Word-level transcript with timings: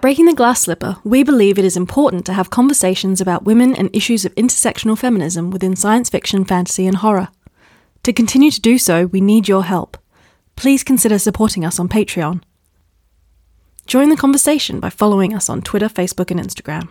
At 0.00 0.02
Breaking 0.02 0.24
the 0.24 0.34
Glass 0.34 0.62
Slipper, 0.62 0.96
we 1.04 1.22
believe 1.22 1.58
it 1.58 1.64
is 1.66 1.76
important 1.76 2.24
to 2.24 2.32
have 2.32 2.48
conversations 2.48 3.20
about 3.20 3.44
women 3.44 3.76
and 3.76 3.94
issues 3.94 4.24
of 4.24 4.34
intersectional 4.34 4.96
feminism 4.96 5.50
within 5.50 5.76
science 5.76 6.08
fiction, 6.08 6.46
fantasy, 6.46 6.86
and 6.86 6.96
horror. 6.96 7.28
To 8.04 8.12
continue 8.14 8.50
to 8.50 8.62
do 8.62 8.78
so, 8.78 9.04
we 9.04 9.20
need 9.20 9.46
your 9.46 9.62
help. 9.62 9.98
Please 10.56 10.82
consider 10.82 11.18
supporting 11.18 11.66
us 11.66 11.78
on 11.78 11.90
Patreon. 11.90 12.42
Join 13.86 14.08
the 14.08 14.16
conversation 14.16 14.80
by 14.80 14.88
following 14.88 15.34
us 15.34 15.50
on 15.50 15.60
Twitter, 15.60 15.90
Facebook, 15.90 16.30
and 16.30 16.40
Instagram. 16.40 16.88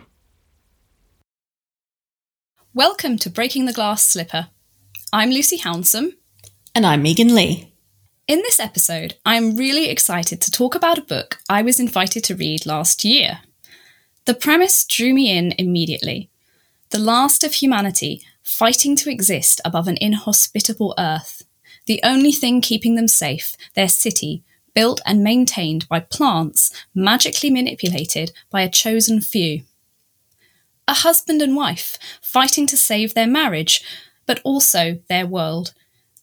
Welcome 2.74 3.18
to 3.18 3.28
Breaking 3.28 3.64
the 3.64 3.72
Glass 3.72 4.04
Slipper. 4.04 4.50
I'm 5.12 5.30
Lucy 5.30 5.58
Hounsom. 5.58 6.12
And 6.76 6.86
I'm 6.86 7.02
Megan 7.02 7.34
Leigh. 7.34 7.69
In 8.30 8.42
this 8.42 8.60
episode, 8.60 9.16
I'm 9.26 9.56
really 9.56 9.88
excited 9.88 10.40
to 10.40 10.52
talk 10.52 10.76
about 10.76 10.98
a 10.98 11.02
book 11.02 11.38
I 11.48 11.62
was 11.62 11.80
invited 11.80 12.22
to 12.22 12.36
read 12.36 12.64
last 12.64 13.04
year. 13.04 13.40
The 14.24 14.34
premise 14.34 14.84
drew 14.84 15.12
me 15.12 15.36
in 15.36 15.52
immediately. 15.58 16.30
The 16.90 17.00
last 17.00 17.42
of 17.42 17.54
humanity 17.54 18.22
fighting 18.44 18.94
to 18.98 19.10
exist 19.10 19.60
above 19.64 19.88
an 19.88 19.98
inhospitable 20.00 20.94
earth. 20.96 21.42
The 21.86 21.98
only 22.04 22.30
thing 22.30 22.60
keeping 22.60 22.94
them 22.94 23.08
safe, 23.08 23.56
their 23.74 23.88
city, 23.88 24.44
built 24.76 25.00
and 25.04 25.24
maintained 25.24 25.88
by 25.88 25.98
plants 25.98 26.70
magically 26.94 27.50
manipulated 27.50 28.30
by 28.48 28.62
a 28.62 28.70
chosen 28.70 29.20
few. 29.20 29.62
A 30.86 30.94
husband 30.94 31.42
and 31.42 31.56
wife 31.56 31.98
fighting 32.22 32.68
to 32.68 32.76
save 32.76 33.14
their 33.14 33.26
marriage, 33.26 33.82
but 34.24 34.40
also 34.44 35.00
their 35.08 35.26
world, 35.26 35.74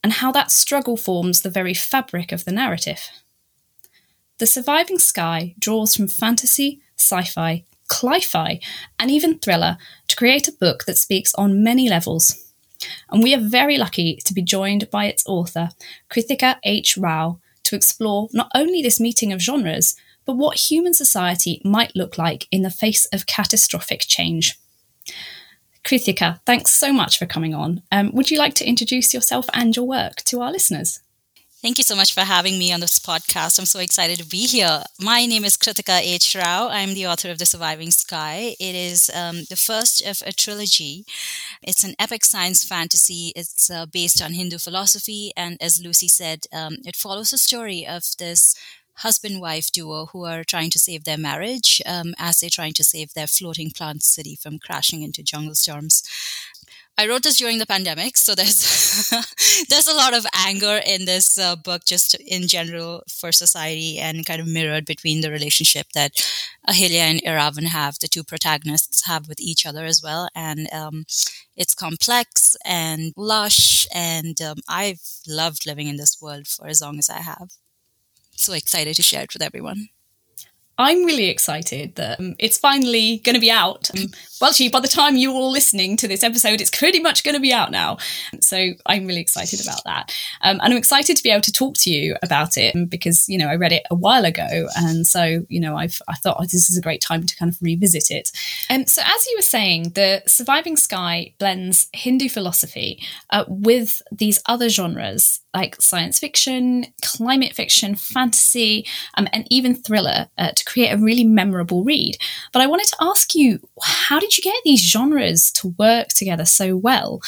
and 0.07 0.13
how 0.13 0.31
that 0.31 0.51
struggle 0.51 0.95
forms 0.95 1.41
the 1.41 1.49
very 1.49 1.73
fabric 1.73 2.31
of 2.31 2.45
the 2.45 2.51
narrative. 2.53 3.09
The 4.37 4.47
Surviving 4.47 4.99
Sky 4.99 5.53
draws 5.59 5.97
from 5.97 6.07
fantasy, 6.07 6.79
sci 6.97 7.23
fi, 7.23 7.65
cli 7.89 8.21
fi, 8.21 8.61
and 8.97 9.11
even 9.11 9.37
thriller 9.37 9.77
to 10.07 10.15
create 10.15 10.47
a 10.47 10.53
book 10.53 10.85
that 10.85 10.97
speaks 10.97 11.33
on 11.33 11.61
many 11.61 11.89
levels. 11.89 12.53
And 13.09 13.21
we 13.21 13.35
are 13.35 13.41
very 13.41 13.77
lucky 13.77 14.17
to 14.23 14.33
be 14.33 14.41
joined 14.41 14.89
by 14.89 15.07
its 15.07 15.27
author, 15.27 15.71
Kritika 16.09 16.55
H. 16.63 16.97
Rao, 16.97 17.41
to 17.63 17.75
explore 17.75 18.29
not 18.31 18.49
only 18.55 18.81
this 18.81 19.01
meeting 19.01 19.33
of 19.33 19.41
genres, 19.41 19.97
but 20.25 20.37
what 20.37 20.71
human 20.71 20.93
society 20.93 21.61
might 21.65 21.97
look 21.97 22.17
like 22.17 22.47
in 22.49 22.61
the 22.61 22.69
face 22.69 23.07
of 23.07 23.25
catastrophic 23.25 24.05
change. 24.07 24.57
Kritika, 25.87 26.41
thanks 26.45 26.73
so 26.73 26.91
much 26.91 27.17
for 27.17 27.25
coming 27.25 27.55
on. 27.55 27.81
Um, 27.93 28.11
would 28.13 28.29
you 28.29 28.37
like 28.37 28.53
to 28.55 28.67
introduce 28.67 29.13
yourself 29.13 29.45
and 29.53 29.73
your 29.73 29.87
work 29.87 30.17
to 30.25 30.41
our 30.41 30.51
listeners? 30.51 30.99
Thank 31.61 31.77
you 31.77 31.83
so 31.85 31.95
much 31.95 32.13
for 32.13 32.21
having 32.21 32.59
me 32.59 32.73
on 32.73 32.81
this 32.81 32.99
podcast. 32.99 33.57
I'm 33.57 33.65
so 33.65 33.79
excited 33.79 34.19
to 34.19 34.25
be 34.25 34.45
here. 34.47 34.83
My 34.99 35.25
name 35.25 35.45
is 35.45 35.55
Kritika 35.55 36.01
H. 36.01 36.35
Rao. 36.35 36.67
I'm 36.67 36.93
the 36.93 37.07
author 37.07 37.31
of 37.31 37.39
The 37.39 37.45
Surviving 37.45 37.91
Sky. 37.91 38.53
It 38.59 38.75
is 38.75 39.09
um, 39.15 39.43
the 39.49 39.55
first 39.55 40.05
of 40.05 40.21
a 40.25 40.33
trilogy. 40.33 41.05
It's 41.63 41.85
an 41.85 41.95
epic 41.97 42.25
science 42.25 42.65
fantasy. 42.65 43.31
It's 43.33 43.71
uh, 43.71 43.85
based 43.85 44.21
on 44.21 44.33
Hindu 44.33 44.57
philosophy. 44.57 45.31
And 45.37 45.57
as 45.61 45.81
Lucy 45.81 46.09
said, 46.09 46.47
um, 46.53 46.77
it 46.85 46.97
follows 46.97 47.31
the 47.31 47.37
story 47.37 47.87
of 47.87 48.03
this 48.19 48.55
husband 48.97 49.41
wife 49.41 49.71
duo 49.71 50.07
who 50.07 50.25
are 50.25 50.43
trying 50.43 50.69
to 50.71 50.79
save 50.79 51.03
their 51.03 51.17
marriage 51.17 51.81
um, 51.85 52.13
as 52.17 52.39
they're 52.39 52.49
trying 52.49 52.73
to 52.73 52.83
save 52.83 53.13
their 53.13 53.27
floating 53.27 53.71
plant 53.71 54.03
city 54.03 54.35
from 54.35 54.59
crashing 54.59 55.01
into 55.01 55.23
jungle 55.23 55.55
storms. 55.55 56.03
I 56.99 57.07
wrote 57.07 57.21
this 57.21 57.37
during 57.37 57.59
the 57.59 57.67
pandemic, 57.67 58.17
so 58.17 58.33
there's 58.33 59.11
there's 59.69 59.87
a 59.87 59.93
lot 59.93 60.15
of 60.15 60.25
anger 60.33 60.81
in 60.83 61.05
this 61.05 61.37
uh, 61.37 61.55
book, 61.55 61.85
just 61.85 62.15
in 62.15 62.47
general 62.47 63.03
for 63.07 63.31
society, 63.31 63.99
and 63.99 64.25
kind 64.25 64.41
of 64.41 64.47
mirrored 64.47 64.85
between 64.85 65.21
the 65.21 65.29
relationship 65.29 65.91
that 65.93 66.13
Ahilya 66.67 67.01
and 67.01 67.21
Iravan 67.21 67.67
have, 67.67 67.99
the 67.99 68.07
two 68.07 68.23
protagonists 68.23 69.05
have 69.05 69.27
with 69.27 69.39
each 69.39 69.63
other 69.63 69.85
as 69.85 70.01
well, 70.01 70.27
and 70.33 70.73
um, 70.73 71.05
it's 71.55 71.75
complex 71.75 72.55
and 72.65 73.13
lush, 73.15 73.85
and 73.93 74.41
um, 74.41 74.57
I've 74.67 75.01
loved 75.27 75.67
living 75.67 75.87
in 75.87 75.97
this 75.97 76.17
world 76.19 76.47
for 76.47 76.65
as 76.65 76.81
long 76.81 76.97
as 76.97 77.11
I 77.11 77.19
have 77.19 77.51
so 78.37 78.53
excited 78.53 78.95
to 78.95 79.03
share 79.03 79.23
it 79.23 79.33
with 79.33 79.41
everyone. 79.41 79.89
I'm 80.79 81.05
really 81.05 81.27
excited 81.27 81.95
that 81.95 82.19
um, 82.19 82.35
it's 82.37 82.57
finally 82.57 83.17
going 83.23 83.33
to 83.33 83.41
be 83.41 83.49
out. 83.49 83.89
Um, 83.97 84.07
well, 84.39 84.51
actually, 84.51 84.69
by 84.69 84.79
the 84.79 84.87
time 84.87 85.17
you're 85.17 85.33
all 85.33 85.51
listening 85.51 85.97
to 85.97 86.07
this 86.07 86.23
episode, 86.23 86.61
it's 86.61 86.69
pretty 86.69 86.99
much 86.99 87.23
going 87.23 87.33
to 87.33 87.41
be 87.41 87.51
out 87.51 87.71
now. 87.71 87.97
So 88.41 88.73
I'm 88.85 89.07
really 89.07 89.21
excited 89.21 89.59
about 89.59 89.83
that. 89.85 90.15
Um, 90.41 90.59
and 90.61 90.73
I'm 90.73 90.77
excited 90.77 91.17
to 91.17 91.23
be 91.23 91.31
able 91.31 91.41
to 91.41 91.51
talk 91.51 91.75
to 91.79 91.89
you 91.89 92.15
about 92.21 92.57
it 92.57 92.75
because, 92.89 93.27
you 93.27 93.39
know, 93.39 93.47
I 93.47 93.55
read 93.55 93.71
it 93.71 93.83
a 93.89 93.95
while 93.95 94.23
ago. 94.23 94.67
And 94.75 95.07
so, 95.07 95.45
you 95.49 95.59
know, 95.59 95.75
I've, 95.75 95.99
I 96.07 96.13
thought 96.13 96.37
oh, 96.39 96.43
this 96.43 96.69
is 96.69 96.77
a 96.77 96.81
great 96.81 97.01
time 97.01 97.25
to 97.25 97.35
kind 97.35 97.51
of 97.51 97.57
revisit 97.59 98.11
it. 98.11 98.31
Um, 98.69 98.85
so, 98.85 99.01
as 99.03 99.25
you 99.27 99.35
were 99.35 99.41
saying, 99.41 99.93
The 99.95 100.21
Surviving 100.27 100.77
Sky 100.77 101.33
blends 101.39 101.87
Hindu 101.93 102.29
philosophy 102.29 103.01
uh, 103.31 103.45
with 103.47 104.03
these 104.11 104.39
other 104.45 104.69
genres 104.69 105.39
like 105.57 105.81
science 105.81 106.19
fiction, 106.19 106.85
climate 107.01 107.53
fiction, 107.55 107.95
fantasy, 107.95 108.85
um, 109.15 109.27
and 109.33 109.47
even 109.49 109.73
thriller 109.75 110.27
uh, 110.37 110.51
to 110.51 110.63
create 110.65 110.91
a 110.91 110.97
really 110.97 111.25
memorable 111.25 111.83
read. 111.83 112.17
But 112.53 112.61
I 112.61 112.67
wanted 112.67 112.87
to 112.87 112.97
ask 113.01 113.33
you, 113.33 113.59
how 113.81 114.19
did 114.19 114.37
you 114.37 114.43
get 114.43 114.55
these 114.63 114.87
genres 114.93 115.51
to 115.53 115.73
work 115.79 116.09
together 116.09 116.45
so 116.45 116.75
well? 116.75 117.21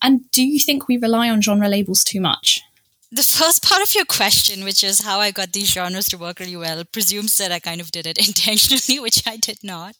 And 0.00 0.30
do 0.30 0.42
you 0.42 0.58
think 0.58 0.88
we 0.88 0.96
rely 0.96 1.28
on 1.28 1.42
genre 1.42 1.68
labels 1.68 2.02
too 2.02 2.20
much? 2.20 2.62
the 3.14 3.22
first 3.22 3.62
part 3.62 3.80
of 3.80 3.94
your 3.94 4.04
question, 4.04 4.64
which 4.64 4.82
is 4.82 5.02
how 5.02 5.20
I 5.20 5.30
got 5.30 5.52
these 5.52 5.70
genres 5.70 6.08
to 6.08 6.18
work 6.18 6.40
really 6.40 6.56
well, 6.56 6.82
presumes 6.84 7.38
that 7.38 7.52
I 7.52 7.60
kind 7.60 7.80
of 7.80 7.92
did 7.92 8.06
it 8.08 8.18
intentionally, 8.28 8.98
which 8.98 9.22
I 9.26 9.36
did 9.36 9.58
not. 9.62 9.94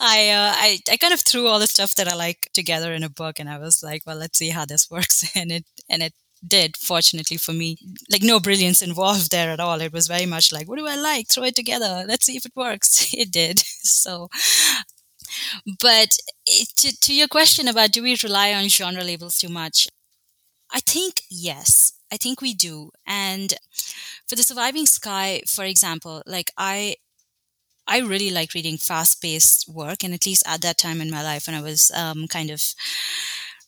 I, 0.00 0.30
uh, 0.30 0.52
I 0.56 0.78
I 0.92 0.96
kind 0.96 1.12
of 1.12 1.20
threw 1.20 1.48
all 1.48 1.58
the 1.58 1.66
stuff 1.66 1.96
that 1.96 2.06
I 2.06 2.14
like 2.14 2.50
together 2.52 2.94
in 2.94 3.02
a 3.02 3.08
book, 3.08 3.40
and 3.40 3.48
I 3.48 3.58
was 3.58 3.82
like, 3.82 4.02
well, 4.06 4.16
let's 4.16 4.38
see 4.38 4.50
how 4.50 4.64
this 4.64 4.88
works, 4.90 5.24
and 5.36 5.50
it 5.50 5.64
and 5.88 6.02
it 6.02 6.14
did, 6.46 6.76
fortunately 6.76 7.36
for 7.36 7.52
me. 7.52 7.76
Like 8.10 8.22
no 8.22 8.40
brilliance 8.40 8.82
involved 8.82 9.30
there 9.30 9.50
at 9.50 9.60
all. 9.60 9.80
It 9.80 9.92
was 9.92 10.06
very 10.06 10.26
much 10.26 10.52
like, 10.52 10.68
what 10.68 10.78
do 10.78 10.86
I 10.86 10.96
like? 10.96 11.28
Throw 11.28 11.44
it 11.44 11.56
together. 11.56 12.04
Let's 12.06 12.26
see 12.26 12.36
if 12.36 12.46
it 12.46 12.52
works. 12.56 13.14
It 13.14 13.30
did. 13.30 13.62
So, 13.84 14.28
but 15.80 16.16
to, 16.78 16.96
to 17.00 17.14
your 17.14 17.28
question 17.28 17.68
about 17.68 17.92
do 17.92 18.02
we 18.02 18.16
rely 18.22 18.52
on 18.52 18.68
genre 18.68 19.02
labels 19.04 19.38
too 19.38 19.48
much? 19.48 19.88
I 20.72 20.80
think 20.80 21.22
yes. 21.30 21.92
I 22.12 22.16
think 22.18 22.40
we 22.40 22.54
do. 22.54 22.90
And 23.06 23.54
for 24.28 24.36
the 24.36 24.42
surviving 24.42 24.86
sky, 24.86 25.42
for 25.48 25.64
example, 25.64 26.22
like 26.26 26.52
I 26.58 26.96
I 27.86 28.00
really 28.00 28.30
like 28.30 28.54
reading 28.54 28.78
fast 28.78 29.20
paced 29.22 29.68
work. 29.68 30.04
And 30.04 30.14
at 30.14 30.26
least 30.26 30.44
at 30.46 30.62
that 30.62 30.78
time 30.78 31.00
in 31.00 31.10
my 31.10 31.22
life 31.22 31.46
when 31.46 31.56
I 31.56 31.62
was 31.62 31.90
um, 31.94 32.28
kind 32.28 32.50
of 32.50 32.62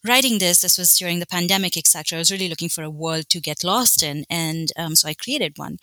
writing 0.04 0.38
this, 0.38 0.60
this 0.60 0.78
was 0.78 0.96
during 0.96 1.18
the 1.20 1.26
pandemic, 1.26 1.76
etc. 1.76 2.16
I 2.16 2.20
was 2.20 2.30
really 2.32 2.48
looking 2.48 2.68
for 2.68 2.82
a 2.82 2.90
world 2.90 3.28
to 3.30 3.40
get 3.40 3.64
lost 3.64 4.02
in, 4.02 4.24
and 4.30 4.68
um, 4.76 4.94
so 4.96 5.08
I 5.08 5.14
created 5.14 5.54
one. 5.58 5.78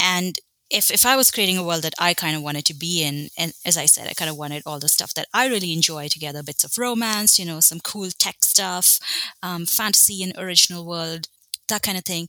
And 0.00 0.38
if 0.70 0.90
if 0.90 1.06
I 1.06 1.16
was 1.16 1.30
creating 1.30 1.58
a 1.58 1.64
world 1.64 1.82
that 1.82 1.94
I 1.98 2.14
kind 2.14 2.36
of 2.36 2.42
wanted 2.42 2.64
to 2.66 2.74
be 2.74 3.02
in, 3.02 3.28
and 3.38 3.52
as 3.64 3.76
I 3.76 3.86
said, 3.86 4.08
I 4.08 4.14
kind 4.14 4.30
of 4.30 4.36
wanted 4.36 4.62
all 4.66 4.80
the 4.80 4.88
stuff 4.88 5.14
that 5.14 5.28
I 5.32 5.46
really 5.48 5.72
enjoy 5.72 6.08
together, 6.08 6.42
bits 6.42 6.64
of 6.64 6.76
romance, 6.78 7.38
you 7.38 7.44
know, 7.44 7.60
some 7.60 7.80
cool 7.80 8.10
tech 8.10 8.36
stuff, 8.42 8.98
um, 9.42 9.66
fantasy 9.66 10.22
and 10.22 10.32
original 10.36 10.84
world, 10.86 11.28
that 11.68 11.82
kind 11.82 11.98
of 11.98 12.04
thing. 12.04 12.28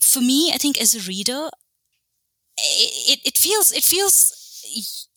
For 0.00 0.20
me, 0.20 0.50
I 0.52 0.58
think 0.58 0.80
as 0.80 0.94
a 0.94 1.06
reader, 1.08 1.48
it, 2.58 3.18
it, 3.18 3.20
it 3.26 3.38
feels 3.38 3.72
it 3.72 3.84
feels 3.84 5.08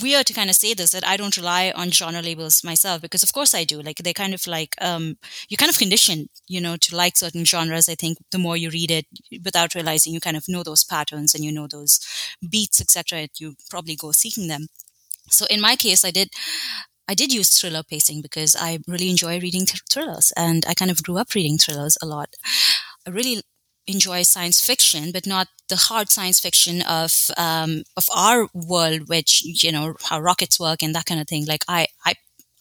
weird 0.00 0.26
to 0.26 0.32
kind 0.32 0.48
of 0.48 0.56
say 0.56 0.74
this 0.74 0.92
that 0.92 1.06
I 1.06 1.16
don't 1.16 1.36
rely 1.36 1.72
on 1.74 1.90
genre 1.90 2.22
labels 2.22 2.62
myself 2.62 3.02
because 3.02 3.22
of 3.22 3.32
course 3.32 3.54
I 3.54 3.64
do. 3.64 3.80
Like 3.82 3.98
they 3.98 4.12
kind 4.12 4.34
of 4.34 4.46
like 4.46 4.74
um 4.80 5.16
you 5.48 5.56
kind 5.56 5.70
of 5.70 5.78
conditioned, 5.78 6.28
you 6.48 6.60
know, 6.60 6.76
to 6.76 6.96
like 6.96 7.16
certain 7.16 7.44
genres. 7.44 7.88
I 7.88 7.94
think 7.94 8.18
the 8.30 8.38
more 8.38 8.56
you 8.56 8.70
read 8.70 8.90
it 8.90 9.06
without 9.44 9.74
realizing 9.74 10.12
you 10.14 10.20
kind 10.20 10.36
of 10.36 10.44
know 10.48 10.62
those 10.62 10.84
patterns 10.84 11.34
and 11.34 11.44
you 11.44 11.52
know 11.52 11.66
those 11.66 12.00
beats, 12.48 12.80
etc. 12.80 13.28
You 13.38 13.56
probably 13.70 13.96
go 13.96 14.12
seeking 14.12 14.48
them. 14.48 14.68
So 15.30 15.46
in 15.50 15.60
my 15.60 15.76
case, 15.76 16.04
I 16.04 16.10
did 16.10 16.30
I 17.08 17.14
did 17.14 17.32
use 17.32 17.58
thriller 17.58 17.82
pacing 17.82 18.22
because 18.22 18.56
I 18.56 18.78
really 18.86 19.10
enjoy 19.10 19.40
reading 19.40 19.66
th- 19.66 19.82
thrillers 19.90 20.32
and 20.36 20.64
I 20.66 20.74
kind 20.74 20.90
of 20.90 21.02
grew 21.02 21.18
up 21.18 21.34
reading 21.34 21.58
thrillers 21.58 21.98
a 22.02 22.06
lot. 22.06 22.34
I 23.06 23.10
really 23.10 23.42
enjoy 23.86 24.22
science 24.22 24.64
fiction, 24.64 25.10
but 25.12 25.26
not 25.26 25.48
the 25.68 25.76
hard 25.76 26.10
science 26.10 26.40
fiction 26.40 26.82
of 26.82 27.12
um, 27.36 27.82
of 27.96 28.06
our 28.14 28.48
world, 28.54 29.08
which 29.08 29.42
you 29.44 29.72
know 29.72 29.94
how 30.04 30.20
rockets 30.20 30.60
work 30.60 30.82
and 30.82 30.94
that 30.94 31.06
kind 31.06 31.20
of 31.20 31.28
thing. 31.28 31.46
Like 31.46 31.64
I 31.68 31.86
I 32.04 32.14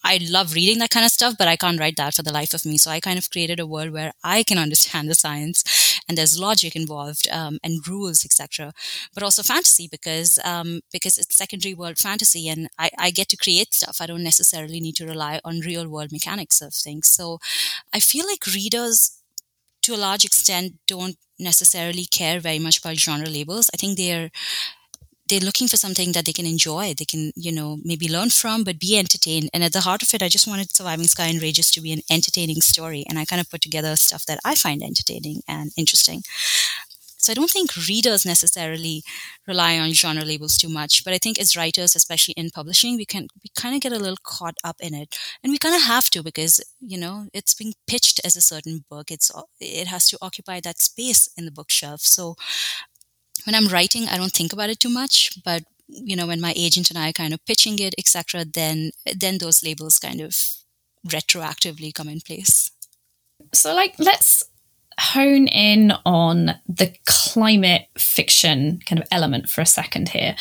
I 0.03 0.19
love 0.29 0.55
reading 0.55 0.79
that 0.79 0.89
kind 0.89 1.05
of 1.05 1.11
stuff, 1.11 1.35
but 1.37 1.47
I 1.47 1.55
can't 1.55 1.79
write 1.79 1.95
that 1.97 2.15
for 2.15 2.23
the 2.23 2.33
life 2.33 2.55
of 2.55 2.65
me. 2.65 2.77
So 2.77 2.89
I 2.89 2.99
kind 2.99 3.19
of 3.19 3.29
created 3.29 3.59
a 3.59 3.67
world 3.67 3.91
where 3.91 4.13
I 4.23 4.43
can 4.43 4.57
understand 4.65 5.09
the 5.09 5.15
science 5.15 5.63
and 6.07 6.17
there's 6.17 6.39
logic 6.39 6.75
involved 6.75 7.27
um, 7.31 7.59
and 7.63 7.87
rules, 7.87 8.25
etc. 8.25 8.73
But 9.13 9.23
also 9.23 9.43
fantasy 9.43 9.87
because 9.91 10.39
um, 10.43 10.81
because 10.91 11.17
it's 11.17 11.37
secondary 11.37 11.75
world 11.75 11.99
fantasy 11.99 12.49
and 12.49 12.67
I, 12.79 12.89
I 12.97 13.11
get 13.11 13.29
to 13.29 13.37
create 13.37 13.73
stuff. 13.73 13.97
I 14.01 14.07
don't 14.07 14.23
necessarily 14.23 14.79
need 14.79 14.95
to 14.95 15.05
rely 15.05 15.39
on 15.43 15.59
real 15.59 15.87
world 15.87 16.11
mechanics 16.11 16.61
of 16.61 16.73
things. 16.73 17.07
So 17.07 17.39
I 17.93 17.99
feel 17.99 18.25
like 18.25 18.45
readers 18.47 19.20
to 19.83 19.95
a 19.95 19.97
large 19.97 20.25
extent 20.25 20.73
don't 20.87 21.17
necessarily 21.39 22.05
care 22.05 22.39
very 22.39 22.59
much 22.59 22.79
about 22.79 22.97
genre 22.97 23.27
labels. 23.29 23.69
I 23.73 23.77
think 23.77 23.97
they're 23.97 24.31
they're 25.29 25.39
looking 25.39 25.67
for 25.69 25.77
something 25.77 26.11
that 26.11 26.25
they 26.25 26.33
can 26.33 26.45
enjoy 26.45 26.93
they 26.93 27.05
can 27.05 27.31
you 27.37 27.53
know 27.53 27.77
maybe 27.85 28.09
learn 28.09 28.29
from 28.29 28.63
but 28.63 28.79
be 28.79 28.97
entertained. 28.97 29.49
And 29.53 29.63
at 29.63 29.73
the 29.73 29.81
heart 29.81 30.03
of 30.03 30.13
it 30.13 30.23
i 30.23 30.27
just 30.29 30.47
wanted 30.47 30.75
surviving 30.75 31.07
sky 31.07 31.27
and 31.27 31.41
rages 31.41 31.71
to 31.71 31.81
be 31.81 31.93
an 31.93 32.01
entertaining 32.11 32.61
story. 32.61 33.05
And 33.09 33.17
i 33.19 33.25
kind 33.25 33.39
of 33.41 33.49
put 33.49 33.61
together 33.61 33.95
stuff 33.95 34.25
that 34.25 34.39
i 34.45 34.55
find 34.55 34.83
entertaining 34.83 35.41
and 35.47 35.71
interesting 35.77 36.23
so 37.21 37.31
I 37.31 37.35
don't 37.35 37.49
think 37.49 37.75
readers 37.87 38.25
necessarily 38.25 39.03
rely 39.47 39.77
on 39.77 39.91
genre 39.93 40.25
labels 40.25 40.57
too 40.57 40.69
much, 40.69 41.03
but 41.03 41.13
I 41.13 41.17
think 41.19 41.39
as 41.39 41.55
writers, 41.55 41.95
especially 41.95 42.33
in 42.35 42.49
publishing, 42.49 42.97
we 42.97 43.05
can 43.05 43.27
we 43.43 43.49
kind 43.55 43.75
of 43.75 43.81
get 43.81 43.93
a 43.93 43.99
little 43.99 44.17
caught 44.23 44.57
up 44.63 44.77
in 44.81 44.93
it, 44.93 45.15
and 45.43 45.51
we 45.51 45.57
kind 45.57 45.75
of 45.75 45.83
have 45.83 46.09
to 46.11 46.23
because 46.23 46.59
you 46.79 46.97
know 46.97 47.27
it's 47.33 47.53
being 47.53 47.73
pitched 47.87 48.19
as 48.25 48.35
a 48.35 48.41
certain 48.41 48.85
book. 48.89 49.11
It's 49.11 49.31
it 49.59 49.87
has 49.87 50.09
to 50.09 50.17
occupy 50.21 50.59
that 50.61 50.79
space 50.79 51.29
in 51.37 51.45
the 51.45 51.51
bookshelf. 51.51 52.01
So 52.01 52.35
when 53.45 53.55
I'm 53.55 53.67
writing, 53.67 54.07
I 54.07 54.17
don't 54.17 54.31
think 54.31 54.53
about 54.53 54.69
it 54.69 54.79
too 54.79 54.89
much, 54.89 55.31
but 55.43 55.63
you 55.87 56.15
know 56.15 56.27
when 56.27 56.41
my 56.41 56.53
agent 56.55 56.89
and 56.89 56.97
I 56.97 57.09
are 57.09 57.13
kind 57.13 57.33
of 57.33 57.45
pitching 57.45 57.79
it, 57.79 57.95
etc., 57.97 58.45
then 58.45 58.91
then 59.15 59.37
those 59.37 59.63
labels 59.63 59.99
kind 59.99 60.21
of 60.21 60.35
retroactively 61.07 61.93
come 61.93 62.09
in 62.09 62.21
place. 62.21 62.71
So 63.53 63.73
like 63.73 63.95
let's 63.99 64.43
hone 64.99 65.47
in 65.47 65.91
on 66.05 66.53
the 66.67 66.93
climate 67.05 67.87
fiction 67.97 68.79
kind 68.85 69.01
of 69.01 69.07
element 69.11 69.49
for 69.49 69.61
a 69.61 69.65
second 69.65 70.09
here, 70.09 70.35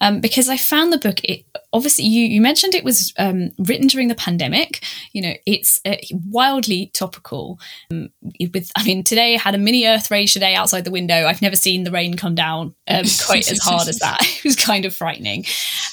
um, 0.00 0.20
because 0.20 0.48
I 0.48 0.56
found 0.56 0.92
the 0.92 0.98
book. 0.98 1.22
It, 1.24 1.44
obviously, 1.72 2.04
you 2.04 2.26
you 2.26 2.40
mentioned 2.40 2.74
it 2.74 2.84
was 2.84 3.12
um, 3.18 3.50
written 3.58 3.86
during 3.86 4.08
the 4.08 4.14
pandemic. 4.14 4.84
You 5.12 5.22
know, 5.22 5.34
it's 5.46 5.80
uh, 5.84 5.96
wildly 6.30 6.90
topical. 6.94 7.58
Um, 7.90 8.10
with, 8.52 8.70
I 8.76 8.84
mean, 8.84 9.04
today 9.04 9.34
I 9.34 9.38
had 9.38 9.54
a 9.54 9.58
mini 9.58 9.86
Earth 9.86 10.10
rage 10.10 10.32
today 10.32 10.54
outside 10.54 10.84
the 10.84 10.90
window. 10.90 11.26
I've 11.26 11.42
never 11.42 11.56
seen 11.56 11.84
the 11.84 11.90
rain 11.90 12.16
come 12.16 12.34
down 12.34 12.74
um, 12.88 13.04
quite 13.26 13.50
as 13.50 13.58
hard 13.62 13.88
as 13.88 13.98
that. 13.98 14.20
It 14.44 14.48
was 14.48 14.56
kind 14.56 14.84
of 14.84 14.94
frightening. 14.94 15.46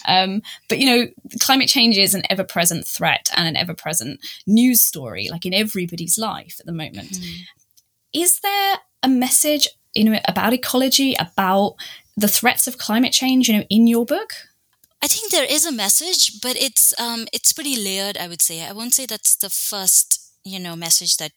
Um, 0.08 0.42
but 0.68 0.80
you 0.80 0.86
know, 0.86 1.08
climate 1.40 1.70
change 1.70 1.98
is 1.98 2.14
an 2.14 2.24
ever 2.30 2.44
present 2.44 2.86
threat 2.86 3.30
and 3.38 3.48
an 3.48 3.56
ever 3.56 3.74
present 3.74 4.20
news 4.46 4.82
story, 4.82 5.30
like 5.32 5.46
in 5.46 5.54
everybody's 5.54 6.18
life 6.18 6.58
at 6.60 6.66
the 6.66 6.74
moment. 6.74 7.12
Mm 7.12 7.46
is 8.14 8.40
there 8.42 8.78
a 9.04 9.08
message 9.10 9.68
you 9.96 10.04
know 10.04 10.20
about 10.28 10.54
ecology 10.54 11.16
about 11.20 11.76
the 12.18 12.28
threats 12.28 12.68
of 12.68 12.78
climate 12.78 13.14
change 13.14 13.48
you 13.50 13.58
know 13.58 13.66
in 13.70 13.88
your 13.88 14.06
book 14.06 14.34
I 15.04 15.08
think 15.08 15.32
there 15.32 15.46
is 15.50 15.66
a 15.66 15.72
message, 15.72 16.40
but 16.42 16.56
it's 16.56 16.94
um, 17.00 17.28
it's 17.34 17.54
pretty 17.54 17.76
layered. 17.76 18.18
I 18.18 18.28
would 18.28 18.42
say 18.42 18.64
I 18.64 18.72
won't 18.72 18.94
say 18.94 19.06
that's 19.06 19.36
the 19.36 19.50
first 19.50 20.22
you 20.44 20.60
know 20.60 20.76
message 20.76 21.18
that 21.18 21.32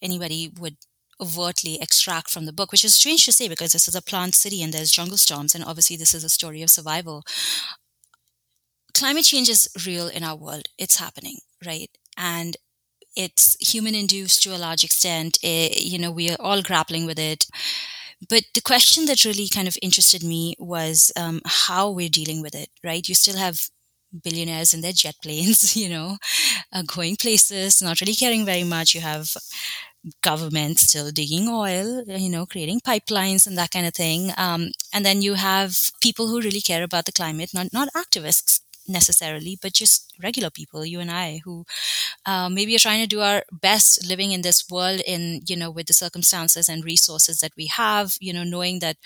anybody 0.00 0.50
would 0.58 0.76
overtly 1.20 1.78
extract 1.80 2.30
from 2.30 2.46
the 2.46 2.52
book, 2.52 2.72
which 2.72 2.84
is 2.84 2.94
strange 2.94 3.24
to 3.26 3.32
say 3.32 3.46
because 3.48 3.72
this 3.72 3.88
is 3.88 3.94
a 3.94 4.02
plant 4.02 4.34
city 4.34 4.62
and 4.62 4.72
there's 4.72 4.90
jungle 4.90 5.18
storms, 5.18 5.54
and 5.54 5.64
obviously 5.64 5.96
this 5.96 6.14
is 6.14 6.24
a 6.24 6.30
story 6.30 6.62
of 6.62 6.70
survival. 6.70 7.24
Climate 8.94 9.24
change 9.24 9.48
is 9.48 9.68
real 9.86 10.08
in 10.08 10.22
our 10.24 10.36
world; 10.36 10.68
it's 10.78 10.96
happening, 10.96 11.38
right? 11.66 11.90
And 12.16 12.56
it's 13.16 13.56
human 13.60 13.94
induced 13.94 14.42
to 14.42 14.54
a 14.54 14.58
large 14.58 14.84
extent. 14.84 15.38
It, 15.42 15.72
eh, 15.72 15.80
you 15.80 15.98
know, 15.98 16.10
we 16.10 16.30
are 16.30 16.36
all 16.40 16.62
grappling 16.62 17.06
with 17.06 17.18
it. 17.18 17.46
But 18.28 18.44
the 18.54 18.60
question 18.62 19.06
that 19.06 19.24
really 19.24 19.48
kind 19.48 19.68
of 19.68 19.76
interested 19.82 20.22
me 20.22 20.54
was 20.58 21.12
um, 21.16 21.42
how 21.44 21.90
we're 21.90 22.08
dealing 22.08 22.42
with 22.42 22.54
it, 22.54 22.68
right? 22.82 23.06
You 23.08 23.14
still 23.14 23.36
have 23.36 23.68
billionaires 24.22 24.72
in 24.72 24.80
their 24.80 24.92
jet 24.92 25.16
planes, 25.22 25.76
you 25.82 25.88
know, 25.88 26.16
uh, 26.72 26.82
going 26.86 27.16
places, 27.16 27.82
not 27.82 28.00
really 28.00 28.14
caring 28.14 28.44
very 28.44 28.64
much. 28.64 28.94
You 28.94 29.00
have 29.02 29.36
government 30.22 30.78
still 30.78 31.10
digging 31.10 31.48
oil, 31.48 32.04
you 32.06 32.28
know, 32.28 32.46
creating 32.46 32.80
pipelines 32.80 33.46
and 33.46 33.56
that 33.56 33.70
kind 33.70 33.86
of 33.86 33.94
thing. 33.94 34.30
Um, 34.36 34.70
and 34.92 35.04
then 35.04 35.22
you 35.22 35.34
have 35.34 35.76
people 36.02 36.28
who 36.28 36.40
really 36.40 36.60
care 36.60 36.82
about 36.82 37.06
the 37.06 37.12
climate, 37.12 37.50
not 37.54 37.72
not 37.72 37.88
activists 37.96 38.60
necessarily, 38.88 39.58
but 39.60 39.72
just 39.72 40.12
regular 40.22 40.50
people, 40.50 40.84
you 40.84 41.00
and 41.00 41.10
I, 41.10 41.40
who 41.44 41.64
uh, 42.26 42.48
maybe 42.48 42.74
are 42.76 42.78
trying 42.80 43.02
to 43.02 43.06
do 43.06 43.20
our 43.20 43.44
best 43.52 44.06
living 44.06 44.32
in 44.32 44.42
this 44.42 44.64
world 44.70 45.00
in, 45.06 45.42
you 45.46 45.56
know, 45.56 45.70
with 45.70 45.86
the 45.86 45.94
circumstances 45.94 46.68
and 46.68 46.84
resources 46.84 47.40
that 47.40 47.52
we 47.56 47.66
have, 47.66 48.16
you 48.20 48.32
know, 48.32 48.44
knowing 48.44 48.80
that 48.80 48.96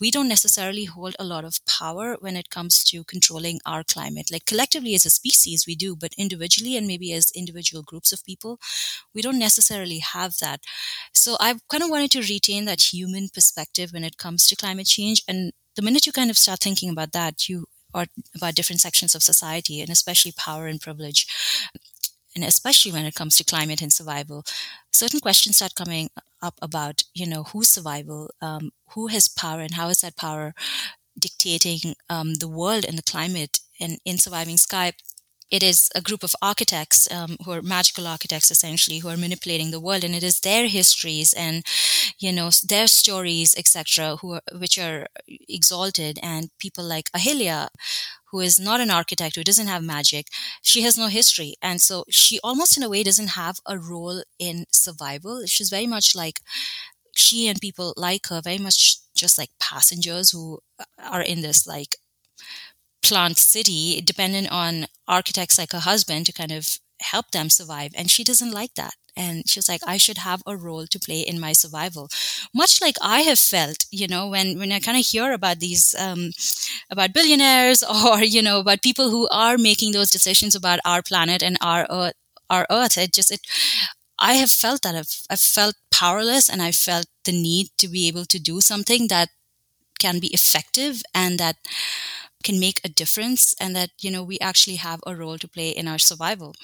we 0.00 0.10
don't 0.12 0.28
necessarily 0.28 0.84
hold 0.84 1.16
a 1.18 1.24
lot 1.24 1.44
of 1.44 1.58
power 1.66 2.16
when 2.20 2.36
it 2.36 2.50
comes 2.50 2.84
to 2.84 3.02
controlling 3.04 3.58
our 3.66 3.82
climate. 3.82 4.30
Like 4.30 4.44
collectively 4.46 4.94
as 4.94 5.04
a 5.04 5.10
species, 5.10 5.64
we 5.66 5.74
do, 5.74 5.96
but 5.96 6.14
individually 6.16 6.76
and 6.76 6.86
maybe 6.86 7.12
as 7.12 7.32
individual 7.34 7.82
groups 7.82 8.12
of 8.12 8.24
people, 8.24 8.60
we 9.14 9.22
don't 9.22 9.38
necessarily 9.38 9.98
have 9.98 10.38
that. 10.38 10.60
So 11.12 11.36
I 11.40 11.56
kind 11.68 11.82
of 11.82 11.90
wanted 11.90 12.12
to 12.12 12.20
retain 12.20 12.64
that 12.66 12.92
human 12.92 13.28
perspective 13.32 13.92
when 13.92 14.04
it 14.04 14.18
comes 14.18 14.46
to 14.48 14.56
climate 14.56 14.86
change. 14.86 15.22
And 15.26 15.52
the 15.76 15.82
minute 15.82 16.06
you 16.06 16.12
kind 16.12 16.30
of 16.30 16.38
start 16.38 16.60
thinking 16.60 16.90
about 16.90 17.12
that, 17.12 17.48
you 17.48 17.66
or 17.94 18.06
about 18.34 18.54
different 18.54 18.80
sections 18.80 19.14
of 19.14 19.22
society 19.22 19.80
and 19.80 19.90
especially 19.90 20.32
power 20.32 20.66
and 20.66 20.80
privilege 20.80 21.26
and 22.34 22.44
especially 22.44 22.92
when 22.92 23.04
it 23.04 23.14
comes 23.14 23.36
to 23.36 23.44
climate 23.44 23.82
and 23.82 23.92
survival. 23.92 24.44
Certain 24.92 25.20
questions 25.20 25.56
start 25.56 25.74
coming 25.74 26.10
up 26.40 26.54
about 26.62 27.02
you 27.14 27.26
know 27.26 27.44
whose 27.44 27.68
survival 27.68 28.30
um, 28.40 28.70
who 28.90 29.08
has 29.08 29.28
power 29.28 29.60
and 29.60 29.74
how 29.74 29.88
is 29.88 30.00
that 30.02 30.16
power 30.16 30.54
dictating 31.18 31.94
um, 32.08 32.34
the 32.34 32.48
world 32.48 32.84
and 32.84 32.96
the 32.98 33.02
climate. 33.02 33.60
And 33.80 33.98
in 34.04 34.18
surviving 34.18 34.56
sky 34.56 34.92
it 35.50 35.62
is 35.62 35.88
a 35.94 36.00
group 36.02 36.22
of 36.22 36.34
architects 36.42 37.10
um, 37.10 37.36
who 37.44 37.52
are 37.52 37.62
magical 37.62 38.06
architects 38.06 38.50
essentially 38.50 38.98
who 38.98 39.08
are 39.08 39.16
manipulating 39.16 39.70
the 39.70 39.80
world 39.80 40.04
and 40.04 40.14
it 40.14 40.22
is 40.22 40.40
their 40.40 40.66
histories 40.68 41.32
and 41.32 41.64
you 42.18 42.32
know 42.32 42.50
their 42.66 42.86
stories 42.86 43.54
etc 43.56 44.16
who 44.16 44.34
are, 44.34 44.42
which 44.58 44.78
are 44.78 45.06
exalted. 45.48 46.18
And 46.22 46.50
people 46.58 46.84
like 46.84 47.10
Ahilya 47.12 47.68
who 48.30 48.40
is 48.40 48.58
not 48.60 48.80
an 48.80 48.90
architect 48.90 49.36
who 49.36 49.44
doesn't 49.44 49.66
have 49.68 49.82
magic 49.82 50.26
she 50.62 50.82
has 50.82 50.98
no 50.98 51.08
history. 51.08 51.54
And 51.62 51.80
so 51.80 52.04
she 52.10 52.40
almost 52.42 52.76
in 52.76 52.82
a 52.82 52.88
way 52.88 53.02
doesn't 53.02 53.28
have 53.42 53.58
a 53.66 53.78
role 53.78 54.22
in 54.38 54.66
survival. 54.72 55.44
She's 55.46 55.70
very 55.70 55.86
much 55.86 56.14
like 56.14 56.40
she 57.14 57.48
and 57.48 57.60
people 57.60 57.94
like 57.96 58.28
her 58.28 58.40
very 58.42 58.58
much 58.58 58.98
just 59.14 59.38
like 59.38 59.50
passengers 59.60 60.30
who 60.30 60.60
are 61.02 61.22
in 61.22 61.42
this 61.42 61.66
like 61.66 61.96
plant 63.02 63.38
city 63.38 64.00
dependent 64.00 64.50
on 64.50 64.86
architects 65.06 65.58
like 65.58 65.72
her 65.72 65.80
husband 65.80 66.26
to 66.26 66.32
kind 66.32 66.52
of 66.52 66.78
help 67.00 67.30
them 67.30 67.48
survive. 67.48 67.92
And 67.94 68.10
she 68.10 68.24
doesn't 68.24 68.52
like 68.52 68.74
that. 68.74 68.94
And 69.16 69.48
she 69.48 69.58
was 69.58 69.68
like, 69.68 69.80
I 69.86 69.96
should 69.96 70.18
have 70.18 70.42
a 70.46 70.56
role 70.56 70.86
to 70.86 70.98
play 70.98 71.20
in 71.20 71.40
my 71.40 71.52
survival. 71.52 72.08
Much 72.54 72.80
like 72.80 72.96
I 73.02 73.22
have 73.22 73.38
felt, 73.38 73.86
you 73.90 74.06
know, 74.06 74.28
when, 74.28 74.58
when 74.58 74.70
I 74.70 74.78
kind 74.78 74.98
of 74.98 75.04
hear 75.04 75.32
about 75.32 75.58
these, 75.58 75.94
um, 75.98 76.30
about 76.90 77.12
billionaires 77.12 77.82
or, 78.06 78.22
you 78.22 78.42
know, 78.42 78.60
about 78.60 78.82
people 78.82 79.10
who 79.10 79.28
are 79.30 79.58
making 79.58 79.92
those 79.92 80.10
decisions 80.10 80.54
about 80.54 80.78
our 80.84 81.02
planet 81.02 81.42
and 81.42 81.56
our 81.60 81.86
earth, 81.90 82.14
our 82.50 82.66
earth, 82.70 82.96
it 82.96 83.12
just, 83.12 83.32
it, 83.32 83.40
I 84.18 84.34
have 84.34 84.50
felt 84.50 84.82
that 84.82 84.94
I've, 84.94 85.22
I've 85.30 85.40
felt 85.40 85.74
powerless 85.90 86.48
and 86.48 86.62
I 86.62 86.72
felt 86.72 87.06
the 87.24 87.32
need 87.32 87.68
to 87.78 87.88
be 87.88 88.08
able 88.08 88.24
to 88.26 88.38
do 88.38 88.60
something 88.60 89.08
that 89.08 89.30
can 89.98 90.20
be 90.20 90.28
effective 90.28 91.02
and 91.14 91.38
that 91.38 91.56
can 92.44 92.60
make 92.60 92.80
a 92.84 92.88
difference 92.88 93.54
and 93.60 93.74
that 93.76 93.90
you 94.00 94.10
know 94.10 94.22
we 94.22 94.38
actually 94.40 94.76
have 94.76 95.00
a 95.06 95.14
role 95.14 95.38
to 95.38 95.48
play 95.48 95.70
in 95.70 95.88
our 95.88 95.98
survival. 95.98 96.54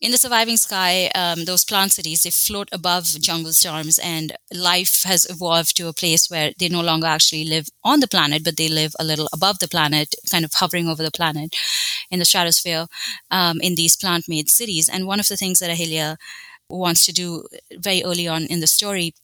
In 0.00 0.12
the 0.12 0.18
surviving 0.18 0.56
sky 0.56 1.10
um, 1.14 1.44
those 1.44 1.64
plant 1.64 1.92
cities 1.92 2.22
they 2.22 2.30
float 2.30 2.68
above 2.72 3.04
jungle 3.20 3.52
storms 3.52 3.98
and 3.98 4.32
life 4.52 5.02
has 5.04 5.26
evolved 5.28 5.76
to 5.76 5.88
a 5.88 5.92
place 5.92 6.30
where 6.30 6.52
they 6.58 6.68
no 6.68 6.80
longer 6.80 7.06
actually 7.06 7.44
live 7.44 7.68
on 7.84 8.00
the 8.00 8.08
planet 8.08 8.42
but 8.44 8.56
they 8.56 8.68
live 8.68 8.94
a 8.98 9.04
little 9.04 9.28
above 9.32 9.58
the 9.58 9.68
planet 9.68 10.14
kind 10.30 10.44
of 10.44 10.54
hovering 10.54 10.88
over 10.88 11.02
the 11.02 11.10
planet 11.10 11.54
in 12.10 12.18
the 12.18 12.24
stratosphere 12.24 12.86
um, 13.30 13.60
in 13.60 13.74
these 13.74 13.96
plant 13.96 14.28
made 14.28 14.48
cities. 14.48 14.88
And 14.88 15.06
one 15.06 15.20
of 15.20 15.28
the 15.28 15.36
things 15.36 15.58
that 15.60 15.70
ahilya 15.70 16.16
wants 16.68 17.04
to 17.06 17.12
do 17.12 17.44
very 17.78 18.02
early 18.04 18.28
on 18.28 18.44
in 18.44 18.60
the 18.60 18.66
story 18.66 19.14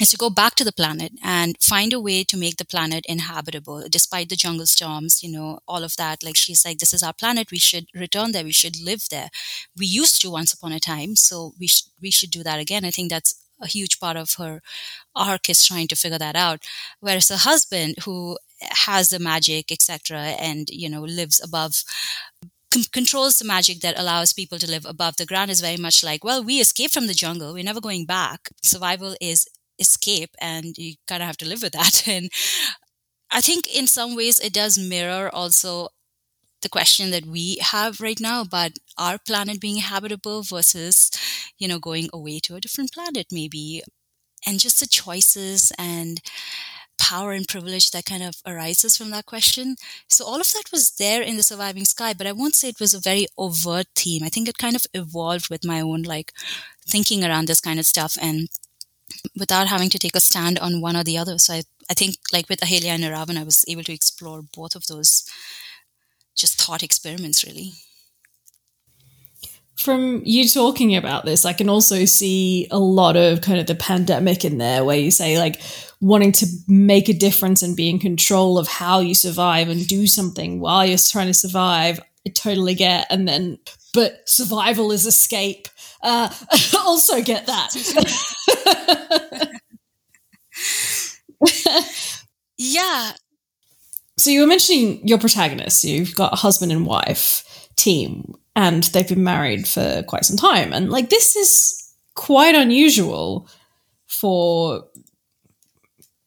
is 0.00 0.10
to 0.10 0.16
go 0.16 0.28
back 0.28 0.56
to 0.56 0.64
the 0.64 0.72
planet 0.72 1.12
and 1.22 1.56
find 1.60 1.92
a 1.92 2.00
way 2.00 2.24
to 2.24 2.36
make 2.36 2.56
the 2.56 2.64
planet 2.64 3.04
inhabitable 3.08 3.84
despite 3.88 4.28
the 4.28 4.36
jungle 4.36 4.66
storms 4.66 5.22
you 5.22 5.30
know 5.30 5.60
all 5.68 5.84
of 5.84 5.96
that. 5.96 6.22
Like 6.22 6.36
she's 6.36 6.64
like 6.64 6.78
this 6.78 6.92
is 6.92 7.02
our 7.02 7.12
planet. 7.12 7.50
We 7.52 7.58
should 7.58 7.86
return 7.94 8.32
there. 8.32 8.44
We 8.44 8.52
should 8.52 8.80
live 8.82 9.08
there. 9.10 9.30
We 9.76 9.86
used 9.86 10.20
to 10.22 10.30
once 10.30 10.52
upon 10.52 10.72
a 10.72 10.80
time 10.80 11.14
so 11.16 11.54
we 11.60 11.68
sh- 11.68 11.84
we 12.02 12.10
should 12.10 12.30
do 12.30 12.42
that 12.42 12.58
again. 12.60 12.84
I 12.84 12.90
think 12.90 13.10
that's 13.10 13.34
a 13.60 13.68
huge 13.68 14.00
part 14.00 14.16
of 14.16 14.34
her 14.34 14.60
arc 15.14 15.48
is 15.48 15.64
trying 15.64 15.88
to 15.88 15.96
figure 15.96 16.18
that 16.18 16.36
out. 16.36 16.64
Whereas 17.00 17.28
her 17.28 17.36
husband 17.36 17.96
who 18.04 18.38
has 18.86 19.10
the 19.10 19.18
magic 19.18 19.70
etc 19.70 20.18
and 20.40 20.70
you 20.70 20.88
know 20.88 21.02
lives 21.02 21.40
above 21.42 21.84
controls 22.92 23.38
the 23.38 23.44
magic 23.44 23.80
that 23.80 23.98
allows 23.98 24.32
people 24.32 24.58
to 24.58 24.70
live 24.70 24.84
above 24.86 25.16
the 25.16 25.26
ground 25.26 25.50
is 25.50 25.60
very 25.60 25.76
much 25.76 26.02
like 26.02 26.24
well 26.24 26.42
we 26.42 26.60
escaped 26.60 26.92
from 26.94 27.06
the 27.06 27.14
jungle. 27.14 27.52
We're 27.52 27.64
never 27.64 27.80
going 27.80 28.06
back. 28.06 28.48
Survival 28.62 29.16
is 29.20 29.46
escape 29.78 30.30
and 30.40 30.76
you 30.78 30.94
kind 31.06 31.22
of 31.22 31.26
have 31.26 31.36
to 31.36 31.46
live 31.48 31.62
with 31.62 31.72
that 31.72 32.06
and 32.08 32.30
i 33.30 33.40
think 33.40 33.66
in 33.74 33.86
some 33.86 34.14
ways 34.14 34.38
it 34.38 34.52
does 34.52 34.78
mirror 34.78 35.30
also 35.32 35.88
the 36.62 36.68
question 36.68 37.10
that 37.10 37.26
we 37.26 37.58
have 37.60 38.00
right 38.00 38.20
now 38.20 38.42
about 38.42 38.72
our 38.98 39.18
planet 39.18 39.60
being 39.60 39.78
habitable 39.78 40.42
versus 40.42 41.10
you 41.58 41.68
know 41.68 41.78
going 41.78 42.08
away 42.12 42.38
to 42.40 42.54
a 42.56 42.60
different 42.60 42.92
planet 42.92 43.26
maybe 43.32 43.82
and 44.46 44.60
just 44.60 44.80
the 44.80 44.86
choices 44.86 45.72
and 45.78 46.20
power 46.98 47.32
and 47.32 47.48
privilege 47.48 47.90
that 47.90 48.04
kind 48.04 48.22
of 48.22 48.36
arises 48.46 48.96
from 48.96 49.10
that 49.10 49.26
question. 49.26 49.76
So 50.08 50.24
all 50.24 50.40
of 50.40 50.52
that 50.52 50.64
was 50.72 50.92
there 50.98 51.22
in 51.22 51.36
the 51.36 51.42
surviving 51.42 51.84
sky, 51.84 52.14
but 52.16 52.26
I 52.26 52.32
won't 52.32 52.54
say 52.54 52.68
it 52.68 52.80
was 52.80 52.94
a 52.94 53.00
very 53.00 53.26
overt 53.38 53.86
theme. 53.96 54.22
I 54.22 54.28
think 54.28 54.48
it 54.48 54.58
kind 54.58 54.76
of 54.76 54.86
evolved 54.94 55.50
with 55.50 55.64
my 55.64 55.80
own 55.80 56.02
like 56.02 56.32
thinking 56.88 57.24
around 57.24 57.48
this 57.48 57.60
kind 57.60 57.78
of 57.80 57.86
stuff 57.86 58.16
and 58.20 58.48
without 59.38 59.68
having 59.68 59.90
to 59.90 59.98
take 59.98 60.16
a 60.16 60.20
stand 60.20 60.58
on 60.58 60.80
one 60.80 60.96
or 60.96 61.04
the 61.04 61.18
other. 61.18 61.38
So 61.38 61.54
I, 61.54 61.62
I 61.90 61.94
think 61.94 62.16
like 62.32 62.48
with 62.48 62.60
Ahilya 62.60 62.88
and 62.88 63.04
Iravan, 63.04 63.36
I 63.36 63.44
was 63.44 63.64
able 63.68 63.84
to 63.84 63.92
explore 63.92 64.42
both 64.54 64.74
of 64.74 64.86
those 64.86 65.24
just 66.36 66.60
thought 66.60 66.82
experiments 66.82 67.44
really. 67.44 67.72
From 69.76 70.22
you 70.24 70.48
talking 70.48 70.94
about 70.94 71.24
this, 71.24 71.44
I 71.44 71.52
can 71.52 71.68
also 71.68 72.04
see 72.04 72.68
a 72.70 72.78
lot 72.78 73.16
of 73.16 73.40
kind 73.40 73.58
of 73.58 73.66
the 73.66 73.74
pandemic 73.74 74.44
in 74.44 74.58
there 74.58 74.84
where 74.84 74.96
you 74.96 75.10
say 75.10 75.38
like 75.38 75.60
wanting 76.00 76.32
to 76.32 76.46
make 76.68 77.08
a 77.08 77.12
difference 77.12 77.62
and 77.62 77.76
be 77.76 77.90
in 77.90 77.98
control 77.98 78.58
of 78.58 78.68
how 78.68 79.00
you 79.00 79.14
survive 79.14 79.68
and 79.68 79.86
do 79.86 80.06
something 80.06 80.60
while 80.60 80.86
you're 80.86 80.98
trying 80.98 81.26
to 81.26 81.34
survive. 81.34 82.00
I 82.26 82.30
totally 82.30 82.74
get. 82.74 83.06
And 83.10 83.26
then, 83.26 83.58
but 83.92 84.28
survival 84.28 84.92
is 84.92 85.06
escape. 85.06 85.68
Uh, 86.04 86.28
also 86.78 87.22
get 87.22 87.46
that. 87.46 87.74
yeah. 92.58 93.12
So 94.18 94.30
you 94.30 94.42
were 94.42 94.46
mentioning 94.46 95.06
your 95.06 95.18
protagonists. 95.18 95.84
You've 95.84 96.14
got 96.14 96.32
a 96.34 96.36
husband 96.36 96.70
and 96.70 96.86
wife 96.86 97.68
team, 97.76 98.34
and 98.54 98.84
they've 98.84 99.08
been 99.08 99.24
married 99.24 99.66
for 99.66 100.04
quite 100.06 100.24
some 100.24 100.36
time. 100.36 100.72
And 100.72 100.90
like 100.90 101.08
this 101.08 101.34
is 101.34 101.94
quite 102.14 102.54
unusual 102.54 103.48
for 104.06 104.84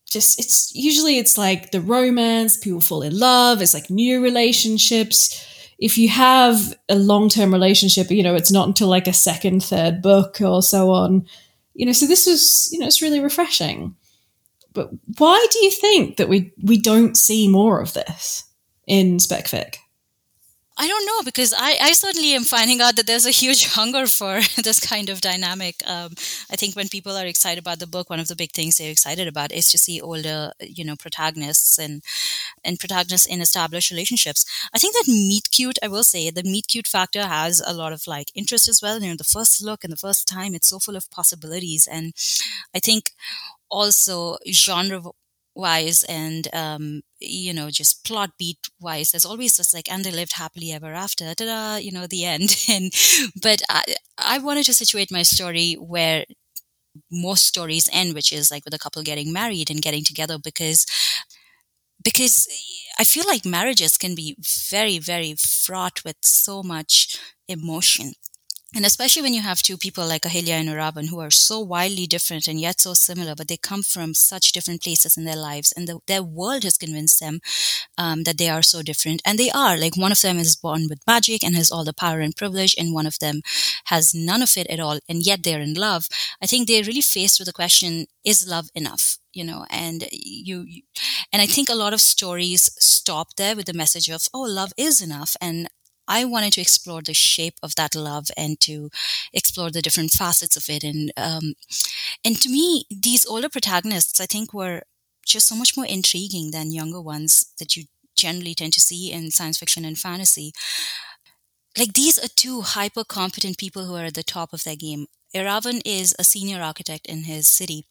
just 0.10 0.40
it's 0.40 0.74
usually 0.74 1.18
it's 1.20 1.38
like 1.38 1.72
the 1.72 1.82
romance, 1.82 2.58
people 2.58 2.82
fall 2.82 3.04
in 3.04 3.18
love, 3.18 3.62
it's 3.62 3.74
like 3.74 3.90
new 3.90 4.24
relationships. 4.24 5.46
If 5.80 5.98
you 5.98 6.10
have 6.10 6.78
a 6.90 6.96
long-term 6.96 7.52
relationship, 7.52 8.10
you 8.10 8.24
know, 8.24 8.36
it's 8.36 8.52
not 8.52 8.68
until 8.68 8.88
like 8.88 9.08
a 9.08 9.14
second, 9.14 9.64
third 9.64 10.02
book 10.02 10.42
or 10.42 10.64
so 10.64 10.92
on. 10.92 11.28
You 11.76 11.86
know, 11.86 11.92
so 11.92 12.08
this 12.08 12.26
was, 12.26 12.70
you 12.72 12.80
know, 12.80 12.88
it's 12.88 13.02
really 13.02 13.20
refreshing. 13.20 13.96
But 14.74 14.90
why 15.18 15.46
do 15.52 15.64
you 15.64 15.72
think 15.72 16.18
that 16.18 16.30
we 16.30 16.52
we 16.62 16.80
don't 16.80 17.18
see 17.18 17.48
more 17.48 17.82
of 17.82 17.94
this 17.94 18.44
in 18.88 19.18
specfic? 19.18 19.78
I 20.80 20.88
don't 20.88 21.06
know 21.08 21.24
because 21.24 21.54
I, 21.58 21.76
I 21.82 21.94
certainly 21.94 22.34
am 22.34 22.44
finding 22.44 22.82
out 22.82 22.96
that 22.98 23.08
there's 23.08 23.26
a 23.26 23.32
huge 23.32 23.66
hunger 23.74 24.06
for 24.06 24.42
this 24.64 24.80
kind 24.80 25.10
of 25.10 25.22
dynamic. 25.22 25.76
Um, 25.88 26.12
I 26.52 26.56
think 26.56 26.76
when 26.76 26.88
people 26.88 27.18
are 27.18 27.26
excited 27.26 27.60
about 27.60 27.80
the 27.80 27.88
book, 27.88 28.10
one 28.10 28.20
of 28.20 28.28
the 28.28 28.36
big 28.36 28.52
things 28.52 28.78
they're 28.78 28.92
excited 28.92 29.28
about 29.28 29.52
is 29.52 29.70
to 29.72 29.78
see 29.80 30.00
older, 30.00 30.52
you 30.60 30.86
know, 30.86 30.96
protagonists 30.96 31.80
and 31.80 32.04
and 32.64 32.80
protagonists 32.80 33.28
in 33.28 33.42
established 33.42 33.92
relationships. 33.92 34.46
I 34.74 34.78
think 34.78 34.94
that 34.96 35.12
meet 35.12 35.50
cute, 35.52 35.80
I 35.84 35.88
will 35.88 36.04
say, 36.04 36.30
the 36.30 36.44
meet 36.44 36.68
cute 36.68 36.88
factor 36.88 37.26
has 37.26 37.62
a 37.66 37.74
lot 37.74 37.94
of 37.94 38.06
like 38.08 38.28
interest 38.36 38.68
as 38.68 38.82
well. 38.82 39.02
You 39.02 39.10
know, 39.10 39.16
the 39.18 39.24
first 39.24 39.64
look 39.64 39.84
and 39.84 39.92
the 39.92 39.98
first 39.98 40.28
time, 40.28 40.54
it's 40.54 40.70
so 40.70 40.80
full 40.80 40.96
of 40.96 41.10
possibilities, 41.12 41.88
and 41.92 42.14
I 42.76 42.80
think 42.80 43.12
also 43.70 44.38
genre 44.52 45.02
wise 45.58 46.04
and 46.06 46.48
um, 46.54 47.02
you 47.20 47.54
know 47.54 47.70
just 47.72 48.06
plot 48.06 48.32
beat 48.40 48.60
wise. 48.82 49.12
There's 49.12 49.26
always 49.26 49.58
this 49.58 49.74
like 49.74 49.92
and 49.92 50.06
they 50.06 50.12
lived 50.12 50.34
happily 50.34 50.72
ever 50.74 50.94
after 50.94 51.34
ta-da, 51.36 51.78
you 51.78 51.92
know 51.92 52.08
the 52.08 52.26
end. 52.26 52.56
And 52.70 52.94
but 53.42 53.62
I, 53.70 53.84
I 54.18 54.40
wanted 54.40 54.66
to 54.66 54.74
situate 54.76 55.12
my 55.12 55.24
story 55.24 55.76
where 55.76 56.26
most 57.12 57.46
stories 57.48 57.90
end 57.94 58.14
which 58.16 58.34
is 58.34 58.52
like 58.52 58.66
with 58.66 58.74
a 58.74 58.80
couple 58.80 59.02
getting 59.04 59.34
married 59.34 59.70
and 59.70 59.82
getting 59.82 60.04
together 60.04 60.38
because 60.44 60.86
because 62.04 62.48
i 63.00 63.04
feel 63.04 63.24
like 63.28 63.46
marriages 63.46 63.98
can 63.98 64.16
be 64.16 64.36
very 64.70 65.00
very 65.00 65.34
fraught 65.36 66.04
with 66.06 66.18
so 66.24 66.64
much 66.64 67.18
emotion 67.48 68.14
and 68.76 68.86
especially 68.86 69.22
when 69.22 69.34
you 69.34 69.42
have 69.42 69.62
two 69.62 69.78
people 69.78 70.06
like 70.06 70.24
Ahilya 70.24 70.50
and 70.60 70.68
Iravan 70.68 71.08
who 71.08 71.22
are 71.22 71.32
so 71.32 71.60
wildly 71.60 72.06
different 72.06 72.50
and 72.50 72.60
yet 72.60 72.82
so 72.82 72.94
similar, 72.94 73.34
but 73.34 73.48
they 73.48 73.56
come 73.56 73.82
from 73.82 74.14
such 74.14 74.52
different 74.52 74.84
places 74.84 75.16
in 75.16 75.24
their 75.24 75.38
lives, 75.38 75.72
and 75.72 75.88
the, 75.88 76.00
their 76.06 76.22
world 76.22 76.64
has 76.64 76.78
convinced 76.78 77.22
them 77.22 77.40
um, 77.98 78.24
that 78.24 78.38
they 78.38 78.50
are 78.50 78.62
so 78.62 78.82
different, 78.82 79.22
and 79.26 79.40
they 79.40 79.50
are. 79.52 79.78
Like 79.78 79.96
one 79.96 80.12
of 80.12 80.22
them 80.22 80.38
is 80.38 80.58
born 80.58 80.88
with 80.90 81.08
magic 81.08 81.44
and 81.46 81.56
has 81.56 81.72
all 81.72 81.86
the 81.86 81.94
power 81.94 82.20
and 82.20 82.36
privilege, 82.36 82.76
and 82.78 82.94
one 82.94 83.08
of 83.08 83.20
them 83.20 83.42
has 83.86 84.14
none 84.14 84.42
of 84.42 84.58
it 84.58 84.68
at 84.68 84.82
all, 84.82 85.00
and 85.08 85.26
yet 85.26 85.44
they're 85.44 85.62
in 85.62 85.74
love. 85.74 86.10
I 86.42 86.46
think 86.46 86.68
they're 86.68 86.84
really 86.84 87.02
faced 87.02 87.40
with 87.40 87.48
the 87.48 87.54
question: 87.54 88.08
Is 88.26 88.46
love 88.48 88.70
enough? 88.76 89.18
You 89.34 89.46
know, 89.46 89.66
and 89.70 90.08
you, 90.12 90.66
you 90.68 90.82
and 91.32 91.42
I 91.42 91.46
think 91.46 91.70
a 91.70 91.76
lot 91.76 91.94
of 91.94 92.02
stories 92.02 92.70
stop 92.80 93.36
there 93.38 93.56
with 93.56 93.68
the 93.68 93.74
message 93.74 94.10
of, 94.10 94.28
"Oh, 94.34 94.42
love 94.42 94.74
is 94.78 95.02
enough," 95.02 95.38
and 95.40 95.70
I 96.08 96.26
wanted 96.26 96.54
to 96.54 96.62
explore 96.62 97.02
the 97.02 97.14
shape 97.14 97.56
of 97.62 97.76
that 97.76 97.96
love 97.96 98.28
and 98.38 98.60
to 98.62 98.90
explore 99.34 99.72
the 99.72 99.82
different 99.82 100.12
facets 100.12 100.56
of 100.56 100.70
it. 100.70 100.84
And 100.84 101.12
um, 101.18 101.56
and 102.24 102.40
to 102.42 102.50
me, 102.50 102.86
these 102.90 103.26
older 103.26 103.50
protagonists, 103.50 104.20
I 104.20 104.26
think, 104.26 104.54
were 104.54 104.84
just 105.26 105.48
so 105.48 105.56
much 105.56 105.76
more 105.76 105.86
intriguing 105.86 106.52
than 106.52 106.72
younger 106.72 107.02
ones 107.02 107.54
that 107.60 107.76
you 107.76 107.86
generally 108.16 108.56
tend 108.56 108.74
to 108.74 108.82
see 108.82 109.12
in 109.12 109.32
science 109.32 109.58
fiction 109.58 109.86
and 109.86 109.98
fantasy. 109.98 110.54
Like 111.78 111.94
these 111.94 112.18
are 112.18 112.28
two 112.28 112.62
hyper 112.62 113.04
competent 113.04 113.58
people 113.58 113.86
who 113.86 113.96
are 113.96 114.06
at 114.06 114.16
the 114.16 114.24
top 114.24 114.54
of 114.54 114.64
their 114.64 114.76
game. 114.76 115.08
Iravan 115.36 115.82
is 115.86 116.16
a 116.18 116.24
senior 116.24 116.62
architect 116.62 117.06
in 117.06 117.24
his 117.26 117.48
city. 117.48 117.86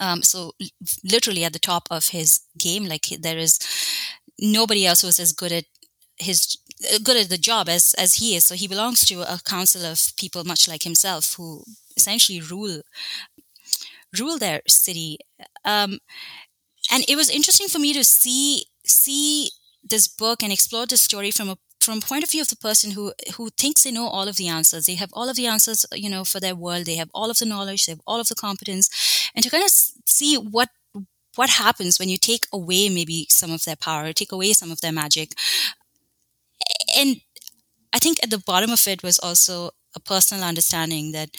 Um, 0.00 0.22
so 0.22 0.52
literally 1.04 1.44
at 1.44 1.52
the 1.52 1.58
top 1.58 1.86
of 1.90 2.08
his 2.08 2.40
game, 2.58 2.86
like 2.86 3.06
there 3.20 3.38
is 3.38 3.58
nobody 4.38 4.86
else 4.86 5.02
who 5.02 5.08
is 5.08 5.20
as 5.20 5.32
good 5.32 5.52
at 5.52 5.64
his 6.16 6.56
good 7.04 7.16
at 7.16 7.28
the 7.30 7.38
job 7.38 7.68
as 7.68 7.94
as 7.98 8.16
he 8.16 8.36
is. 8.36 8.44
So 8.44 8.54
he 8.54 8.68
belongs 8.68 9.04
to 9.06 9.22
a 9.22 9.40
council 9.44 9.84
of 9.84 10.12
people 10.16 10.44
much 10.44 10.68
like 10.68 10.82
himself 10.84 11.34
who 11.36 11.64
essentially 11.96 12.40
rule 12.40 12.82
rule 14.18 14.38
their 14.38 14.62
city. 14.66 15.18
Um, 15.64 15.98
and 16.92 17.04
it 17.08 17.16
was 17.16 17.30
interesting 17.30 17.68
for 17.68 17.78
me 17.78 17.92
to 17.94 18.04
see 18.04 18.66
see 18.86 19.50
this 19.84 20.08
book 20.08 20.42
and 20.42 20.52
explore 20.52 20.86
the 20.86 20.96
story 20.96 21.30
from 21.30 21.50
a 21.50 21.58
from 21.80 22.00
point 22.00 22.22
of 22.24 22.30
view 22.30 22.42
of 22.42 22.48
the 22.48 22.56
person 22.56 22.92
who 22.92 23.12
who 23.36 23.50
thinks 23.50 23.84
they 23.84 23.90
know 23.90 24.06
all 24.06 24.28
of 24.28 24.36
the 24.36 24.48
answers 24.48 24.86
they 24.86 24.94
have 24.94 25.10
all 25.14 25.28
of 25.28 25.36
the 25.36 25.46
answers 25.46 25.84
you 25.94 26.08
know 26.10 26.24
for 26.24 26.40
their 26.40 26.54
world 26.54 26.86
they 26.86 26.96
have 26.96 27.10
all 27.14 27.30
of 27.30 27.38
the 27.38 27.46
knowledge 27.46 27.86
they 27.86 27.92
have 27.92 28.00
all 28.06 28.20
of 28.20 28.28
the 28.28 28.34
competence 28.34 28.88
and 29.34 29.42
to 29.44 29.50
kind 29.50 29.64
of 29.64 29.70
see 29.70 30.36
what 30.36 30.68
what 31.36 31.50
happens 31.50 31.98
when 31.98 32.08
you 32.08 32.18
take 32.18 32.46
away 32.52 32.88
maybe 32.88 33.26
some 33.28 33.50
of 33.52 33.64
their 33.64 33.76
power 33.76 34.12
take 34.12 34.32
away 34.32 34.52
some 34.52 34.70
of 34.70 34.80
their 34.80 34.92
magic 34.92 35.32
and 36.96 37.20
I 37.94 37.98
think 37.98 38.18
at 38.22 38.30
the 38.30 38.38
bottom 38.38 38.70
of 38.70 38.86
it 38.88 39.02
was 39.02 39.18
also 39.18 39.70
a 39.96 40.00
personal 40.00 40.44
understanding 40.44 41.12
that 41.12 41.30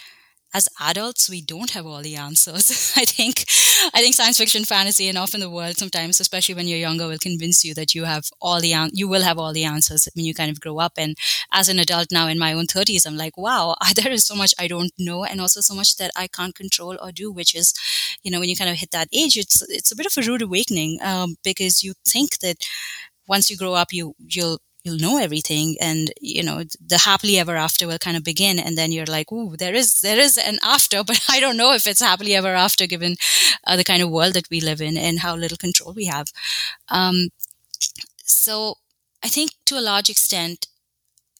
as 0.54 0.70
adults 0.80 1.30
we 1.30 1.42
don't 1.42 1.72
have 1.72 1.86
all 1.86 2.02
the 2.02 2.16
answers. 2.16 2.94
I 2.98 3.06
think 3.06 3.46
i 3.94 4.02
think 4.02 4.16
science 4.16 4.38
fiction 4.38 4.64
fantasy 4.66 5.10
and 5.10 5.18
often 5.18 5.40
the 5.42 5.50
world 5.50 5.78
sometimes 5.78 6.20
especially 6.20 6.56
when 6.56 6.68
you're 6.68 6.80
younger 6.80 7.08
will 7.08 7.18
convince 7.18 7.66
you 7.66 7.74
that 7.74 7.96
you 7.96 8.06
have 8.06 8.26
all 8.42 8.62
the 8.62 8.74
an- 8.74 8.92
you 8.94 9.08
will 9.08 9.24
have 9.24 9.38
all 9.40 9.54
the 9.54 9.64
answers 9.66 10.08
when 10.16 10.26
you 10.26 10.34
kind 10.34 10.52
of 10.52 10.62
grow 10.62 10.80
up. 10.80 10.94
And 10.98 11.18
as 11.52 11.70
an 11.70 11.80
adult 11.80 12.08
now 12.12 12.28
in 12.28 12.40
my 12.40 12.54
own 12.54 12.68
30s 12.68 13.06
i'm 13.06 13.18
like 13.18 13.38
wow 13.38 13.76
there 13.96 14.12
is 14.14 14.26
so 14.26 14.36
much 14.36 14.54
i 14.60 14.68
don't 14.68 14.94
know 15.00 15.24
and 15.26 15.42
also 15.42 15.62
so 15.62 15.76
much 15.76 15.98
that 15.98 16.12
i 16.16 16.28
can't 16.28 16.56
control 16.56 16.98
or 17.02 17.12
do 17.12 17.32
which 17.32 17.56
is 17.56 17.74
you 18.24 18.32
know 18.32 18.40
when 18.40 18.50
you 18.50 18.56
kind 18.56 18.70
of 18.72 18.78
hit 18.78 18.92
that 18.92 19.10
age 19.14 19.38
it's 19.38 19.62
it's 19.70 19.92
a 19.92 19.96
bit 19.96 20.06
of 20.06 20.18
a 20.18 20.28
rude 20.28 20.42
awakening 20.42 21.00
um, 21.04 21.36
because 21.44 21.84
you 21.84 21.94
think 22.06 22.40
that 22.40 22.58
once 23.28 23.50
you 23.50 23.58
grow 23.58 23.74
up 23.74 23.94
you 23.94 24.16
you'll 24.28 24.60
you'll 24.84 24.98
know 24.98 25.18
everything 25.18 25.76
and 25.80 26.12
you 26.20 26.44
know 26.44 26.64
the 26.86 26.98
happily 27.00 27.38
ever 27.40 27.56
after 27.56 27.88
will 27.88 27.98
kind 27.98 28.18
of 28.18 28.24
begin. 28.24 28.60
And 28.60 28.78
then 28.78 28.92
you're 28.92 29.06
like 29.06 29.32
ooh 29.32 29.56
there 29.58 29.74
is 29.74 30.02
there 30.02 30.20
is 30.20 30.38
an 30.38 30.60
after 30.64 31.04
but 31.10 31.22
i 31.30 31.40
don't 31.40 31.58
know 31.58 31.74
if 31.74 31.88
it's 31.88 32.02
happily 32.02 32.36
ever 32.36 32.54
after 32.54 32.88
given 32.88 33.16
uh, 33.66 33.76
the 33.76 33.84
kind 33.84 34.02
of 34.04 34.10
world 34.10 34.34
that 34.34 34.50
we 34.50 34.60
live 34.62 34.82
in 34.82 34.98
and 34.98 35.20
how 35.20 35.36
little 35.36 35.58
control 35.58 35.94
we 35.94 36.06
have. 36.06 36.28
Um, 36.90 37.30
so 38.26 38.76
i 39.24 39.28
think 39.28 39.52
to 39.66 39.78
a 39.78 39.82
large 39.92 40.10
extent 40.10 40.68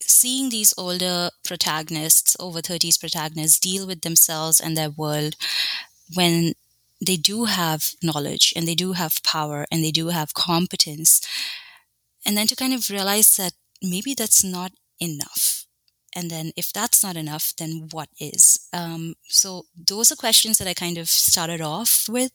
seeing 0.02 0.50
these 0.50 0.74
older 0.78 1.30
protagonists 1.44 2.36
over 2.40 2.62
30s 2.62 2.98
protagonists 2.98 3.60
deal 3.60 3.88
with 3.88 4.02
themselves 4.02 4.60
and 4.60 4.78
their 4.78 4.90
world 4.90 5.36
when 6.14 6.54
they 7.06 7.18
do 7.18 7.46
have 7.46 7.92
knowledge 8.02 8.54
and 8.56 8.68
they 8.68 8.76
do 8.76 8.94
have 8.94 9.24
power 9.24 9.66
and 9.72 9.84
they 9.84 9.92
do 9.92 10.10
have 10.10 10.34
competence 10.34 11.22
and 12.26 12.38
then 12.38 12.48
to 12.48 12.56
kind 12.56 12.74
of 12.74 12.90
realize 12.90 13.36
that 13.38 13.54
maybe 13.82 14.14
that's 14.14 14.44
not 14.44 14.72
enough. 15.00 15.66
And 16.16 16.30
then 16.30 16.52
if 16.56 16.72
that's 16.72 17.04
not 17.04 17.16
enough, 17.16 17.54
then 17.58 17.88
what 17.92 18.10
is? 18.20 18.70
Um, 18.72 19.16
so 19.28 19.66
those 19.76 20.12
are 20.12 20.16
questions 20.16 20.58
that 20.60 20.68
I 20.68 20.76
kind 20.76 20.98
of 21.00 21.10
started 21.10 21.60
off 21.60 22.06
with. 22.08 22.32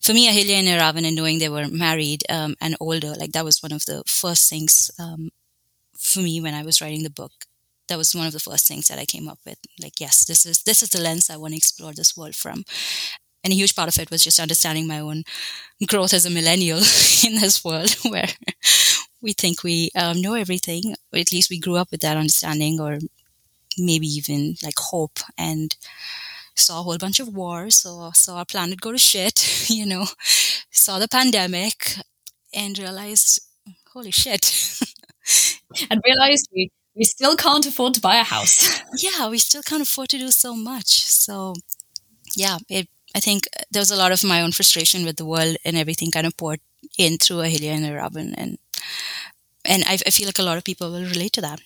For 0.00 0.12
me, 0.12 0.28
Ahilya 0.28 0.54
and 0.54 0.68
Iravan 0.68 1.06
and 1.06 1.14
knowing 1.16 1.38
they 1.38 1.48
were 1.48 1.68
married 1.68 2.24
um, 2.28 2.56
and 2.60 2.76
older, 2.80 3.14
like 3.14 3.32
that 3.32 3.44
was 3.44 3.62
one 3.62 3.72
of 3.72 3.84
the 3.86 4.02
first 4.06 4.50
things 4.50 4.90
um, 4.98 5.30
for 5.96 6.20
me 6.20 6.40
when 6.40 6.54
I 6.54 6.62
was 6.62 6.80
writing 6.80 7.02
the 7.04 7.10
book. 7.10 7.32
That 7.88 7.98
was 7.98 8.14
one 8.14 8.26
of 8.26 8.32
the 8.32 8.40
first 8.40 8.66
things 8.68 8.88
that 8.88 8.98
I 8.98 9.04
came 9.04 9.28
up 9.28 9.38
with. 9.46 9.58
Like, 9.82 10.00
yes, 10.00 10.24
this 10.24 10.46
is 10.46 10.62
this 10.62 10.82
is 10.82 10.90
the 10.90 11.00
lens 11.00 11.30
I 11.30 11.36
want 11.36 11.52
to 11.52 11.58
explore 11.58 11.92
this 11.92 12.16
world 12.16 12.36
from. 12.36 12.64
and 13.44 13.52
a 13.52 13.56
huge 13.56 13.74
part 13.74 13.88
of 13.88 13.98
it 13.98 14.10
was 14.10 14.24
just 14.24 14.38
understanding 14.40 14.86
my 14.86 15.00
own 15.00 15.24
growth 15.88 16.12
as 16.14 16.26
a 16.26 16.30
millennial 16.30 16.78
in 17.26 17.36
this 17.40 17.64
world 17.64 17.90
where 18.10 18.28
we 19.22 19.32
think 19.32 19.62
we 19.62 19.90
um, 19.96 20.20
know 20.20 20.34
everything. 20.34 20.94
Or 21.12 21.18
at 21.18 21.32
least 21.32 21.50
we 21.50 21.58
grew 21.60 21.76
up 21.76 21.90
with 21.90 22.00
that 22.02 22.16
understanding, 22.16 22.80
or 22.80 22.98
maybe 23.78 24.06
even 24.06 24.56
like 24.64 24.78
hope 24.78 25.20
and 25.38 25.76
saw 26.56 26.80
a 26.80 26.82
whole 26.82 26.98
bunch 26.98 27.20
of 27.20 27.28
wars, 27.34 27.76
saw 27.76 28.12
saw 28.12 28.38
our 28.38 28.44
planet 28.46 28.80
go 28.80 28.92
to 28.92 28.98
shit, 28.98 29.70
you 29.70 29.86
know, 29.86 30.06
saw 30.70 30.98
the 30.98 31.08
pandemic, 31.08 31.96
and 32.54 32.78
realized, 32.78 33.40
holy 33.92 34.10
shit, 34.12 34.44
and 35.90 36.00
realized 36.04 36.48
we 36.54 36.70
we 36.94 37.04
still 37.04 37.36
can't 37.36 37.66
afford 37.66 37.94
to 37.94 38.00
buy 38.00 38.16
a 38.16 38.24
house. 38.24 38.82
yeah, 38.98 39.28
we 39.28 39.38
still 39.38 39.62
can't 39.62 39.82
afford 39.82 40.08
to 40.10 40.18
do 40.18 40.30
so 40.30 40.54
much. 40.54 41.06
So, 41.06 41.54
yeah, 42.36 42.58
it, 42.68 42.88
I 43.14 43.20
think 43.20 43.48
there 43.70 43.80
was 43.80 43.90
a 43.90 43.96
lot 43.96 44.12
of 44.12 44.24
my 44.24 44.42
own 44.42 44.52
frustration 44.52 45.04
with 45.04 45.16
the 45.16 45.24
world 45.26 45.56
and 45.64 45.76
everything 45.76 46.10
kind 46.10 46.26
of 46.26 46.36
poured 46.36 46.60
in 46.98 47.18
through 47.18 47.38
Ahilya 47.38 47.72
and 47.76 47.94
Robin, 47.94 48.34
and 48.36 48.58
and 49.64 49.84
I, 49.86 49.98
I 50.06 50.10
feel 50.10 50.26
like 50.26 50.38
a 50.38 50.42
lot 50.42 50.58
of 50.58 50.64
people 50.64 50.90
will 50.90 51.04
relate 51.04 51.32
to 51.34 51.40
that. 51.42 51.60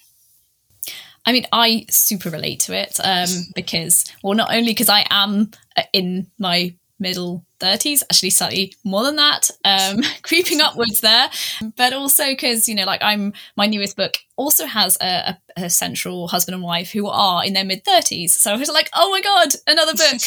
I 1.26 1.32
mean, 1.32 1.46
I 1.52 1.86
super 1.88 2.28
relate 2.28 2.60
to 2.60 2.76
it 2.76 3.00
um, 3.02 3.28
because, 3.54 4.04
well, 4.22 4.34
not 4.34 4.52
only 4.52 4.72
because 4.72 4.90
I 4.90 5.06
am 5.10 5.50
uh, 5.76 5.82
in 5.92 6.26
my 6.38 6.74
middle 6.98 7.44
30s, 7.64 8.02
actually 8.04 8.30
slightly 8.30 8.74
more 8.84 9.02
than 9.02 9.16
that, 9.16 9.50
um, 9.64 10.02
creeping 10.22 10.60
upwards 10.60 11.00
there, 11.00 11.30
but 11.76 11.92
also 11.92 12.26
because, 12.26 12.68
you 12.68 12.74
know, 12.74 12.84
like 12.84 13.02
I'm, 13.02 13.32
my 13.56 13.66
newest 13.66 13.96
book 13.96 14.18
also 14.36 14.66
has 14.66 14.96
a, 15.00 15.36
a, 15.56 15.64
a, 15.64 15.70
central 15.70 16.26
husband 16.28 16.54
and 16.54 16.64
wife 16.64 16.90
who 16.90 17.06
are 17.06 17.44
in 17.44 17.52
their 17.52 17.64
mid 17.64 17.84
30s. 17.84 18.30
So 18.30 18.52
I 18.52 18.56
was 18.56 18.68
like, 18.68 18.90
oh 18.94 19.10
my 19.10 19.20
God, 19.20 19.48
another 19.66 19.92
book. 19.94 20.20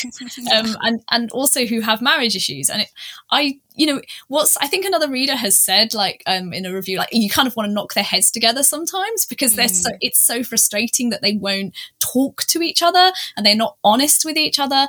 um, 0.56 0.78
and, 0.82 1.02
and 1.12 1.32
also 1.32 1.66
who 1.66 1.82
have 1.82 2.02
marriage 2.02 2.36
issues. 2.36 2.70
And 2.70 2.82
it, 2.84 2.90
I 3.32 3.60
you 3.78 3.86
know 3.86 4.02
what's 4.28 4.58
i 4.58 4.68
think 4.68 4.86
another 4.86 5.08
reader 5.08 5.36
has 5.36 5.58
said 5.58 5.94
like 5.94 6.24
um 6.26 6.52
in 6.52 6.66
a 6.66 6.74
review 6.74 6.98
like 6.98 7.10
you 7.12 7.30
kind 7.30 7.48
of 7.48 7.56
want 7.56 7.68
to 7.70 7.74
knock 7.74 7.94
their 7.94 8.04
heads 8.04 8.30
together 8.32 8.64
sometimes 8.64 9.26
because 9.26 9.56
they're 9.56 9.70
so 9.70 9.92
mm. 9.92 9.98
it's 10.02 10.20
so 10.20 10.44
frustrating 10.44 11.12
that 11.12 11.22
they 11.22 11.34
won't 11.34 11.74
talk 12.00 12.44
to 12.46 12.62
each 12.62 12.82
other 12.82 13.12
and 13.36 13.46
they're 13.46 13.56
not 13.56 13.78
honest 13.84 14.26
with 14.26 14.36
each 14.36 14.60
other 14.60 14.88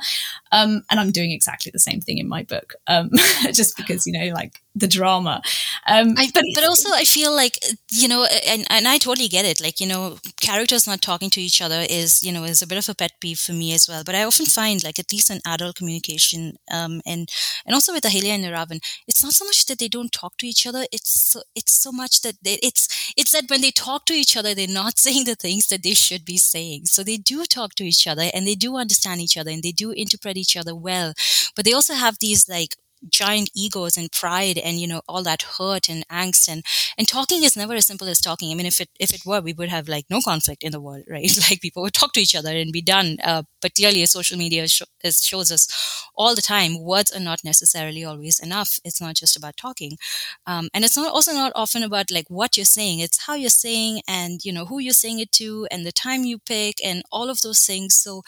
um 0.51 0.83
and 0.89 0.99
i'm 0.99 1.11
doing 1.11 1.31
exactly 1.31 1.71
the 1.71 1.79
same 1.79 2.01
thing 2.01 2.17
in 2.17 2.27
my 2.27 2.38
book 2.43 2.75
um 2.87 3.09
just 3.53 3.75
because 3.77 4.05
you 4.05 4.13
know 4.13 4.33
like 4.33 4.61
the 4.75 4.87
drama. 4.87 5.41
Um, 5.87 6.13
I, 6.17 6.29
but 6.33 6.43
but 6.55 6.63
also 6.63 6.89
I 6.93 7.03
feel 7.03 7.35
like 7.35 7.59
you 7.91 8.07
know, 8.07 8.25
and 8.47 8.65
and 8.69 8.87
I 8.87 8.97
totally 8.97 9.27
get 9.27 9.45
it. 9.45 9.61
Like 9.61 9.79
you 9.79 9.87
know, 9.87 10.17
characters 10.41 10.87
not 10.87 11.01
talking 11.01 11.29
to 11.31 11.41
each 11.41 11.61
other 11.61 11.85
is 11.89 12.23
you 12.23 12.31
know 12.31 12.43
is 12.43 12.61
a 12.61 12.67
bit 12.67 12.77
of 12.77 12.87
a 12.89 12.95
pet 12.95 13.11
peeve 13.19 13.39
for 13.39 13.53
me 13.53 13.73
as 13.73 13.87
well. 13.89 14.03
But 14.03 14.15
I 14.15 14.23
often 14.23 14.45
find 14.45 14.83
like 14.83 14.99
at 14.99 15.11
least 15.11 15.29
in 15.29 15.41
adult 15.45 15.75
communication, 15.75 16.53
um, 16.71 17.01
and 17.05 17.29
and 17.65 17.73
also 17.73 17.93
with 17.93 18.03
Ahilya 18.03 18.29
and 18.35 18.45
Iravan, 18.45 18.79
it's 19.07 19.23
not 19.23 19.33
so 19.33 19.45
much 19.45 19.65
that 19.65 19.79
they 19.79 19.87
don't 19.87 20.11
talk 20.11 20.37
to 20.37 20.47
each 20.47 20.65
other. 20.67 20.85
It's 20.91 21.09
so, 21.31 21.41
it's 21.55 21.73
so 21.73 21.91
much 21.91 22.21
that 22.21 22.35
they, 22.43 22.59
it's 22.61 23.13
it's 23.17 23.31
that 23.31 23.49
when 23.49 23.61
they 23.61 23.71
talk 23.71 24.05
to 24.05 24.13
each 24.13 24.37
other, 24.37 24.53
they're 24.53 24.67
not 24.67 24.97
saying 25.05 25.25
the 25.25 25.35
things 25.35 25.67
that 25.67 25.83
they 25.83 25.93
should 25.93 26.25
be 26.25 26.37
saying. 26.37 26.85
So 26.85 27.03
they 27.03 27.17
do 27.17 27.45
talk 27.45 27.75
to 27.75 27.83
each 27.83 28.07
other 28.07 28.29
and 28.33 28.45
they 28.47 28.55
do 28.55 28.77
understand 28.77 29.21
each 29.21 29.37
other 29.37 29.51
and 29.51 29.63
they 29.63 29.71
do 29.71 29.91
interpret 29.91 30.37
each 30.37 30.55
other 30.57 30.75
well. 30.75 31.13
But 31.55 31.65
they 31.65 31.73
also 31.73 31.93
have 31.93 32.17
these 32.19 32.47
like 32.49 32.75
giant 33.07 33.49
egos 33.55 33.97
and 33.97 34.11
pride 34.11 34.57
and 34.57 34.77
you 34.79 34.87
know 34.87 35.01
all 35.07 35.23
that 35.23 35.41
hurt 35.57 35.87
and 35.89 36.05
angst 36.09 36.49
and 36.49 36.63
and 36.97 37.07
talking 37.07 37.43
is 37.43 37.55
never 37.55 37.73
as 37.73 37.85
simple 37.85 38.07
as 38.07 38.19
talking. 38.19 38.51
I 38.51 38.55
mean 38.55 38.65
if 38.65 38.79
it 38.81 38.89
if 38.99 39.13
it 39.13 39.21
were 39.25 39.41
we 39.41 39.53
would 39.53 39.69
have 39.69 39.87
like 39.87 40.05
no 40.09 40.21
conflict 40.21 40.63
in 40.63 40.71
the 40.71 40.81
world 40.81 41.03
right? 41.09 41.29
Like 41.49 41.61
people 41.61 41.81
would 41.83 41.93
talk 41.93 42.13
to 42.13 42.21
each 42.21 42.35
other 42.35 42.55
and 42.55 42.71
be 42.71 42.81
done. 42.81 43.17
Uh, 43.23 43.43
but 43.61 43.75
clearly 43.75 44.05
social 44.05 44.37
media 44.37 44.67
sh- 44.67 44.81
shows 45.11 45.51
us 45.51 45.67
all 46.15 46.35
the 46.35 46.41
time 46.41 46.81
words 46.81 47.11
are 47.11 47.19
not 47.19 47.43
necessarily 47.43 48.03
always 48.03 48.39
enough. 48.39 48.79
It's 48.83 49.01
not 49.01 49.15
just 49.15 49.37
about 49.37 49.57
talking. 49.57 49.97
Um, 50.45 50.69
and 50.73 50.83
it's 50.83 50.97
not 50.97 51.11
also 51.11 51.33
not 51.33 51.51
often 51.55 51.83
about 51.83 52.11
like 52.11 52.25
what 52.29 52.57
you're 52.57 52.65
saying. 52.65 52.99
It's 52.99 53.25
how 53.25 53.35
you're 53.35 53.49
saying 53.49 54.01
and 54.07 54.43
you 54.43 54.51
know 54.51 54.65
who 54.65 54.79
you're 54.79 54.93
saying 54.93 55.19
it 55.19 55.31
to 55.33 55.67
and 55.71 55.85
the 55.85 55.91
time 55.91 56.23
you 56.23 56.39
pick 56.39 56.83
and 56.83 57.03
all 57.11 57.29
of 57.29 57.41
those 57.41 57.61
things. 57.65 57.95
So 57.95 58.23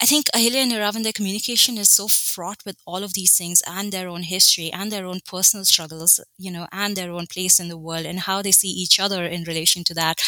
I 0.00 0.06
think 0.06 0.26
Ahilya 0.34 0.94
and 0.94 1.04
their 1.04 1.12
communication 1.12 1.78
is 1.78 1.88
so 1.88 2.08
fraught 2.08 2.64
with 2.66 2.76
all 2.86 3.02
of 3.02 3.14
these 3.14 3.36
things 3.36 3.62
and 3.66 3.90
their 3.90 4.08
own 4.08 4.22
history 4.24 4.70
and 4.70 4.90
their 4.92 5.06
own 5.06 5.20
personal 5.26 5.64
struggles, 5.64 6.20
you 6.36 6.50
know, 6.50 6.66
and 6.72 6.94
their 6.96 7.10
own 7.10 7.26
place 7.26 7.58
in 7.58 7.68
the 7.68 7.78
world 7.78 8.04
and 8.04 8.20
how 8.20 8.42
they 8.42 8.52
see 8.52 8.68
each 8.68 9.00
other 9.00 9.24
in 9.24 9.44
relation 9.44 9.82
to 9.84 9.94
that 9.94 10.20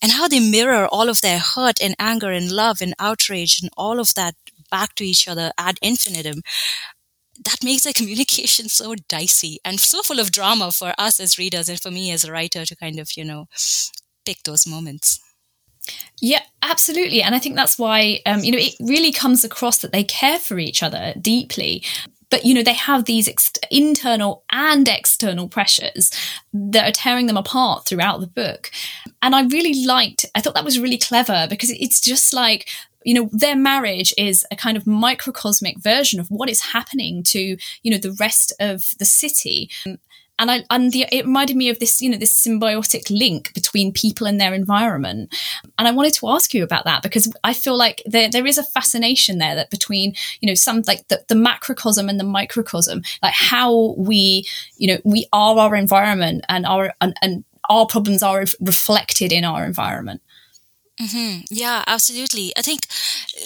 and 0.00 0.12
how 0.12 0.28
they 0.28 0.40
mirror 0.40 0.86
all 0.86 1.08
of 1.10 1.20
their 1.20 1.38
hurt 1.40 1.80
and 1.82 1.94
anger 1.98 2.30
and 2.30 2.50
love 2.50 2.80
and 2.80 2.94
outrage 2.98 3.60
and 3.60 3.70
all 3.76 4.00
of 4.00 4.14
that 4.14 4.34
back 4.70 4.94
to 4.94 5.04
each 5.04 5.28
other 5.28 5.50
ad 5.58 5.78
infinitum 5.82 6.42
that 7.44 7.62
makes 7.64 7.84
their 7.84 7.92
communication 7.96 8.68
so 8.68 8.94
dicey 9.08 9.58
and 9.64 9.80
so 9.80 10.02
full 10.02 10.20
of 10.20 10.30
drama 10.32 10.70
for 10.72 10.92
us 10.98 11.20
as 11.20 11.38
readers 11.38 11.68
and 11.68 11.80
for 11.80 11.90
me 11.90 12.10
as 12.10 12.24
a 12.24 12.32
writer 12.32 12.64
to 12.64 12.76
kind 12.76 12.98
of, 12.98 13.16
you 13.16 13.24
know, 13.24 13.46
pick 14.24 14.42
those 14.44 14.66
moments. 14.66 15.20
Yeah, 16.20 16.42
absolutely. 16.62 17.22
And 17.22 17.34
I 17.34 17.38
think 17.38 17.56
that's 17.56 17.78
why, 17.78 18.20
um, 18.26 18.40
you 18.40 18.52
know, 18.52 18.58
it 18.58 18.74
really 18.80 19.12
comes 19.12 19.44
across 19.44 19.78
that 19.78 19.92
they 19.92 20.04
care 20.04 20.38
for 20.38 20.58
each 20.58 20.82
other 20.82 21.14
deeply. 21.20 21.82
But, 22.30 22.44
you 22.44 22.52
know, 22.52 22.62
they 22.62 22.74
have 22.74 23.06
these 23.06 23.26
ex- 23.26 23.52
internal 23.70 24.44
and 24.50 24.86
external 24.86 25.48
pressures 25.48 26.10
that 26.52 26.86
are 26.86 26.92
tearing 26.92 27.26
them 27.26 27.38
apart 27.38 27.86
throughout 27.86 28.20
the 28.20 28.26
book. 28.26 28.70
And 29.22 29.34
I 29.34 29.44
really 29.44 29.86
liked, 29.86 30.26
I 30.34 30.40
thought 30.40 30.54
that 30.54 30.64
was 30.64 30.78
really 30.78 30.98
clever 30.98 31.46
because 31.48 31.70
it's 31.70 32.00
just 32.00 32.34
like, 32.34 32.68
you 33.04 33.14
know 33.14 33.30
their 33.32 33.56
marriage 33.56 34.12
is 34.18 34.44
a 34.50 34.56
kind 34.56 34.76
of 34.76 34.84
microcosmic 34.84 35.78
version 35.78 36.18
of 36.20 36.28
what 36.28 36.50
is 36.50 36.60
happening 36.60 37.22
to 37.22 37.56
you 37.82 37.90
know 37.90 37.96
the 37.96 38.16
rest 38.18 38.52
of 38.60 38.94
the 38.98 39.04
city 39.04 39.70
and 40.38 40.50
I 40.50 40.64
and 40.70 40.92
the, 40.92 41.06
it 41.10 41.24
reminded 41.24 41.56
me 41.56 41.68
of 41.68 41.78
this 41.78 42.00
you 42.00 42.10
know 42.10 42.16
this 42.16 42.38
symbiotic 42.46 43.10
link 43.10 43.52
between 43.54 43.92
people 43.92 44.26
and 44.26 44.40
their 44.40 44.54
environment. 44.54 45.34
And 45.78 45.88
I 45.88 45.90
wanted 45.90 46.14
to 46.14 46.28
ask 46.28 46.54
you 46.54 46.62
about 46.62 46.84
that 46.84 47.02
because 47.02 47.32
I 47.44 47.52
feel 47.52 47.76
like 47.76 48.02
there 48.06 48.30
there 48.30 48.46
is 48.46 48.58
a 48.58 48.62
fascination 48.62 49.38
there 49.38 49.54
that 49.54 49.70
between 49.70 50.14
you 50.40 50.48
know 50.48 50.54
some 50.54 50.82
like 50.86 51.06
the, 51.08 51.22
the 51.28 51.34
macrocosm 51.34 52.08
and 52.08 52.18
the 52.18 52.24
microcosm 52.24 53.02
like 53.22 53.34
how 53.34 53.94
we 53.98 54.46
you 54.76 54.88
know 54.88 55.00
we 55.04 55.26
are 55.32 55.58
our 55.58 55.74
environment 55.74 56.44
and 56.48 56.66
our 56.66 56.94
and, 57.00 57.14
and 57.22 57.44
our 57.70 57.86
problems 57.86 58.22
are 58.22 58.44
reflected 58.60 59.32
in 59.32 59.44
our 59.44 59.64
environment 59.64 60.22
Mm-hmm. 61.00 61.42
Yeah, 61.50 61.84
absolutely. 61.86 62.52
I 62.56 62.62
think, 62.62 62.86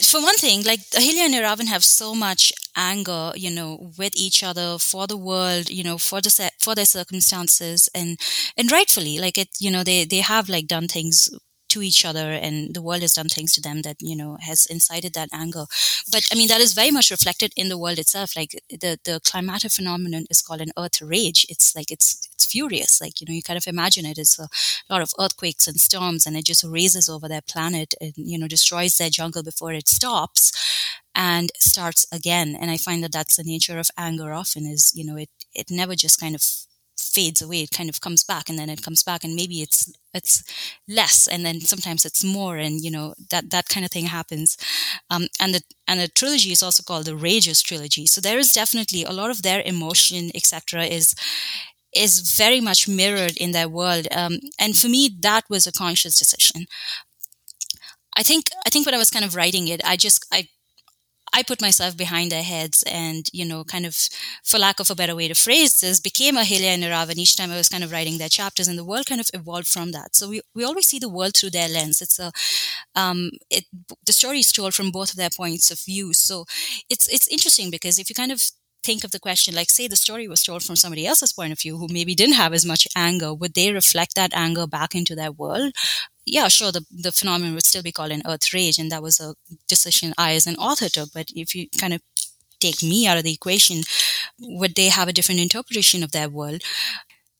for 0.02 0.22
one 0.22 0.36
thing, 0.36 0.62
like 0.64 0.80
Ahilya 0.92 1.26
and 1.26 1.34
Iravan 1.34 1.66
have 1.68 1.84
so 1.84 2.14
much 2.14 2.50
anger, 2.76 3.32
you 3.36 3.50
know, 3.50 3.92
with 3.98 4.14
each 4.16 4.42
other 4.42 4.78
for 4.78 5.06
the 5.06 5.18
world, 5.18 5.68
you 5.68 5.84
know, 5.84 5.98
for 5.98 6.22
the 6.22 6.50
for 6.58 6.74
their 6.74 6.86
circumstances, 6.86 7.90
and 7.94 8.18
and 8.56 8.72
rightfully, 8.72 9.18
like 9.18 9.36
it, 9.36 9.48
you 9.60 9.70
know, 9.70 9.84
they 9.84 10.04
they 10.06 10.20
have 10.20 10.48
like 10.48 10.66
done 10.66 10.88
things 10.88 11.28
to 11.72 11.82
each 11.82 12.04
other 12.04 12.32
and 12.32 12.74
the 12.74 12.82
world 12.82 13.02
has 13.02 13.14
done 13.14 13.28
things 13.28 13.52
to 13.54 13.60
them 13.60 13.82
that 13.82 13.96
you 14.00 14.16
know 14.16 14.36
has 14.40 14.66
incited 14.66 15.14
that 15.14 15.28
anger 15.32 15.64
but 16.10 16.22
i 16.32 16.34
mean 16.34 16.48
that 16.48 16.60
is 16.60 16.72
very 16.74 16.90
much 16.90 17.10
reflected 17.10 17.52
in 17.56 17.68
the 17.68 17.78
world 17.78 17.98
itself. 17.98 18.36
Like 18.36 18.52
the 18.68 18.98
the 19.04 19.20
climatic 19.24 19.72
phenomenon 19.72 20.24
is 20.30 20.42
called 20.42 20.60
an 20.60 20.72
earth 20.78 21.00
rage. 21.02 21.46
It's 21.48 21.74
like 21.76 21.90
it's 21.90 22.28
it's 22.34 22.46
furious. 22.46 23.00
Like 23.00 23.20
you 23.20 23.26
know 23.26 23.34
you 23.34 23.42
kind 23.42 23.56
of 23.56 23.66
imagine 23.66 24.06
it. 24.06 24.18
It's 24.18 24.38
a 24.38 24.48
lot 24.90 25.02
of 25.02 25.12
earthquakes 25.18 25.66
and 25.66 25.80
storms 25.80 26.26
and 26.26 26.36
it 26.36 26.44
just 26.46 26.64
races 26.64 27.08
over 27.08 27.28
their 27.28 27.42
planet 27.42 27.94
and 28.00 28.12
you 28.16 28.38
know 28.38 28.48
destroys 28.48 28.96
their 28.96 29.10
jungle 29.10 29.42
before 29.42 29.72
it 29.72 29.88
stops 29.88 30.52
and 31.14 31.50
starts 31.58 32.06
again. 32.12 32.56
And 32.60 32.70
i 32.70 32.76
find 32.76 33.02
that 33.04 33.12
that's 33.12 33.36
the 33.36 33.44
nature 33.44 33.78
of 33.78 33.90
anger 33.96 34.32
often 34.32 34.66
is 34.66 34.92
you 34.94 35.04
know 35.04 35.16
it 35.16 35.30
it 35.54 35.70
never 35.70 35.94
just 35.94 36.20
kind 36.20 36.34
of 36.34 36.42
fades 36.98 37.42
away 37.42 37.62
it 37.62 37.70
kind 37.70 37.88
of 37.88 38.00
comes 38.00 38.24
back 38.24 38.48
and 38.48 38.58
then 38.58 38.70
it 38.70 38.82
comes 38.82 39.02
back 39.02 39.24
and 39.24 39.34
maybe 39.34 39.60
it's 39.62 39.92
it's 40.14 40.42
less 40.88 41.26
and 41.26 41.44
then 41.44 41.60
sometimes 41.60 42.04
it's 42.04 42.22
more 42.24 42.56
and 42.56 42.80
you 42.82 42.90
know 42.90 43.14
that 43.30 43.50
that 43.50 43.68
kind 43.68 43.84
of 43.84 43.90
thing 43.90 44.06
happens. 44.06 44.56
Um, 45.10 45.26
and 45.40 45.54
the 45.54 45.62
and 45.88 46.00
the 46.00 46.08
trilogy 46.08 46.52
is 46.52 46.62
also 46.62 46.82
called 46.82 47.06
the 47.06 47.16
rages 47.16 47.62
trilogy. 47.62 48.06
So 48.06 48.20
there 48.20 48.38
is 48.38 48.52
definitely 48.52 49.04
a 49.04 49.12
lot 49.12 49.30
of 49.30 49.42
their 49.42 49.62
emotion 49.64 50.30
etc 50.34 50.84
is 50.84 51.14
is 51.94 52.36
very 52.36 52.60
much 52.60 52.88
mirrored 52.88 53.36
in 53.36 53.52
their 53.52 53.68
world. 53.68 54.08
Um, 54.12 54.38
and 54.58 54.76
for 54.76 54.88
me 54.88 55.10
that 55.22 55.44
was 55.50 55.66
a 55.66 55.72
conscious 55.72 56.18
decision. 56.18 56.66
I 58.16 58.22
think 58.22 58.46
I 58.66 58.70
think 58.70 58.86
when 58.86 58.94
I 58.94 58.98
was 58.98 59.10
kind 59.10 59.24
of 59.24 59.34
writing 59.36 59.68
it, 59.68 59.80
I 59.84 59.96
just 59.96 60.24
I 60.32 60.48
I 61.34 61.42
put 61.42 61.62
myself 61.62 61.96
behind 61.96 62.30
their 62.30 62.42
heads 62.42 62.82
and, 62.82 63.28
you 63.32 63.44
know, 63.44 63.64
kind 63.64 63.86
of, 63.86 63.96
for 64.44 64.58
lack 64.58 64.80
of 64.80 64.90
a 64.90 64.94
better 64.94 65.14
way 65.16 65.28
to 65.28 65.34
phrase 65.34 65.80
this, 65.80 66.00
became 66.00 66.36
Ahilya 66.36 66.74
and 66.74 66.82
Iravan 66.82 67.16
each 67.16 67.36
time 67.36 67.50
I 67.50 67.56
was 67.56 67.68
kind 67.68 67.82
of 67.82 67.90
writing 67.92 68.18
their 68.18 68.28
chapters 68.28 68.68
and 68.68 68.78
the 68.78 68.84
world 68.84 69.06
kind 69.06 69.20
of 69.20 69.30
evolved 69.32 69.68
from 69.68 69.92
that. 69.92 70.14
So 70.14 70.28
we, 70.28 70.42
we 70.54 70.64
always 70.64 70.86
see 70.88 70.98
the 70.98 71.08
world 71.08 71.34
through 71.36 71.50
their 71.50 71.68
lens. 71.68 72.02
It's 72.02 72.18
a, 72.18 72.32
um, 72.94 73.30
it, 73.50 73.64
the 74.04 74.12
story 74.12 74.40
is 74.40 74.52
told 74.52 74.74
from 74.74 74.90
both 74.90 75.10
of 75.10 75.16
their 75.16 75.30
points 75.34 75.70
of 75.70 75.80
view. 75.80 76.12
So 76.12 76.44
it's, 76.90 77.08
it's 77.08 77.28
interesting 77.28 77.70
because 77.70 77.98
if 77.98 78.08
you 78.10 78.14
kind 78.14 78.32
of 78.32 78.42
think 78.82 79.04
of 79.04 79.10
the 79.10 79.20
question 79.20 79.54
like 79.54 79.70
say 79.70 79.86
the 79.88 79.96
story 79.96 80.26
was 80.28 80.42
told 80.42 80.62
from 80.62 80.76
somebody 80.76 81.06
else's 81.06 81.32
point 81.32 81.52
of 81.52 81.60
view 81.60 81.78
who 81.78 81.86
maybe 81.88 82.14
didn't 82.14 82.34
have 82.34 82.52
as 82.52 82.66
much 82.66 82.86
anger 82.96 83.32
would 83.32 83.54
they 83.54 83.72
reflect 83.72 84.14
that 84.14 84.32
anger 84.34 84.66
back 84.66 84.94
into 84.94 85.14
their 85.14 85.32
world 85.32 85.72
yeah 86.26 86.48
sure 86.48 86.72
the, 86.72 86.84
the 86.90 87.12
phenomenon 87.12 87.54
would 87.54 87.64
still 87.64 87.82
be 87.82 87.92
called 87.92 88.10
an 88.10 88.22
earth 88.26 88.52
rage 88.52 88.78
and 88.78 88.90
that 88.90 89.02
was 89.02 89.20
a 89.20 89.34
decision 89.68 90.12
i 90.18 90.34
as 90.34 90.46
an 90.46 90.56
author 90.56 90.88
took 90.88 91.12
but 91.12 91.28
if 91.34 91.54
you 91.54 91.68
kind 91.78 91.94
of 91.94 92.00
take 92.62 92.82
me 92.82 93.06
out 93.06 93.18
of 93.18 93.24
the 93.24 93.32
equation? 93.32 93.82
Would 94.38 94.74
they 94.74 94.88
have 94.88 95.08
a 95.08 95.12
different 95.12 95.40
interpretation 95.40 96.02
of 96.02 96.12
their 96.12 96.28
world? 96.28 96.62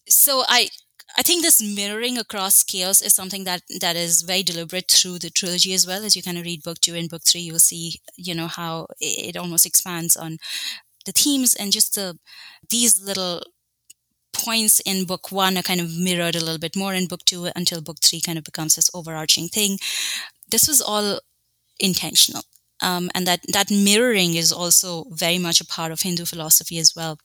So 0.09 0.42
I, 0.48 0.68
I 1.16 1.22
think 1.22 1.42
this 1.42 1.62
mirroring 1.62 2.18
across 2.18 2.57
scales 2.57 3.00
is 3.00 3.14
something 3.14 3.44
that 3.44 3.62
that 3.81 3.96
is 3.96 4.22
very 4.22 4.42
deliberate 4.42 4.90
through 4.90 5.18
the 5.20 5.31
trilogy 5.31 5.72
as 5.74 5.87
well. 5.87 6.05
As 6.05 6.16
you 6.16 6.22
kind 6.22 6.38
of 6.38 6.44
read 6.44 6.62
book 6.62 6.81
two 6.81 6.94
and 6.94 7.09
book 7.09 7.22
three, 7.24 7.42
you'll 7.42 7.59
see, 7.59 8.00
you 8.16 8.35
know, 8.35 8.48
how 8.48 8.88
it 9.00 9.37
almost 9.37 9.66
expands 9.66 10.16
on 10.16 10.38
the 11.04 11.12
themes 11.12 11.54
and 11.54 11.72
just 11.72 11.94
the 11.94 12.18
these 12.68 13.00
little 13.00 13.42
points 14.32 14.80
in 14.80 15.04
book 15.04 15.30
one 15.30 15.56
are 15.56 15.62
kind 15.62 15.80
of 15.80 15.96
mirrored 15.96 16.36
a 16.36 16.40
little 16.40 16.58
bit 16.58 16.76
more 16.76 16.94
in 16.94 17.06
book 17.06 17.24
two 17.24 17.48
until 17.54 17.80
book 17.80 17.98
three 18.02 18.20
kind 18.20 18.38
of 18.38 18.44
becomes 18.44 18.74
this 18.74 18.90
overarching 18.94 19.48
thing. 19.48 19.78
This 20.50 20.68
was 20.68 20.80
all 20.80 21.20
intentional. 21.78 22.42
Um, 22.82 23.10
and 23.14 23.26
that, 23.26 23.40
that 23.52 23.70
mirroring 23.70 24.34
is 24.34 24.52
also 24.52 25.04
very 25.10 25.38
much 25.38 25.60
a 25.60 25.66
part 25.66 25.92
of 25.92 26.00
Hindu 26.00 26.24
philosophy 26.24 26.78
as 26.78 26.94
well. 26.96 27.18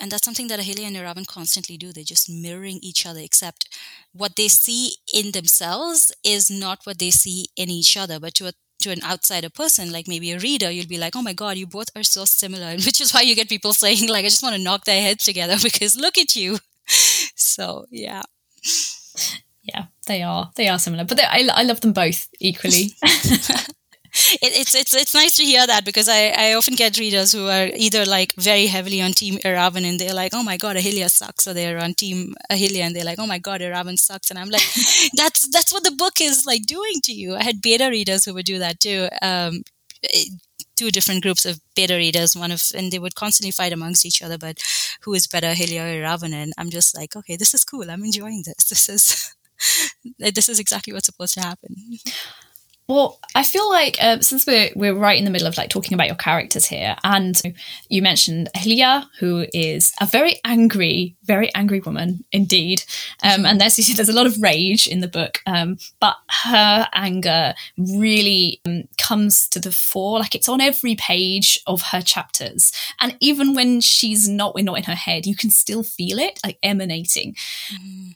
And 0.00 0.10
that's 0.10 0.24
something 0.24 0.48
that 0.48 0.58
Ahilya 0.58 0.86
and 0.86 0.96
Iravan 0.96 1.26
constantly 1.26 1.76
do. 1.76 1.92
They're 1.92 2.02
just 2.02 2.28
mirroring 2.28 2.80
each 2.82 3.06
other, 3.06 3.20
except 3.20 3.68
what 4.12 4.34
they 4.34 4.48
see 4.48 4.96
in 5.12 5.30
themselves 5.30 6.10
is 6.24 6.50
not 6.50 6.80
what 6.84 6.98
they 6.98 7.10
see 7.10 7.46
in 7.56 7.70
each 7.70 7.96
other. 7.96 8.18
But 8.18 8.34
to 8.34 8.48
a 8.48 8.52
to 8.82 8.90
an 8.90 9.02
outsider 9.04 9.50
person, 9.50 9.92
like 9.92 10.08
maybe 10.08 10.32
a 10.32 10.38
reader, 10.38 10.70
you'll 10.70 10.86
be 10.86 10.98
like, 10.98 11.16
oh 11.16 11.22
my 11.22 11.32
God, 11.32 11.56
you 11.56 11.66
both 11.66 11.88
are 11.96 12.02
so 12.02 12.24
similar. 12.24 12.72
Which 12.74 13.00
is 13.00 13.12
why 13.12 13.22
you 13.22 13.34
get 13.34 13.48
people 13.48 13.72
saying, 13.84 14.08
like, 14.08 14.24
I 14.24 14.28
just 14.28 14.42
want 14.42 14.56
to 14.56 14.62
knock 14.62 14.84
their 14.84 15.00
heads 15.02 15.24
together 15.24 15.56
because 15.62 15.96
look 15.96 16.18
at 16.18 16.36
you. 16.36 16.58
so, 17.34 17.86
yeah. 17.90 18.22
Yeah, 19.62 19.86
they 20.06 20.22
are. 20.22 20.50
They 20.56 20.68
are 20.68 20.78
similar, 20.78 21.04
but 21.04 21.20
I, 21.22 21.48
I 21.52 21.62
love 21.62 21.80
them 21.80 21.92
both 21.92 22.28
equally. 22.40 22.90
it, 24.42 24.52
it's 24.60 24.74
it's 24.74 24.94
it's 24.94 25.14
nice 25.14 25.36
to 25.36 25.44
hear 25.44 25.66
that 25.66 25.84
because 25.84 26.08
I, 26.08 26.34
I 26.36 26.54
often 26.54 26.74
get 26.74 26.98
readers 26.98 27.32
who 27.32 27.48
are 27.48 27.68
either 27.74 28.04
like 28.04 28.34
very 28.34 28.66
heavily 28.66 29.00
on 29.00 29.12
Team 29.12 29.38
Iravan 29.38 29.88
and 29.88 29.98
they're 29.98 30.14
like, 30.14 30.32
oh 30.34 30.42
my 30.42 30.58
god, 30.58 30.76
Ahilya 30.76 31.10
sucks, 31.10 31.46
or 31.46 31.54
they're 31.54 31.78
on 31.78 31.94
Team 31.94 32.34
Ahilya 32.50 32.82
and 32.82 32.94
they're 32.94 33.06
like, 33.06 33.18
oh 33.18 33.26
my 33.26 33.38
god, 33.38 33.62
Iravan 33.62 33.98
sucks, 33.98 34.30
and 34.30 34.38
I'm 34.38 34.50
like, 34.50 34.62
that's 35.14 35.48
that's 35.48 35.72
what 35.72 35.84
the 35.84 35.92
book 35.92 36.20
is 36.20 36.44
like 36.46 36.64
doing 36.66 37.00
to 37.04 37.12
you. 37.12 37.36
I 37.36 37.42
had 37.42 37.62
beta 37.62 37.88
readers 37.88 38.24
who 38.26 38.34
would 38.34 38.44
do 38.44 38.58
that 38.58 38.80
too. 38.80 39.08
Um, 39.22 39.62
two 40.76 40.90
different 40.90 41.22
groups 41.22 41.46
of 41.46 41.60
beta 41.74 41.94
readers, 41.94 42.36
one 42.36 42.50
of 42.52 42.62
and 42.74 42.92
they 42.92 42.98
would 42.98 43.14
constantly 43.14 43.50
fight 43.50 43.72
amongst 43.72 44.04
each 44.04 44.22
other, 44.22 44.36
but 44.36 44.58
who 45.02 45.14
is 45.14 45.26
better, 45.26 45.48
Ahilya 45.48 45.82
or 45.82 46.02
Iravan? 46.02 46.32
And 46.34 46.52
I'm 46.58 46.70
just 46.70 46.96
like, 46.96 47.16
okay, 47.16 47.36
this 47.36 47.54
is 47.54 47.64
cool. 47.64 47.90
I'm 47.90 48.04
enjoying 48.04 48.42
this. 48.44 48.64
This 48.68 48.88
is 48.88 49.34
this 50.18 50.48
is 50.50 50.58
exactly 50.58 50.92
what's 50.92 51.06
supposed 51.06 51.34
to 51.34 51.40
happen. 51.40 51.76
Well, 52.88 53.20
I 53.34 53.44
feel 53.44 53.70
like 53.70 53.96
uh, 54.02 54.20
since 54.20 54.44
we're 54.44 54.70
we're 54.74 54.94
right 54.94 55.16
in 55.16 55.24
the 55.24 55.30
middle 55.30 55.46
of 55.46 55.56
like 55.56 55.70
talking 55.70 55.94
about 55.94 56.08
your 56.08 56.16
characters 56.16 56.66
here, 56.66 56.96
and 57.04 57.40
you 57.88 58.02
mentioned 58.02 58.50
Ahilya, 58.56 59.06
who 59.20 59.46
is 59.54 59.92
a 60.00 60.06
very 60.06 60.40
angry, 60.44 61.16
very 61.22 61.48
angry 61.54 61.78
woman 61.78 62.24
indeed, 62.32 62.82
um, 63.22 63.46
and 63.46 63.60
there's 63.60 63.76
there's 63.96 64.08
a 64.08 64.12
lot 64.12 64.26
of 64.26 64.42
rage 64.42 64.88
in 64.88 65.00
the 65.00 65.08
book, 65.08 65.40
um, 65.46 65.78
but 66.00 66.16
her 66.44 66.88
anger 66.92 67.54
really 67.78 68.60
um, 68.66 68.84
comes 68.98 69.48
to 69.48 69.60
the 69.60 69.72
fore, 69.72 70.18
like 70.18 70.34
it's 70.34 70.48
on 70.48 70.60
every 70.60 70.96
page 70.96 71.60
of 71.68 71.82
her 71.92 72.02
chapters, 72.02 72.72
and 73.00 73.16
even 73.20 73.54
when 73.54 73.80
she's 73.80 74.28
not, 74.28 74.56
we're 74.56 74.64
not 74.64 74.78
in 74.78 74.84
her 74.84 74.96
head, 74.96 75.24
you 75.24 75.36
can 75.36 75.50
still 75.50 75.84
feel 75.84 76.18
it 76.18 76.40
like 76.44 76.58
emanating. 76.62 77.36
Mm. 77.72 78.14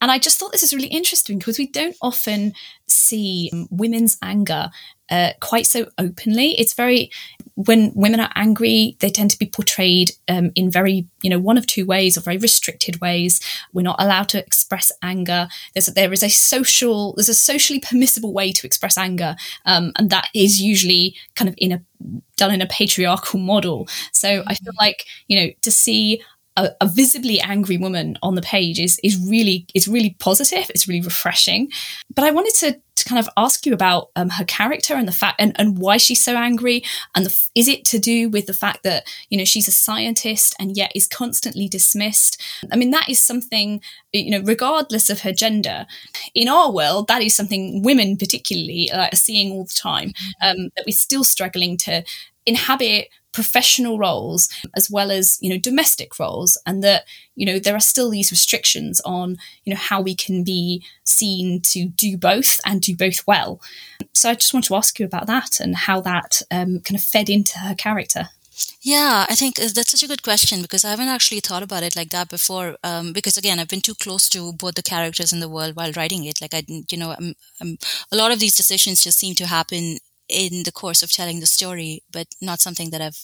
And 0.00 0.10
I 0.10 0.18
just 0.18 0.38
thought 0.38 0.52
this 0.52 0.62
is 0.62 0.74
really 0.74 0.88
interesting 0.88 1.38
because 1.38 1.58
we 1.58 1.66
don't 1.66 1.96
often 2.00 2.52
see 2.86 3.50
women's 3.70 4.16
anger 4.22 4.70
uh, 5.10 5.32
quite 5.40 5.66
so 5.66 5.86
openly. 5.98 6.58
It's 6.58 6.74
very 6.74 7.10
when 7.54 7.92
women 7.94 8.20
are 8.20 8.30
angry, 8.36 8.96
they 9.00 9.08
tend 9.10 9.30
to 9.32 9.38
be 9.38 9.46
portrayed 9.46 10.12
um, 10.28 10.52
in 10.54 10.70
very 10.70 11.06
you 11.22 11.30
know 11.30 11.38
one 11.38 11.58
of 11.58 11.66
two 11.66 11.86
ways 11.86 12.16
or 12.16 12.20
very 12.20 12.36
restricted 12.36 13.00
ways. 13.00 13.40
We're 13.72 13.82
not 13.82 14.00
allowed 14.00 14.28
to 14.30 14.38
express 14.38 14.92
anger. 15.02 15.48
There's 15.74 15.86
there 15.86 16.12
is 16.12 16.22
a 16.22 16.28
social 16.28 17.14
there's 17.16 17.28
a 17.28 17.34
socially 17.34 17.80
permissible 17.80 18.32
way 18.32 18.52
to 18.52 18.66
express 18.66 18.96
anger, 18.98 19.34
um, 19.64 19.92
and 19.96 20.10
that 20.10 20.28
is 20.34 20.60
usually 20.60 21.16
kind 21.34 21.48
of 21.48 21.54
in 21.58 21.72
a 21.72 21.82
done 22.36 22.52
in 22.52 22.62
a 22.62 22.66
patriarchal 22.66 23.40
model. 23.40 23.88
So 24.12 24.44
I 24.46 24.54
feel 24.54 24.74
like 24.78 25.04
you 25.26 25.40
know 25.40 25.52
to 25.62 25.70
see 25.70 26.22
a, 26.58 26.76
a, 26.80 26.86
visibly 26.86 27.40
angry 27.40 27.76
woman 27.76 28.18
on 28.22 28.34
the 28.34 28.42
page 28.42 28.80
is 28.80 28.98
is 29.04 29.16
really 29.28 29.66
is 29.74 29.86
really 29.86 30.16
positive. 30.18 30.70
It's 30.70 30.88
really 30.88 31.00
refreshing. 31.00 31.70
But 32.14 32.24
I 32.24 32.30
wanted 32.32 32.54
to, 32.56 32.80
to 32.96 33.08
kind 33.08 33.18
of 33.18 33.28
ask 33.36 33.64
you 33.64 33.72
about 33.72 34.10
um, 34.16 34.30
her 34.30 34.44
character 34.44 34.94
and 34.94 35.06
the 35.06 35.12
fact 35.12 35.40
and, 35.40 35.52
and 35.58 35.78
why 35.78 35.96
she's 35.96 36.22
so 36.22 36.36
angry. 36.36 36.82
And 37.14 37.26
the, 37.26 37.48
is 37.54 37.68
it 37.68 37.84
to 37.86 37.98
do 37.98 38.28
with 38.28 38.46
the 38.46 38.54
fact 38.54 38.82
that 38.82 39.06
you 39.30 39.38
know 39.38 39.44
she's 39.44 39.68
a 39.68 39.72
scientist 39.72 40.54
and 40.58 40.76
yet 40.76 40.92
is 40.94 41.06
constantly 41.06 41.68
dismissed? 41.68 42.42
I 42.72 42.76
mean, 42.76 42.90
that 42.90 43.08
is 43.08 43.20
something 43.20 43.80
you 44.12 44.30
know, 44.30 44.42
regardless 44.44 45.10
of 45.10 45.20
her 45.20 45.32
gender, 45.32 45.86
in 46.34 46.48
our 46.48 46.72
world, 46.72 47.08
that 47.08 47.22
is 47.22 47.36
something 47.36 47.82
women 47.82 48.16
particularly 48.16 48.90
uh, 48.90 49.08
are 49.12 49.16
seeing 49.16 49.52
all 49.52 49.64
the 49.64 49.74
time. 49.74 50.08
Mm-hmm. 50.08 50.62
Um, 50.62 50.68
that 50.76 50.84
we're 50.86 50.92
still 50.92 51.24
struggling 51.24 51.76
to 51.78 52.04
inhabit 52.46 53.08
professional 53.32 53.98
roles 53.98 54.48
as 54.74 54.90
well 54.90 55.10
as 55.10 55.38
you 55.40 55.50
know 55.50 55.58
domestic 55.58 56.18
roles 56.18 56.56
and 56.66 56.82
that 56.82 57.04
you 57.36 57.44
know 57.44 57.58
there 57.58 57.76
are 57.76 57.80
still 57.80 58.10
these 58.10 58.30
restrictions 58.30 59.00
on 59.04 59.36
you 59.64 59.72
know 59.72 59.78
how 59.78 60.00
we 60.00 60.14
can 60.14 60.42
be 60.42 60.82
seen 61.04 61.60
to 61.60 61.86
do 61.86 62.16
both 62.16 62.58
and 62.64 62.80
do 62.80 62.96
both 62.96 63.26
well 63.26 63.60
so 64.14 64.30
i 64.30 64.34
just 64.34 64.54
want 64.54 64.64
to 64.64 64.74
ask 64.74 64.98
you 64.98 65.04
about 65.04 65.26
that 65.26 65.60
and 65.60 65.76
how 65.76 66.00
that 66.00 66.42
um, 66.50 66.80
kind 66.80 66.96
of 66.96 67.02
fed 67.02 67.28
into 67.28 67.58
her 67.58 67.74
character 67.74 68.30
yeah, 68.80 69.26
I 69.28 69.34
think 69.34 69.58
uh, 69.58 69.68
that's 69.74 69.90
such 69.90 70.02
a 70.02 70.08
good 70.08 70.22
question 70.22 70.62
because 70.62 70.84
I 70.84 70.90
haven't 70.90 71.08
actually 71.08 71.40
thought 71.40 71.62
about 71.62 71.82
it 71.82 71.96
like 71.96 72.10
that 72.10 72.28
before. 72.28 72.76
Um, 72.82 73.12
because 73.12 73.36
again, 73.36 73.58
I've 73.58 73.68
been 73.68 73.80
too 73.80 73.94
close 73.94 74.28
to 74.30 74.52
both 74.52 74.74
the 74.74 74.82
characters 74.82 75.32
in 75.32 75.40
the 75.40 75.48
world 75.48 75.76
while 75.76 75.92
writing 75.92 76.24
it. 76.24 76.40
Like 76.40 76.54
I, 76.54 76.62
you 76.68 76.98
know, 76.98 77.14
I'm, 77.18 77.34
I'm, 77.60 77.78
a 78.12 78.16
lot 78.16 78.32
of 78.32 78.40
these 78.40 78.56
decisions 78.56 79.04
just 79.04 79.18
seem 79.18 79.34
to 79.36 79.46
happen 79.46 79.98
in 80.28 80.62
the 80.64 80.72
course 80.72 81.02
of 81.02 81.12
telling 81.12 81.40
the 81.40 81.46
story, 81.46 82.02
but 82.10 82.26
not 82.40 82.60
something 82.60 82.90
that 82.90 83.00
I've 83.00 83.18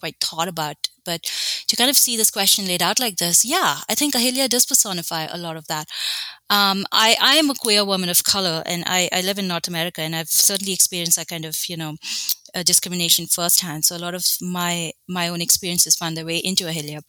quite 0.00 0.16
thought 0.20 0.48
about. 0.48 0.76
But 1.04 1.22
to 1.68 1.76
kind 1.76 1.90
of 1.90 1.96
see 1.96 2.16
this 2.16 2.30
question 2.30 2.66
laid 2.66 2.82
out 2.82 2.98
like 2.98 3.16
this, 3.16 3.44
yeah, 3.44 3.78
I 3.88 3.94
think 3.94 4.14
Ahilya 4.14 4.48
does 4.48 4.66
personify 4.66 5.26
a 5.30 5.38
lot 5.38 5.56
of 5.56 5.66
that. 5.68 5.88
Um, 6.50 6.84
I, 6.92 7.16
I 7.20 7.34
am 7.36 7.50
a 7.50 7.54
queer 7.54 7.84
woman 7.84 8.08
of 8.08 8.24
color 8.24 8.62
and 8.66 8.84
I, 8.86 9.08
I 9.12 9.20
live 9.20 9.38
in 9.38 9.48
North 9.48 9.68
America 9.68 10.00
and 10.02 10.14
I've 10.14 10.28
certainly 10.28 10.72
experienced 10.72 11.16
that 11.16 11.28
kind 11.28 11.44
of, 11.44 11.56
you 11.68 11.76
know, 11.76 11.96
uh, 12.56 12.64
discrimination 12.64 13.26
firsthand. 13.26 13.84
So 13.84 13.96
a 13.96 14.00
lot 14.06 14.14
of 14.14 14.26
my, 14.40 14.92
my 15.08 15.28
own 15.28 15.42
experiences 15.42 15.96
found 15.96 16.16
their 16.16 16.26
way 16.26 16.38
into 16.38 16.64
Ahilya 16.64 17.02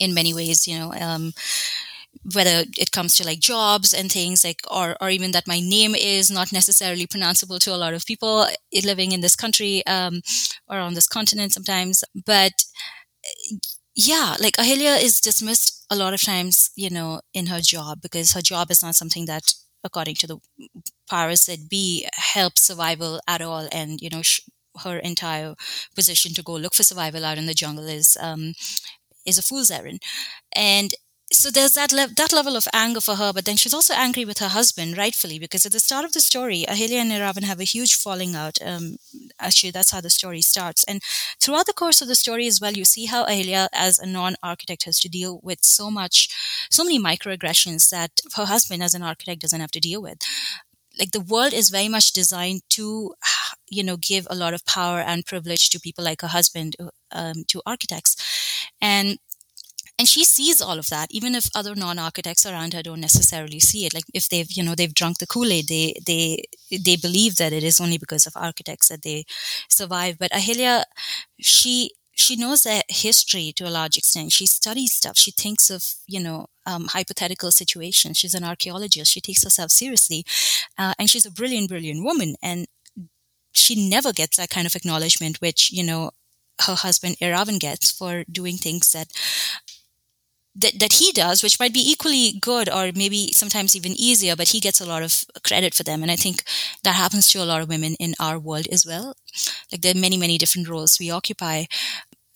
in 0.00 0.14
many 0.14 0.34
ways, 0.34 0.66
you 0.68 0.78
know, 0.78 0.92
um, 0.94 1.32
whether 2.34 2.64
it 2.78 2.92
comes 2.92 3.14
to 3.16 3.24
like 3.24 3.38
jobs 3.40 3.92
and 3.92 4.10
things 4.10 4.44
like 4.44 4.60
or 4.70 4.96
or 5.00 5.10
even 5.10 5.32
that 5.32 5.46
my 5.46 5.60
name 5.60 5.94
is 5.94 6.30
not 6.30 6.52
necessarily 6.52 7.06
pronounceable 7.06 7.58
to 7.60 7.74
a 7.74 7.76
lot 7.76 7.94
of 7.94 8.04
people 8.06 8.46
living 8.84 9.12
in 9.12 9.20
this 9.20 9.36
country 9.36 9.86
um, 9.86 10.20
or 10.68 10.78
on 10.78 10.94
this 10.94 11.06
continent 11.08 11.52
sometimes 11.52 12.04
but 12.26 12.52
yeah 13.94 14.36
like 14.40 14.56
ahilya 14.56 15.02
is 15.02 15.20
dismissed 15.20 15.84
a 15.90 15.96
lot 15.96 16.14
of 16.14 16.22
times 16.22 16.70
you 16.76 16.90
know 16.90 17.20
in 17.34 17.46
her 17.46 17.60
job 17.60 18.00
because 18.00 18.32
her 18.32 18.40
job 18.42 18.70
is 18.70 18.82
not 18.82 18.94
something 18.94 19.26
that 19.26 19.54
according 19.84 20.14
to 20.14 20.26
the 20.26 20.38
powers 21.10 21.46
that 21.46 21.68
be 21.68 22.06
helps 22.14 22.62
survival 22.62 23.20
at 23.26 23.40
all 23.42 23.68
and 23.72 24.00
you 24.00 24.10
know 24.10 24.22
sh- 24.22 24.40
her 24.78 24.98
entire 24.98 25.54
position 25.94 26.34
to 26.34 26.42
go 26.42 26.54
look 26.54 26.74
for 26.74 26.82
survival 26.82 27.24
out 27.24 27.38
in 27.38 27.46
the 27.46 27.54
jungle 27.54 27.86
is 27.86 28.16
um, 28.20 28.54
is 29.26 29.38
a 29.38 29.42
fool's 29.42 29.70
errand 29.70 30.00
and 30.52 30.94
so 31.30 31.50
there's 31.50 31.74
that 31.74 31.92
le- 31.92 32.08
that 32.16 32.32
level 32.32 32.56
of 32.56 32.66
anger 32.72 33.00
for 33.02 33.16
her, 33.16 33.32
but 33.34 33.44
then 33.44 33.56
she's 33.56 33.74
also 33.74 33.92
angry 33.94 34.24
with 34.24 34.38
her 34.38 34.48
husband, 34.48 34.96
rightfully, 34.96 35.38
because 35.38 35.66
at 35.66 35.72
the 35.72 35.80
start 35.80 36.04
of 36.06 36.12
the 36.12 36.20
story, 36.20 36.64
Ahilya 36.66 37.00
and 37.02 37.10
Iravan 37.10 37.44
have 37.44 37.60
a 37.60 37.64
huge 37.64 37.94
falling 37.94 38.34
out. 38.34 38.58
Um, 38.64 38.96
actually, 39.38 39.70
that's 39.70 39.90
how 39.90 40.00
the 40.00 40.10
story 40.10 40.40
starts, 40.40 40.84
and 40.84 41.02
throughout 41.38 41.66
the 41.66 41.74
course 41.74 42.00
of 42.00 42.08
the 42.08 42.14
story 42.14 42.46
as 42.46 42.60
well, 42.60 42.72
you 42.72 42.84
see 42.86 43.06
how 43.06 43.26
Ahilya, 43.26 43.68
as 43.74 43.98
a 43.98 44.06
non-architect, 44.06 44.84
has 44.84 44.98
to 45.00 45.08
deal 45.08 45.40
with 45.42 45.58
so 45.62 45.90
much, 45.90 46.30
so 46.70 46.82
many 46.82 46.98
microaggressions 46.98 47.90
that 47.90 48.20
her 48.36 48.46
husband, 48.46 48.82
as 48.82 48.94
an 48.94 49.02
architect, 49.02 49.42
doesn't 49.42 49.60
have 49.60 49.72
to 49.72 49.80
deal 49.80 50.00
with. 50.00 50.18
Like 50.98 51.12
the 51.12 51.20
world 51.20 51.52
is 51.52 51.70
very 51.70 51.88
much 51.88 52.12
designed 52.12 52.62
to, 52.70 53.14
you 53.70 53.82
know, 53.82 53.96
give 53.96 54.26
a 54.30 54.34
lot 54.36 54.54
of 54.54 54.64
power 54.66 55.00
and 55.00 55.26
privilege 55.26 55.70
to 55.70 55.80
people 55.80 56.04
like 56.04 56.22
her 56.22 56.28
husband, 56.28 56.76
um, 57.12 57.44
to 57.48 57.62
architects, 57.66 58.16
and 58.80 59.18
and 59.98 60.06
she 60.08 60.24
sees 60.24 60.60
all 60.60 60.78
of 60.78 60.88
that 60.90 61.08
even 61.10 61.34
if 61.34 61.50
other 61.54 61.74
non-architects 61.74 62.46
around 62.46 62.72
her 62.72 62.82
don't 62.82 63.00
necessarily 63.00 63.58
see 63.60 63.84
it. 63.84 63.94
Like 63.94 64.04
if 64.14 64.28
they've 64.28 64.50
you 64.50 64.62
know 64.62 64.74
they've 64.74 64.94
drunk 64.94 65.18
the 65.18 65.26
kool-aid 65.26 65.68
they 65.68 65.94
they 66.06 66.44
they 66.70 66.96
believe 66.96 67.36
that 67.36 67.52
it 67.52 67.64
is 67.64 67.80
only 67.80 67.98
because 67.98 68.26
of 68.26 68.32
architects 68.36 68.88
that 68.88 69.02
they 69.02 69.24
survive. 69.68 70.18
But 70.18 70.30
ahilya 70.32 70.84
she 71.40 71.92
she 72.14 72.36
knows 72.36 72.62
their 72.64 72.82
history 72.88 73.52
to 73.56 73.68
a 73.68 73.70
large 73.70 73.96
extent. 73.96 74.32
She 74.32 74.46
studies 74.46 74.92
stuff. 74.94 75.16
She 75.16 75.30
thinks 75.30 75.70
of 75.70 75.84
you 76.06 76.20
know 76.20 76.46
um, 76.66 76.86
hypothetical 76.88 77.50
situations. 77.50 78.18
She's 78.18 78.34
an 78.34 78.44
archaeologist. 78.44 79.12
She 79.12 79.20
takes 79.20 79.44
herself 79.44 79.70
seriously. 79.70 80.24
Uh, 80.76 80.94
and 80.98 81.08
she's 81.10 81.26
a 81.26 81.30
brilliant 81.30 81.68
brilliant 81.68 82.04
woman. 82.04 82.36
And 82.42 82.66
she 83.52 83.88
never 83.88 84.12
gets 84.12 84.36
that 84.36 84.50
kind 84.50 84.66
of 84.66 84.76
acknowledgement 84.76 85.40
which 85.40 85.70
you 85.72 85.82
know 85.84 86.10
her 86.66 86.74
husband 86.74 87.16
Iravan 87.20 87.58
gets 87.60 87.90
for 87.90 88.24
doing 88.30 88.56
things 88.56 88.92
that 88.92 89.08
that, 90.54 90.78
that 90.80 90.94
he 90.94 91.12
does, 91.12 91.42
which 91.42 91.60
might 91.60 91.72
be 91.72 91.88
equally 91.88 92.32
good 92.40 92.68
or 92.68 92.90
maybe 92.94 93.32
sometimes 93.32 93.76
even 93.76 93.92
easier, 93.92 94.34
but 94.34 94.48
he 94.48 94.60
gets 94.60 94.80
a 94.80 94.86
lot 94.86 95.04
of 95.04 95.24
credit 95.44 95.72
for 95.72 95.84
them. 95.84 96.02
And 96.02 96.10
I 96.10 96.16
think 96.16 96.42
that 96.82 96.96
happens 96.96 97.30
to 97.30 97.42
a 97.42 97.44
lot 97.44 97.62
of 97.62 97.68
women 97.68 97.94
in 98.00 98.14
our 98.18 98.38
world 98.40 98.66
as 98.72 98.84
well. 98.84 99.14
Like 99.70 99.82
there 99.82 99.92
are 99.94 99.98
many, 99.98 100.16
many 100.16 100.36
different 100.36 100.68
roles 100.68 100.98
we 100.98 101.10
occupy. 101.10 101.64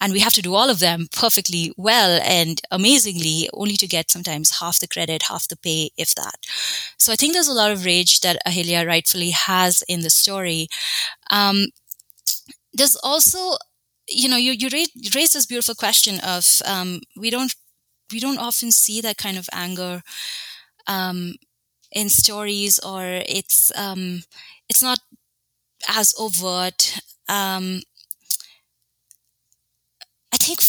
And 0.02 0.12
we 0.12 0.20
have 0.20 0.34
to 0.34 0.42
do 0.42 0.54
all 0.54 0.70
of 0.70 0.80
them 0.80 1.08
perfectly 1.12 1.72
well 1.78 2.20
and 2.24 2.60
amazingly, 2.70 3.48
only 3.54 3.76
to 3.76 3.86
get 3.88 4.10
sometimes 4.10 4.58
half 4.60 4.80
the 4.80 4.88
credit, 4.88 5.24
half 5.30 5.48
the 5.48 5.56
pay, 5.56 5.90
if 5.96 6.14
that. 6.16 6.38
So 6.98 7.12
I 7.12 7.16
think 7.16 7.34
there's 7.34 7.48
a 7.48 7.54
lot 7.54 7.70
of 7.70 7.86
rage 7.86 8.20
that 8.20 8.38
Ahilya 8.46 8.86
rightfully 8.86 9.30
has 9.30 9.82
in 9.88 10.02
the 10.02 10.10
story. 10.10 10.68
Um, 11.30 11.66
there's 12.74 12.96
also 13.02 13.56
you 14.08 14.28
know 14.28 14.36
you, 14.36 14.52
you 14.52 14.68
raise, 14.72 15.32
this 15.32 15.46
beautiful 15.46 15.74
question 15.74 16.20
of 16.20 16.60
um, 16.66 17.00
we 17.16 17.30
don't 17.30 17.54
we 18.12 18.20
don't 18.20 18.38
often 18.38 18.72
see 18.72 19.00
that 19.02 19.18
kind 19.18 19.38
of 19.38 19.48
anger 19.52 20.02
um, 20.86 21.34
in 21.92 22.08
stories, 22.10 22.78
or 22.80 23.04
it's 23.26 23.72
um, 23.78 24.22
it's 24.68 24.82
not 24.82 25.00
as 25.88 26.14
overt. 26.18 27.00
Um, 27.28 27.82
think 30.42 30.60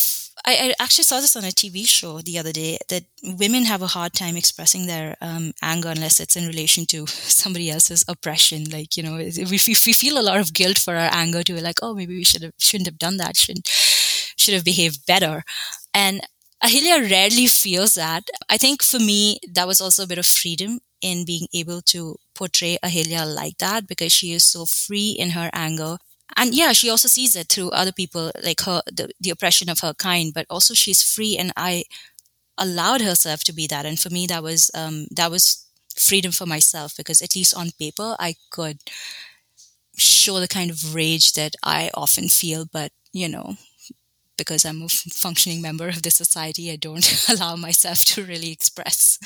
I, 0.45 0.73
actually 0.79 1.05
saw 1.05 1.21
this 1.21 1.36
on 1.36 1.45
a 1.45 1.47
TV 1.49 1.88
show 1.88 2.19
the 2.21 2.38
other 2.39 2.51
day 2.51 2.77
that 2.89 3.03
women 3.23 3.63
have 3.65 3.81
a 3.81 3.88
hard 3.88 4.13
time 4.13 4.36
expressing 4.36 4.88
their 4.88 5.15
um, 5.21 5.53
anger 5.62 5.89
unless 5.89 6.19
it's 6.19 6.36
in 6.36 6.47
relation 6.47 6.86
to 6.88 7.07
somebody 7.07 7.69
else's 7.71 8.03
oppression. 8.07 8.65
Like 8.69 8.97
you 8.97 9.03
know, 9.03 9.15
we, 9.15 9.31
we 9.45 9.57
feel 9.57 10.19
a 10.19 10.21
lot 10.29 10.39
of 10.39 10.53
guilt 10.53 10.77
for 10.77 10.95
our 10.95 11.09
anger 11.13 11.43
too. 11.43 11.55
Like 11.55 11.79
oh, 11.81 11.93
maybe 11.93 12.15
we 12.15 12.23
should 12.23 12.43
have 12.43 12.53
shouldn't 12.59 12.88
have 12.88 12.97
done 12.97 13.17
that. 13.17 13.38
Should 13.38 13.67
should 13.67 14.53
have 14.53 14.65
behaved 14.65 15.05
better. 15.05 15.43
And 15.93 16.21
Ahilya 16.63 17.09
rarely 17.09 17.47
feels 17.47 17.93
that. 17.95 18.23
I 18.49 18.57
think 18.57 18.83
for 18.83 18.99
me, 18.99 19.39
that 19.53 19.67
was 19.67 19.81
also 19.81 20.03
a 20.03 20.07
bit 20.07 20.17
of 20.17 20.25
freedom 20.25 20.79
in 21.01 21.25
being 21.25 21.47
able 21.53 21.81
to 21.81 22.15
portray 22.36 22.77
Ahilya 22.83 23.25
like 23.36 23.57
that 23.59 23.88
because 23.88 24.12
she 24.13 24.31
is 24.31 24.43
so 24.43 24.65
free 24.65 25.12
in 25.17 25.31
her 25.31 25.49
anger. 25.53 25.97
And 26.36 26.53
yeah, 26.53 26.73
she 26.73 26.89
also 26.89 27.07
sees 27.07 27.36
it 27.36 27.47
through 27.49 27.69
other 27.71 27.91
people, 27.91 28.31
like 28.43 28.62
her, 28.62 28.81
the, 28.88 29.09
the 29.19 29.29
oppression 29.29 29.69
of 29.69 29.79
her 29.79 29.93
kind, 29.93 30.33
but 30.33 30.45
also 30.49 30.73
she's 30.73 31.03
free. 31.03 31.38
And 31.38 31.51
I 31.55 31.83
allowed 32.57 33.01
herself 33.01 33.43
to 33.45 33.53
be 33.53 33.67
that. 33.67 33.86
And 33.86 33.99
for 33.99 34.09
me, 34.09 34.27
that 34.27 34.43
was, 34.43 34.71
um, 34.73 35.07
that 35.12 35.31
was 35.31 35.65
freedom 35.95 36.31
for 36.31 36.45
myself 36.45 36.95
because 36.97 37.21
at 37.21 37.36
least 37.36 37.55
on 37.55 37.71
paper, 37.79 38.15
I 38.19 38.36
could 38.49 38.79
show 39.95 40.39
the 40.39 40.47
kind 40.47 40.71
of 40.71 40.95
rage 40.95 41.33
that 41.33 41.55
I 41.63 41.91
often 41.93 42.27
feel, 42.27 42.65
but 42.71 42.91
you 43.12 43.27
know, 43.29 43.55
because 44.38 44.65
I'm 44.65 44.81
a 44.83 44.89
functioning 44.89 45.62
member 45.62 45.88
of 45.88 46.01
the 46.03 46.12
society, 46.12 46.71
I 46.71 46.75
don't 46.77 47.05
allow 47.29 47.55
myself 47.55 48.03
to 48.05 48.23
really 48.23 48.51
express. 48.51 49.19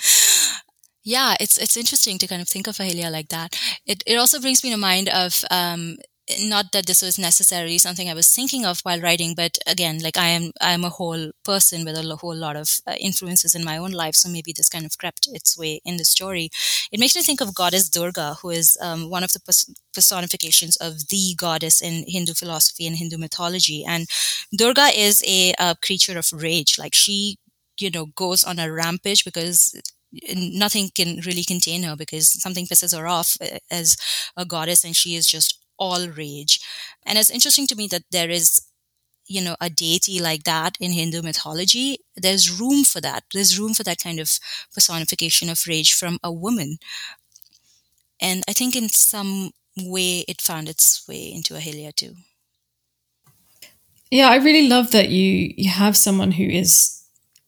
Yeah, 1.03 1.35
it's 1.39 1.57
it's 1.57 1.77
interesting 1.77 2.17
to 2.17 2.27
kind 2.27 2.41
of 2.41 2.49
think 2.49 2.67
of 2.67 2.77
Ahilya 2.77 3.11
like 3.11 3.29
that. 3.29 3.57
It 3.85 4.03
it 4.05 4.15
also 4.17 4.39
brings 4.41 4.63
me 4.63 4.71
to 4.71 4.77
mind 4.77 5.07
of 5.09 5.45
um, 5.49 5.97
not 6.41 6.71
that 6.73 6.85
this 6.85 7.01
was 7.01 7.17
necessarily 7.17 7.77
something 7.77 8.09
I 8.09 8.13
was 8.13 8.27
thinking 8.33 8.65
of 8.65 8.81
while 8.81 8.99
writing, 8.99 9.33
but 9.35 9.57
again, 9.65 9.99
like 9.99 10.17
I 10.17 10.27
am, 10.27 10.51
I 10.61 10.71
am 10.73 10.83
a 10.83 10.89
whole 10.89 11.31
person 11.45 11.85
with 11.85 11.95
a 11.95 12.15
whole 12.17 12.35
lot 12.35 12.55
of 12.55 12.81
uh, 12.85 12.93
influences 12.99 13.55
in 13.55 13.63
my 13.63 13.77
own 13.77 13.91
life. 13.91 14.15
So 14.15 14.29
maybe 14.29 14.53
this 14.55 14.69
kind 14.69 14.85
of 14.85 14.97
crept 14.97 15.27
its 15.31 15.57
way 15.57 15.81
in 15.85 15.97
the 15.97 16.05
story. 16.05 16.49
It 16.91 16.99
makes 16.99 17.15
me 17.15 17.21
think 17.21 17.39
of 17.41 17.55
goddess 17.55 17.89
Durga, 17.89 18.35
who 18.41 18.49
is 18.49 18.77
um, 18.81 19.09
one 19.09 19.23
of 19.23 19.31
the 19.33 19.39
pers- 19.39 19.69
personifications 19.93 20.75
of 20.77 21.07
the 21.09 21.33
goddess 21.37 21.81
in 21.81 22.03
Hindu 22.07 22.33
philosophy 22.33 22.85
and 22.87 22.97
Hindu 22.97 23.17
mythology. 23.17 23.85
And 23.87 24.07
Durga 24.55 24.87
is 24.97 25.23
a, 25.25 25.53
creature 25.81 26.17
of 26.17 26.31
rage. 26.33 26.77
Like 26.77 26.93
she, 26.93 27.37
you 27.79 27.89
know, 27.89 28.07
goes 28.07 28.43
on 28.43 28.59
a 28.59 28.71
rampage 28.71 29.23
because 29.23 29.79
nothing 30.35 30.89
can 30.95 31.19
really 31.25 31.43
contain 31.43 31.83
her 31.83 31.95
because 31.95 32.29
something 32.41 32.65
pisses 32.65 32.97
her 32.97 33.07
off 33.07 33.37
uh, 33.41 33.57
as 33.69 33.97
a 34.37 34.45
goddess 34.45 34.83
and 34.83 34.95
she 34.95 35.15
is 35.15 35.29
just 35.29 35.56
all 35.77 36.07
rage. 36.09 36.59
And 37.05 37.17
it's 37.17 37.29
interesting 37.29 37.67
to 37.67 37.75
me 37.75 37.87
that 37.87 38.03
there 38.11 38.29
is 38.29 38.61
you 39.29 39.41
know 39.41 39.55
a 39.59 39.69
deity 39.69 40.19
like 40.21 40.43
that 40.43 40.77
in 40.79 40.91
hindu 40.91 41.21
mythology. 41.21 41.99
There's 42.15 42.59
room 42.59 42.83
for 42.83 43.01
that. 43.01 43.23
There's 43.33 43.59
room 43.59 43.73
for 43.73 43.83
that 43.83 44.01
kind 44.01 44.19
of 44.19 44.39
personification 44.73 45.49
of 45.49 45.67
rage 45.67 45.93
from 45.93 46.19
a 46.23 46.31
woman. 46.31 46.77
And 48.19 48.43
i 48.47 48.53
think 48.53 48.75
in 48.75 48.89
some 48.89 49.51
way 49.77 50.25
it 50.27 50.41
found 50.41 50.69
its 50.69 51.07
way 51.07 51.31
into 51.31 51.53
ahilya 51.53 51.93
too. 51.93 52.15
Yeah 54.11 54.29
i 54.29 54.37
really 54.37 54.67
love 54.67 54.91
that 54.91 55.09
you 55.09 55.53
you 55.57 55.69
have 55.69 55.97
someone 55.97 56.31
who 56.31 56.43
is 56.43 57.03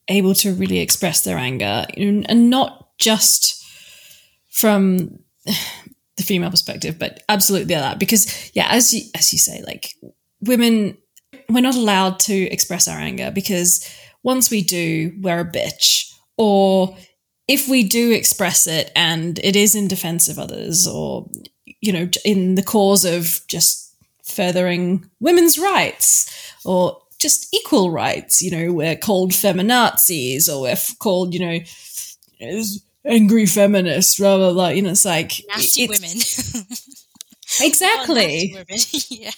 able 0.09 0.33
to 0.33 0.53
really 0.53 0.79
express 0.79 1.21
their 1.21 1.37
anger 1.37 1.85
and 1.95 2.49
not 2.49 2.97
just 2.97 3.63
from 4.49 5.19
the 6.19 6.25
female 6.25 6.51
perspective, 6.51 6.99
but 6.99 7.23
absolutely 7.29 7.73
that 7.75 7.97
because 7.97 8.51
yeah, 8.53 8.67
as 8.69 8.93
you 8.93 9.03
as 9.15 9.31
you 9.31 9.39
say, 9.39 9.63
like 9.65 9.93
women, 10.41 10.97
we're 11.49 11.61
not 11.61 11.77
allowed 11.77 12.19
to 12.19 12.33
express 12.33 12.87
our 12.87 12.99
anger 12.99 13.31
because 13.31 13.89
once 14.21 14.51
we 14.51 14.61
do, 14.61 15.13
we're 15.21 15.39
a 15.39 15.51
bitch. 15.51 16.13
Or 16.37 16.95
if 17.47 17.69
we 17.69 17.83
do 17.83 18.11
express 18.11 18.67
it 18.67 18.91
and 18.95 19.39
it 19.39 19.55
is 19.55 19.75
in 19.75 19.87
defense 19.87 20.27
of 20.27 20.37
others, 20.37 20.85
or 20.85 21.29
you 21.81 21.93
know, 21.93 22.09
in 22.25 22.55
the 22.55 22.63
cause 22.63 23.05
of 23.05 23.39
just 23.47 23.95
furthering 24.25 25.09
women's 25.21 25.57
rights 25.57 26.53
or 26.65 27.01
just 27.17 27.53
equal 27.55 27.91
rights, 27.91 28.41
you 28.41 28.51
know, 28.51 28.73
we're 28.73 28.97
called 28.97 29.31
feminazis 29.31 30.53
or 30.53 30.63
we're 30.63 30.77
called, 30.99 31.33
you 31.33 31.39
know, 31.39 31.59
angry 33.09 33.45
feminists, 33.45 34.17
blah 34.17 34.37
blah 34.37 34.53
blah. 34.53 34.67
You 34.69 34.83
know, 34.83 34.91
it's 34.91 35.05
like 35.05 35.33
nasty 35.47 35.87
women. 35.87 36.09
exactly. 37.61 38.53
Oh, 38.55 38.59
women. 38.59 38.79
yeah. 39.09 39.31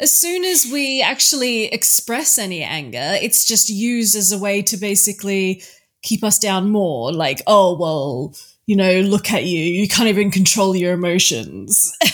As 0.00 0.16
soon 0.16 0.44
as 0.44 0.66
we 0.70 1.02
actually 1.02 1.64
express 1.66 2.38
any 2.38 2.62
anger, 2.62 3.16
it's 3.20 3.46
just 3.46 3.68
used 3.68 4.16
as 4.16 4.32
a 4.32 4.38
way 4.38 4.62
to 4.62 4.76
basically 4.76 5.62
keep 6.02 6.22
us 6.22 6.38
down 6.38 6.70
more. 6.70 7.12
Like, 7.12 7.42
oh 7.46 7.76
well, 7.78 8.34
you 8.66 8.76
know, 8.76 9.00
look 9.00 9.32
at 9.32 9.44
you. 9.44 9.60
You 9.60 9.88
can't 9.88 10.08
even 10.08 10.30
control 10.30 10.76
your 10.76 10.92
emotions. 10.92 11.92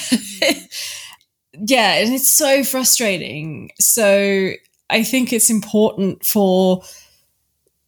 Mm. 1.55 1.71
yeah, 1.71 1.95
and 1.95 2.13
it's 2.13 2.31
so 2.31 2.65
frustrating. 2.65 3.71
So 3.81 4.53
I 4.91 5.03
think 5.03 5.33
it's 5.33 5.51
important 5.51 6.25
for 6.25 6.83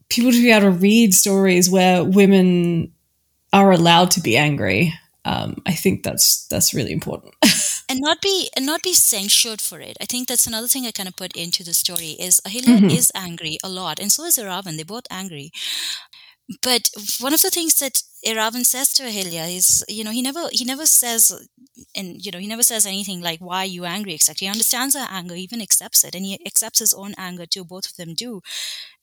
people 0.09 0.33
to 0.33 0.43
be 0.43 0.51
able 0.51 0.63
to 0.63 0.71
read 0.71 1.15
stories 1.15 1.71
where 1.71 2.05
women 2.05 2.93
are 3.53 3.73
allowed 3.73 4.11
to 4.13 4.21
be 4.21 4.37
angry. 4.37 4.93
Um, 5.25 5.63
I 5.67 5.73
think 5.73 6.05
that's 6.05 6.47
that's 6.47 6.73
really 6.73 6.93
important. 6.93 7.35
and 7.89 8.01
not 8.01 8.21
be 8.21 8.49
and 8.57 8.65
not 8.65 8.83
be 8.83 8.93
censured 8.93 9.61
for 9.61 9.81
it. 9.81 9.97
I 10.01 10.05
think 10.05 10.29
that's 10.29 10.47
another 10.47 10.69
thing 10.69 10.87
I 10.87 10.93
kind 10.93 11.09
of 11.09 11.17
put 11.17 11.37
into 11.37 11.65
the 11.65 11.75
story 11.75 12.17
is 12.21 12.41
Ahilya 12.47 12.79
mm-hmm. 12.79 12.91
is 12.91 13.11
angry 13.15 13.59
a 13.65 13.69
lot, 13.69 13.99
and 13.99 14.13
so 14.13 14.25
is 14.25 14.39
Iravan. 14.39 14.77
They're 14.77 14.85
both 14.85 15.07
angry. 15.11 15.51
But 16.63 16.91
one 17.19 17.35
of 17.35 17.43
the 17.43 17.51
things 17.51 17.75
that 17.81 18.03
Iravan 18.27 18.67
says 18.67 18.93
to 18.95 19.05
Ahilya 19.05 19.57
is, 19.57 19.85
you 19.89 20.03
know, 20.03 20.11
he 20.11 20.21
never 20.21 20.49
he 20.51 20.65
never 20.65 20.85
says 20.85 21.31
and 21.95 22.25
you 22.25 22.33
know 22.33 22.39
he 22.39 22.47
never 22.47 22.63
says 22.63 22.87
anything 22.87 23.21
like 23.21 23.39
why 23.41 23.59
are 23.59 23.67
you 23.67 23.85
angry? 23.85 24.15
exactly 24.15 24.47
he 24.47 24.51
understands 24.51 24.97
her 24.97 25.07
anger 25.11 25.35
even 25.35 25.61
accepts 25.61 26.03
it 26.05 26.15
and 26.15 26.25
he 26.25 26.39
accepts 26.47 26.79
his 26.81 26.93
own 26.95 27.15
anger 27.19 27.47
too 27.47 27.65
both 27.65 27.87
of 27.89 27.97
them 27.97 28.15
do. 28.15 28.43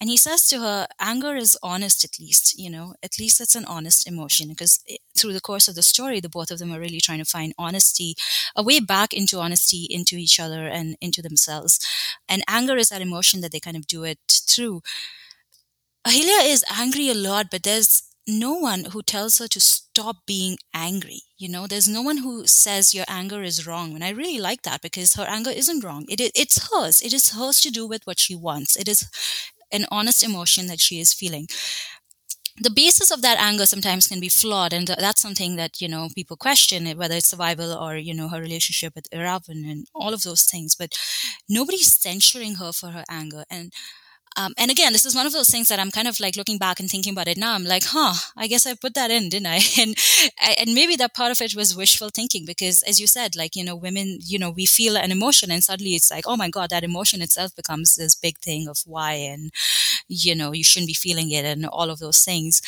And 0.01 0.09
he 0.09 0.17
says 0.17 0.47
to 0.49 0.59
her 0.59 0.87
anger 0.99 1.35
is 1.35 1.57
honest 1.63 2.03
at 2.03 2.19
least 2.19 2.59
you 2.59 2.69
know 2.69 2.95
at 3.01 3.17
least 3.19 3.39
it's 3.39 3.55
an 3.55 3.65
honest 3.65 4.07
emotion 4.07 4.49
because 4.49 4.83
through 5.17 5.33
the 5.33 5.41
course 5.49 5.67
of 5.67 5.75
the 5.75 5.83
story 5.83 6.19
the 6.19 6.29
both 6.29 6.51
of 6.51 6.59
them 6.59 6.73
are 6.73 6.79
really 6.79 6.99
trying 6.99 7.19
to 7.19 7.25
find 7.25 7.53
honesty 7.57 8.15
a 8.55 8.63
way 8.63 8.79
back 8.79 9.13
into 9.13 9.39
honesty 9.39 9.87
into 9.89 10.15
each 10.17 10.39
other 10.39 10.67
and 10.67 10.97
into 10.99 11.21
themselves. 11.21 11.79
And 12.27 12.43
anger 12.47 12.75
is 12.75 12.89
that 12.89 13.01
emotion 13.01 13.41
that 13.41 13.51
they 13.53 13.59
kind 13.59 13.77
of 13.77 13.87
do 13.87 14.03
it 14.03 14.19
through. 14.47 14.81
Ahilya 16.05 16.45
is 16.51 16.65
angry 16.69 17.09
a 17.09 17.13
lot, 17.13 17.47
but 17.49 17.63
there's 17.63 18.03
no 18.27 18.53
one 18.53 18.85
who 18.85 19.01
tells 19.01 19.39
her 19.39 19.47
to 19.47 19.59
stop 19.59 20.17
being 20.25 20.57
angry. 20.73 21.21
You 21.37 21.49
know, 21.49 21.67
there's 21.67 21.87
no 21.89 22.01
one 22.01 22.17
who 22.17 22.47
says 22.47 22.93
your 22.93 23.05
anger 23.07 23.43
is 23.43 23.67
wrong. 23.67 23.95
And 23.95 24.03
I 24.03 24.09
really 24.11 24.39
like 24.39 24.61
that 24.63 24.81
because 24.81 25.15
her 25.15 25.25
anger 25.27 25.51
isn't 25.51 25.83
wrong. 25.83 26.05
It, 26.09 26.21
it's 26.35 26.69
hers. 26.71 27.01
It 27.01 27.13
is 27.13 27.31
hers 27.31 27.59
to 27.61 27.69
do 27.69 27.85
with 27.85 28.05
what 28.05 28.19
she 28.19 28.35
wants. 28.35 28.75
It 28.77 28.87
is 28.87 29.09
an 29.71 29.85
honest 29.91 30.23
emotion 30.23 30.67
that 30.67 30.79
she 30.79 30.99
is 30.99 31.13
feeling. 31.13 31.47
The 32.57 32.69
basis 32.69 33.09
of 33.11 33.21
that 33.23 33.39
anger 33.39 33.65
sometimes 33.65 34.07
can 34.07 34.19
be 34.19 34.29
flawed, 34.29 34.73
and 34.73 34.87
that's 34.87 35.21
something 35.21 35.55
that 35.55 35.81
you 35.81 35.87
know 35.87 36.09
people 36.13 36.37
question 36.37 36.85
eh, 36.87 36.93
whether 36.93 37.15
it's 37.15 37.29
survival 37.29 37.73
or 37.73 37.97
you 37.97 38.13
know 38.13 38.27
her 38.29 38.39
relationship 38.41 38.93
with 38.95 39.09
Iravan 39.09 39.69
and 39.71 39.87
all 39.95 40.13
of 40.13 40.21
those 40.23 40.43
things. 40.43 40.75
But 40.75 40.95
nobody's 41.49 41.93
censuring 41.93 42.55
her 42.55 42.71
for 42.71 42.89
her 42.89 43.03
anger, 43.09 43.43
and 43.49 43.73
Um, 44.37 44.53
and 44.57 44.71
again, 44.71 44.93
this 44.93 45.05
is 45.05 45.15
one 45.15 45.25
of 45.25 45.33
those 45.33 45.49
things 45.49 45.67
that 45.69 45.79
I'm 45.79 45.91
kind 45.91 46.07
of 46.07 46.19
like 46.19 46.35
looking 46.35 46.57
back 46.57 46.79
and 46.79 46.89
thinking 46.89 47.13
about 47.13 47.27
it 47.27 47.37
now. 47.37 47.53
I'm 47.53 47.63
like, 47.65 47.83
huh, 47.85 48.13
I 48.35 48.47
guess 48.47 48.65
I 48.65 48.73
put 48.75 48.93
that 48.95 49.11
in, 49.11 49.29
didn't 49.29 49.47
I? 49.47 49.59
And 49.79 49.95
and 50.59 50.73
maybe 50.73 50.95
that 50.97 51.13
part 51.13 51.31
of 51.31 51.41
it 51.41 51.55
was 51.55 51.75
wishful 51.75 52.09
thinking 52.09 52.45
because, 52.45 52.81
as 52.83 52.99
you 52.99 53.07
said, 53.07 53.35
like 53.35 53.55
you 53.55 53.63
know, 53.63 53.75
women, 53.75 54.19
you 54.21 54.39
know, 54.39 54.49
we 54.51 54.65
feel 54.65 54.95
an 54.97 55.11
emotion, 55.11 55.51
and 55.51 55.63
suddenly 55.63 55.95
it's 55.95 56.11
like, 56.11 56.25
oh 56.27 56.37
my 56.37 56.49
god, 56.49 56.69
that 56.69 56.83
emotion 56.83 57.21
itself 57.21 57.55
becomes 57.55 57.95
this 57.95 58.15
big 58.15 58.37
thing 58.39 58.67
of 58.67 58.79
why, 58.85 59.13
and 59.13 59.51
you 60.07 60.35
know, 60.35 60.51
you 60.53 60.63
shouldn't 60.63 60.89
be 60.89 60.93
feeling 60.93 61.31
it, 61.31 61.45
and 61.45 61.65
all 61.65 61.89
of 61.89 61.99
those 61.99 62.23
things. 62.23 62.61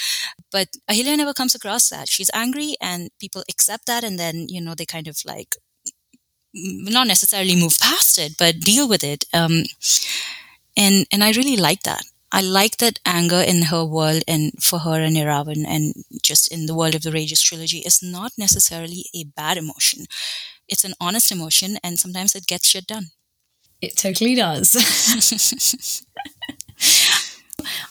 But 0.51 0.69
Ahilya 0.89 1.17
never 1.17 1.33
comes 1.33 1.55
across 1.55 1.89
that. 1.89 2.09
She's 2.09 2.31
angry, 2.33 2.75
and 2.81 3.09
people 3.19 3.43
accept 3.49 3.85
that, 3.87 4.03
and 4.03 4.19
then 4.19 4.47
you 4.49 4.61
know, 4.61 4.75
they 4.75 4.85
kind 4.85 5.07
of 5.07 5.17
like 5.25 5.55
not 6.53 7.07
necessarily 7.07 7.55
move 7.55 7.77
past 7.81 8.17
it, 8.17 8.33
but 8.37 8.59
deal 8.59 8.87
with 8.87 9.03
it. 9.03 9.25
Um, 9.33 9.63
and 10.77 11.05
and 11.11 11.23
I 11.23 11.31
really 11.31 11.57
like 11.57 11.83
that. 11.83 12.03
I 12.31 12.41
like 12.41 12.77
that 12.77 12.99
anger 13.05 13.39
in 13.39 13.63
her 13.63 13.85
world 13.85 14.23
and 14.27 14.51
for 14.61 14.79
her 14.79 15.01
and 15.01 15.15
Iravan 15.15 15.63
and 15.65 15.93
just 16.21 16.51
in 16.51 16.65
the 16.65 16.75
world 16.75 16.95
of 16.95 17.03
the 17.03 17.11
Rages 17.11 17.41
trilogy 17.41 17.79
is 17.79 18.03
not 18.03 18.33
necessarily 18.37 19.05
a 19.15 19.23
bad 19.23 19.57
emotion. 19.57 20.05
It's 20.67 20.83
an 20.83 20.95
honest 20.99 21.31
emotion 21.31 21.77
and 21.83 21.97
sometimes 21.97 22.35
it 22.35 22.47
gets 22.47 22.67
shit 22.67 22.87
done. 22.87 23.11
It 23.81 23.95
totally 23.95 24.35
does. 24.35 24.75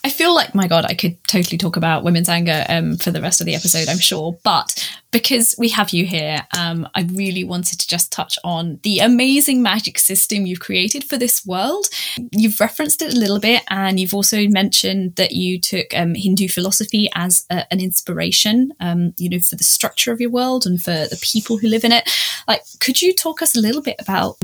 I 0.03 0.11
feel 0.11 0.35
like, 0.35 0.55
my 0.55 0.67
God, 0.67 0.85
I 0.89 0.95
could 0.95 1.23
totally 1.25 1.59
talk 1.59 1.77
about 1.77 2.05
women's 2.05 2.29
anger 2.29 2.65
um, 2.69 2.97
for 2.97 3.11
the 3.11 3.21
rest 3.21 3.41
of 3.41 3.47
the 3.47 3.55
episode, 3.55 3.89
I'm 3.89 3.99
sure. 3.99 4.39
But 4.43 4.95
because 5.15 5.55
we 5.57 5.69
have 5.69 5.91
you 5.91 6.05
here, 6.05 6.41
um, 6.59 6.89
I 6.97 7.03
really 7.03 7.45
wanted 7.45 7.79
to 7.79 7.87
just 7.87 8.11
touch 8.11 8.37
on 8.43 8.81
the 8.83 8.99
amazing 8.99 9.63
magic 9.63 9.99
system 9.99 10.45
you've 10.45 10.59
created 10.59 11.05
for 11.05 11.17
this 11.17 11.47
world. 11.47 11.87
You've 12.33 12.59
referenced 12.59 13.01
it 13.01 13.15
a 13.15 13.19
little 13.19 13.39
bit, 13.39 13.63
and 13.69 14.01
you've 14.01 14.13
also 14.13 14.49
mentioned 14.49 15.15
that 15.15 15.31
you 15.31 15.61
took 15.61 15.97
um, 15.97 16.15
Hindu 16.17 16.49
philosophy 16.49 17.09
as 17.15 17.47
a, 17.49 17.73
an 17.73 17.81
inspiration, 17.81 18.73
um, 18.81 19.15
you 19.17 19.29
know, 19.31 19.39
for 19.39 19.55
the 19.55 19.63
structure 19.63 20.13
of 20.13 20.21
your 20.21 20.31
world 20.31 20.67
and 20.67 20.83
for 20.83 20.91
the 20.91 21.21
people 21.23 21.59
who 21.59 21.69
live 21.69 21.85
in 21.85 21.93
it. 21.93 22.11
Like, 22.49 22.63
could 22.81 23.01
you 23.01 23.15
talk 23.15 23.41
us 23.41 23.57
a 23.57 23.61
little 23.61 23.83
bit 23.83 23.97
about 24.01 24.37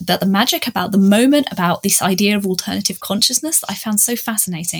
about 0.00 0.20
the 0.20 0.26
magic, 0.26 0.66
about 0.66 0.92
the 0.92 0.98
moment, 0.98 1.48
about 1.50 1.82
this 1.82 2.02
idea 2.02 2.36
of 2.36 2.46
alternative 2.46 3.00
consciousness 3.00 3.60
that 3.60 3.70
I 3.70 3.74
found 3.74 4.00
so 4.00 4.14
fascinating? 4.14 4.77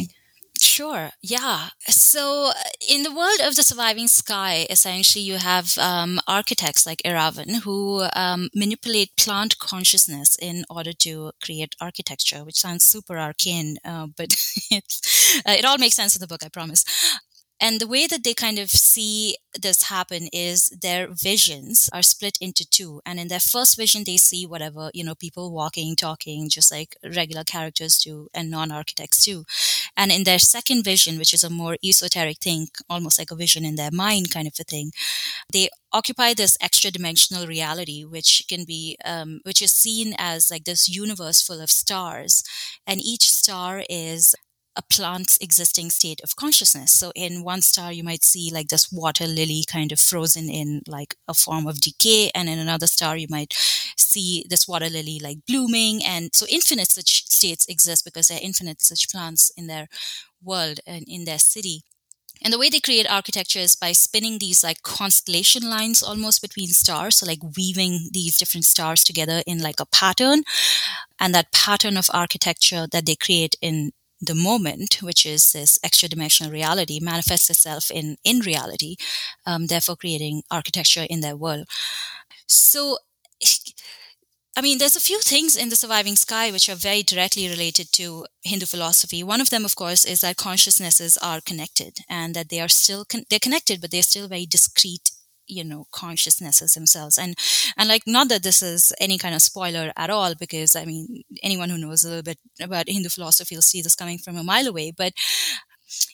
Sure. 0.61 1.11
Yeah. 1.23 1.68
So, 1.88 2.51
in 2.88 3.03
the 3.05 3.12
world 3.14 3.40
of 3.44 3.55
the 3.55 3.62
surviving 3.62 4.09
sky, 4.09 4.66
essentially, 4.68 5.23
you 5.25 5.35
have 5.37 5.79
um, 5.79 6.18
architects 6.27 6.85
like 6.87 7.01
Iravan 7.05 7.62
who 7.62 8.07
um, 8.16 8.49
manipulate 8.55 9.16
plant 9.16 9.59
consciousness 9.59 10.37
in 10.40 10.64
order 10.68 10.92
to 10.94 11.33
create 11.42 11.77
architecture, 11.81 12.44
which 12.44 12.57
sounds 12.57 12.85
super 12.85 13.18
arcane, 13.18 13.77
uh, 13.85 14.07
but 14.16 14.35
uh, 14.73 14.81
it 15.47 15.64
all 15.64 15.79
makes 15.79 15.94
sense 15.97 16.16
in 16.16 16.21
the 16.21 16.27
book, 16.27 16.42
I 16.44 16.49
promise. 16.49 16.85
And 17.61 17.81
the 17.81 17.88
way 17.88 18.07
that 18.07 18.23
they 18.23 18.35
kind 18.35 18.59
of 18.59 18.71
see 18.71 19.37
this 19.61 19.85
happen 19.85 20.29
is 20.33 20.68
their 20.81 21.09
visions 21.12 21.90
are 21.92 22.03
split 22.03 22.38
into 22.40 22.64
two. 22.68 23.01
And 23.05 23.18
in 23.18 23.27
their 23.27 23.40
first 23.40 23.77
vision, 23.77 24.05
they 24.05 24.16
see 24.16 24.47
whatever, 24.47 24.90
you 24.94 25.03
know, 25.03 25.16
people 25.16 25.53
walking, 25.53 25.97
talking, 25.97 26.49
just 26.49 26.71
like 26.71 26.97
regular 27.03 27.42
characters 27.42 27.99
do, 27.99 28.29
and 28.33 28.49
non 28.49 28.71
architects 28.71 29.25
too. 29.25 29.44
And 29.99 30.13
in 30.13 30.25
their 30.25 30.39
second 30.39 30.85
vision, 30.85 31.19
which 31.19 31.35
is 31.35 31.45
a 31.45 31.51
more 31.51 31.77
esoteric 31.85 32.39
thing, 32.39 32.69
almost 32.89 33.19
like 33.19 33.33
a 33.33 33.37
vision 33.37 33.65
in 33.65 33.77
their 33.77 33.91
mind 33.93 34.31
kind 34.31 34.49
of 34.49 34.55
a 34.61 34.65
thing, 34.65 34.93
they 35.53 35.69
occupy 35.93 36.35
this 36.35 36.57
extra 36.61 36.91
dimensional 36.91 37.47
reality, 37.47 38.05
which 38.05 38.45
can 38.49 38.65
be, 38.65 38.97
um, 39.05 39.41
which 39.45 39.61
is 39.63 39.73
seen 39.73 40.15
as 40.19 40.51
like 40.51 40.65
this 40.65 40.89
universe 40.89 41.43
full 41.43 41.61
of 41.61 41.71
stars. 41.71 42.45
And 42.87 43.01
each 43.01 43.29
star 43.31 43.85
is 43.91 44.35
a 44.79 44.83
plant's 44.83 45.37
existing 45.38 45.91
state 45.91 46.21
of 46.23 46.37
consciousness. 46.37 46.93
So 46.93 47.11
in 47.17 47.43
one 47.43 47.62
star, 47.62 47.93
you 47.93 48.05
might 48.05 48.23
see 48.23 48.51
like 48.53 48.69
this 48.69 48.91
water 48.93 49.27
lily 49.27 49.64
kind 49.67 49.91
of 49.91 49.99
frozen 49.99 50.49
in 50.49 50.83
like 50.87 51.17
a 51.27 51.35
form 51.35 51.67
of 51.67 51.81
decay. 51.81 52.31
And 52.33 52.49
in 52.49 52.61
another 52.61 52.87
star, 52.87 53.17
you 53.17 53.27
might 53.29 53.53
see 53.97 54.47
this 54.49 54.69
water 54.69 54.88
lily 54.88 55.19
like 55.21 55.38
blooming. 55.47 56.05
And 56.05 56.31
so 56.33 56.47
infinite 56.49 56.93
such 56.93 57.27
states 57.27 57.67
exist 57.69 58.05
because 58.05 58.29
there 58.29 58.38
are 58.38 58.43
infinite 58.43 58.81
such 58.81 59.11
plants 59.11 59.51
in 59.57 59.67
their 59.67 59.88
world 60.43 60.79
and 60.87 61.05
in 61.09 61.25
their 61.25 61.41
city. 61.41 61.83
And 62.41 62.53
the 62.53 62.59
way 62.59 62.71
they 62.71 62.79
create 62.79 63.11
architecture 63.11 63.59
is 63.59 63.75
by 63.75 63.91
spinning 63.91 64.38
these 64.38 64.62
like 64.62 64.85
constellation 64.85 65.69
lines 65.69 66.05
almost 66.05 66.41
between 66.41 66.69
stars. 66.69 67.17
So 67.17 67.27
like 67.27 67.41
weaving 67.57 68.11
these 68.12 68.38
different 68.38 68.64
stars 68.64 69.03
together 69.03 69.43
in 69.45 69.59
like 69.61 69.81
a 69.81 69.87
pattern. 69.87 70.45
And 71.19 71.35
that 71.35 71.53
pattern 71.53 71.97
of 71.97 72.09
architecture 72.14 72.87
that 72.93 73.07
they 73.07 73.17
create 73.17 73.57
in 73.61 73.91
the 74.21 74.35
moment, 74.35 74.99
which 75.03 75.25
is 75.27 75.53
this 75.53 75.79
extra 75.83 76.09
dimensional 76.09 76.53
reality, 76.53 76.99
manifests 77.01 77.51
itself 77.51 77.91
in 77.91 78.17
in 78.25 78.41
reality, 78.41 78.97
um, 79.47 79.67
therefore 79.67 79.97
creating 79.97 80.43
architecture 80.51 81.07
in 81.09 81.21
their 81.21 81.37
world. 81.37 81.67
So, 82.47 82.99
I 84.57 84.61
mean, 84.61 84.79
there's 84.79 84.97
a 84.97 85.01
few 85.01 85.21
things 85.21 85.57
in 85.57 85.69
the 85.69 85.77
surviving 85.77 86.17
sky 86.17 86.51
which 86.51 86.69
are 86.69 86.75
very 86.75 87.03
directly 87.05 87.49
related 87.49 87.93
to 87.93 88.27
Hindu 88.43 88.67
philosophy. 88.67 89.23
One 89.23 89.41
of 89.41 89.51
them, 89.51 89.65
of 89.65 89.77
course, 89.77 90.05
is 90.05 90.21
that 90.23 90.37
consciousnesses 90.37 91.17
are 91.19 91.41
connected 91.41 91.99
and 92.09 92.35
that 92.35 92.49
they 92.49 92.61
are 92.61 92.69
still 92.69 93.05
con- 93.05 93.25
they're 93.31 93.39
connected, 93.39 93.81
but 93.81 93.93
they're 93.93 94.03
still 94.03 94.27
very 94.27 94.47
discrete 94.47 95.13
you 95.49 95.65
know 95.65 95.87
consciousnesses 95.93 96.75
themselves. 96.75 97.19
And 97.19 97.37
and 97.77 97.89
like 97.89 98.03
not 98.07 98.29
that 98.29 98.43
this 98.43 98.63
is 98.63 98.93
any 99.01 99.19
kind 99.19 99.35
of 99.35 99.43
spoiler 99.43 99.93
at 99.97 100.11
all 100.11 100.35
because 100.35 100.77
i 100.77 100.85
mean 100.85 101.23
anyone 101.43 101.71
who 101.71 101.79
knows 101.79 102.05
a 102.05 102.09
little 102.09 102.23
bit 102.23 102.39
about 102.61 102.89
hindu 102.89 103.09
philosophy 103.09 103.55
will 103.55 103.63
see 103.63 103.83
this 103.83 103.95
coming 103.97 104.19
from 104.19 104.37
a 104.37 104.45
mile 104.45 104.67
away 104.67 104.91
but 104.97 105.13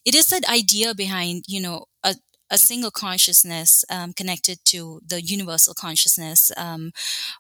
it 0.04 0.14
is 0.14 0.26
that 0.26 0.48
idea 0.48 0.94
behind 0.94 1.44
you 1.48 1.60
know 1.60 1.86
a, 2.02 2.14
a 2.50 2.58
single 2.58 2.90
consciousness 2.90 3.84
um, 3.90 4.12
connected 4.12 4.58
to 4.64 5.00
the 5.06 5.22
universal 5.22 5.74
consciousness 5.74 6.50
um, 6.56 6.92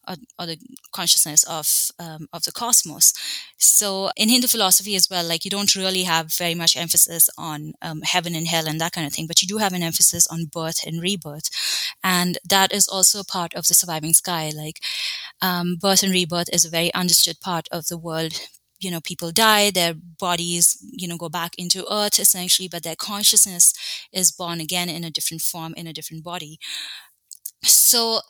or, 0.08 0.16
or, 0.38 0.46
the 0.46 0.58
consciousness 0.92 1.44
of 1.44 1.90
um, 1.98 2.26
of 2.32 2.44
the 2.44 2.52
cosmos. 2.52 3.12
So 3.58 4.10
in 4.16 4.28
Hindu 4.28 4.48
philosophy 4.48 4.94
as 4.96 5.08
well, 5.10 5.24
like 5.24 5.44
you 5.44 5.50
don't 5.50 5.74
really 5.76 6.04
have 6.04 6.32
very 6.32 6.54
much 6.54 6.76
emphasis 6.76 7.28
on 7.36 7.74
um, 7.82 8.02
heaven 8.02 8.34
and 8.34 8.46
hell 8.46 8.66
and 8.66 8.80
that 8.80 8.92
kind 8.92 9.06
of 9.06 9.12
thing, 9.12 9.26
but 9.26 9.42
you 9.42 9.48
do 9.48 9.58
have 9.58 9.72
an 9.72 9.82
emphasis 9.82 10.26
on 10.28 10.46
birth 10.46 10.86
and 10.86 11.02
rebirth, 11.02 11.50
and 12.02 12.38
that 12.48 12.72
is 12.72 12.88
also 12.88 13.20
a 13.20 13.24
part 13.24 13.54
of 13.54 13.68
the 13.68 13.74
surviving 13.74 14.14
sky. 14.14 14.50
Like 14.54 14.80
um, 15.42 15.76
birth 15.76 16.02
and 16.02 16.12
rebirth 16.12 16.48
is 16.52 16.64
a 16.64 16.70
very 16.70 16.92
understood 16.94 17.40
part 17.40 17.68
of 17.70 17.88
the 17.88 17.98
world 17.98 18.40
you 18.84 18.90
know 18.90 19.00
people 19.00 19.32
die 19.32 19.70
their 19.70 19.94
bodies 19.94 20.78
you 20.92 21.08
know 21.08 21.16
go 21.16 21.28
back 21.28 21.52
into 21.58 21.84
earth 21.92 22.18
essentially 22.18 22.68
but 22.68 22.82
their 22.84 22.96
consciousness 22.96 23.74
is 24.12 24.30
born 24.32 24.60
again 24.60 24.88
in 24.88 25.04
a 25.04 25.10
different 25.10 25.42
form 25.42 25.74
in 25.76 25.86
a 25.86 25.92
different 25.92 26.24
body. 26.24 26.58
So 27.64 28.20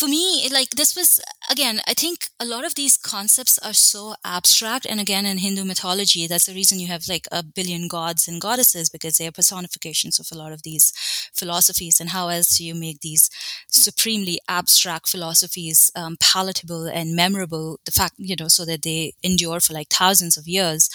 for 0.00 0.08
me 0.08 0.48
like 0.50 0.70
this 0.70 0.96
was 0.96 1.20
again 1.50 1.80
i 1.86 1.92
think 1.92 2.28
a 2.40 2.44
lot 2.46 2.64
of 2.64 2.74
these 2.74 2.96
concepts 2.96 3.58
are 3.58 3.74
so 3.74 4.14
abstract. 4.24 4.86
And 4.86 4.98
again 4.98 5.26
in 5.26 5.38
hindu 5.38 5.62
mythology 5.64 6.26
that's 6.26 6.46
the 6.46 6.54
reason 6.54 6.80
you 6.80 6.86
have 6.86 7.06
like 7.06 7.26
a 7.30 7.42
billion 7.42 7.86
gods 7.86 8.26
and 8.26 8.40
goddesses 8.40 8.88
because 8.88 9.18
they 9.18 9.26
are 9.26 9.32
personifications 9.40 10.18
of 10.18 10.28
a 10.32 10.38
lot 10.38 10.52
of 10.52 10.62
these 10.62 10.92
philosophies 11.34 12.00
and 12.00 12.10
how 12.10 12.28
else 12.28 12.56
do 12.56 12.64
you 12.64 12.74
make 12.74 13.00
these 13.00 13.28
supremely 13.68 14.40
abstract 14.48 15.06
philosophies 15.08 15.90
um, 15.94 16.16
palatable 16.18 16.84
and 16.86 17.14
memorable? 17.14 17.78
The 17.84 17.92
fact 17.92 18.14
you 18.16 18.36
know 18.36 18.48
so 18.48 18.64
that 18.64 18.82
they 18.82 19.12
endure 19.22 19.60
for 19.60 19.74
like 19.74 19.88
thousands 19.88 20.36
of 20.38 20.48
years 20.48 20.88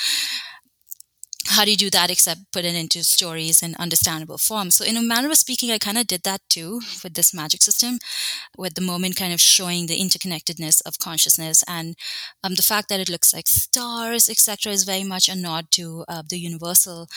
how 1.48 1.64
do 1.64 1.72
you 1.72 1.78
do 1.78 1.90
that 1.92 2.10
except 2.10 2.52
put 2.52 2.66
it 2.66 2.76
into 2.76 3.04
stories 3.04 3.62
in 3.62 3.76
understandable 3.76 4.38
form? 4.38 4.72
So, 4.72 4.84
in 4.84 4.98
a 4.98 5.02
manner 5.02 5.30
of 5.30 5.38
speaking, 5.38 5.72
I 5.72 5.78
kind 5.78 5.98
of 5.98 6.08
did 6.08 6.24
that 6.24 6.42
too 6.50 6.82
with 7.04 7.14
this 7.14 7.34
magic 7.34 7.62
system, 7.62 8.00
with 8.58 8.74
the 8.74 8.82
moment 8.82 9.16
kind 9.16 9.34
of 9.34 9.42
showing 9.42 9.86
the 9.86 10.00
interconnectedness 10.00 10.82
of 10.86 11.00
consciousness 11.00 11.64
and 11.68 11.96
um, 12.44 12.56
the 12.56 12.64
fact 12.64 12.90
that 12.90 13.00
it 13.00 13.10
looks 13.10 13.34
like 13.34 13.48
stars, 13.48 14.28
etc., 14.30 14.72
is 14.72 14.84
very 14.84 15.04
much 15.04 15.30
a 15.30 15.36
nod 15.36 15.68
to 15.72 16.04
uh, 16.08 16.24
the 16.28 16.40
universal 16.40 17.08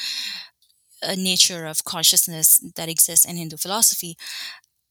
uh, 1.03 1.15
nature 1.17 1.67
of 1.67 1.85
consciousness 1.85 2.59
that 2.77 2.89
exists 2.89 3.25
in 3.25 3.37
Hindu 3.37 3.57
philosophy. 3.57 4.17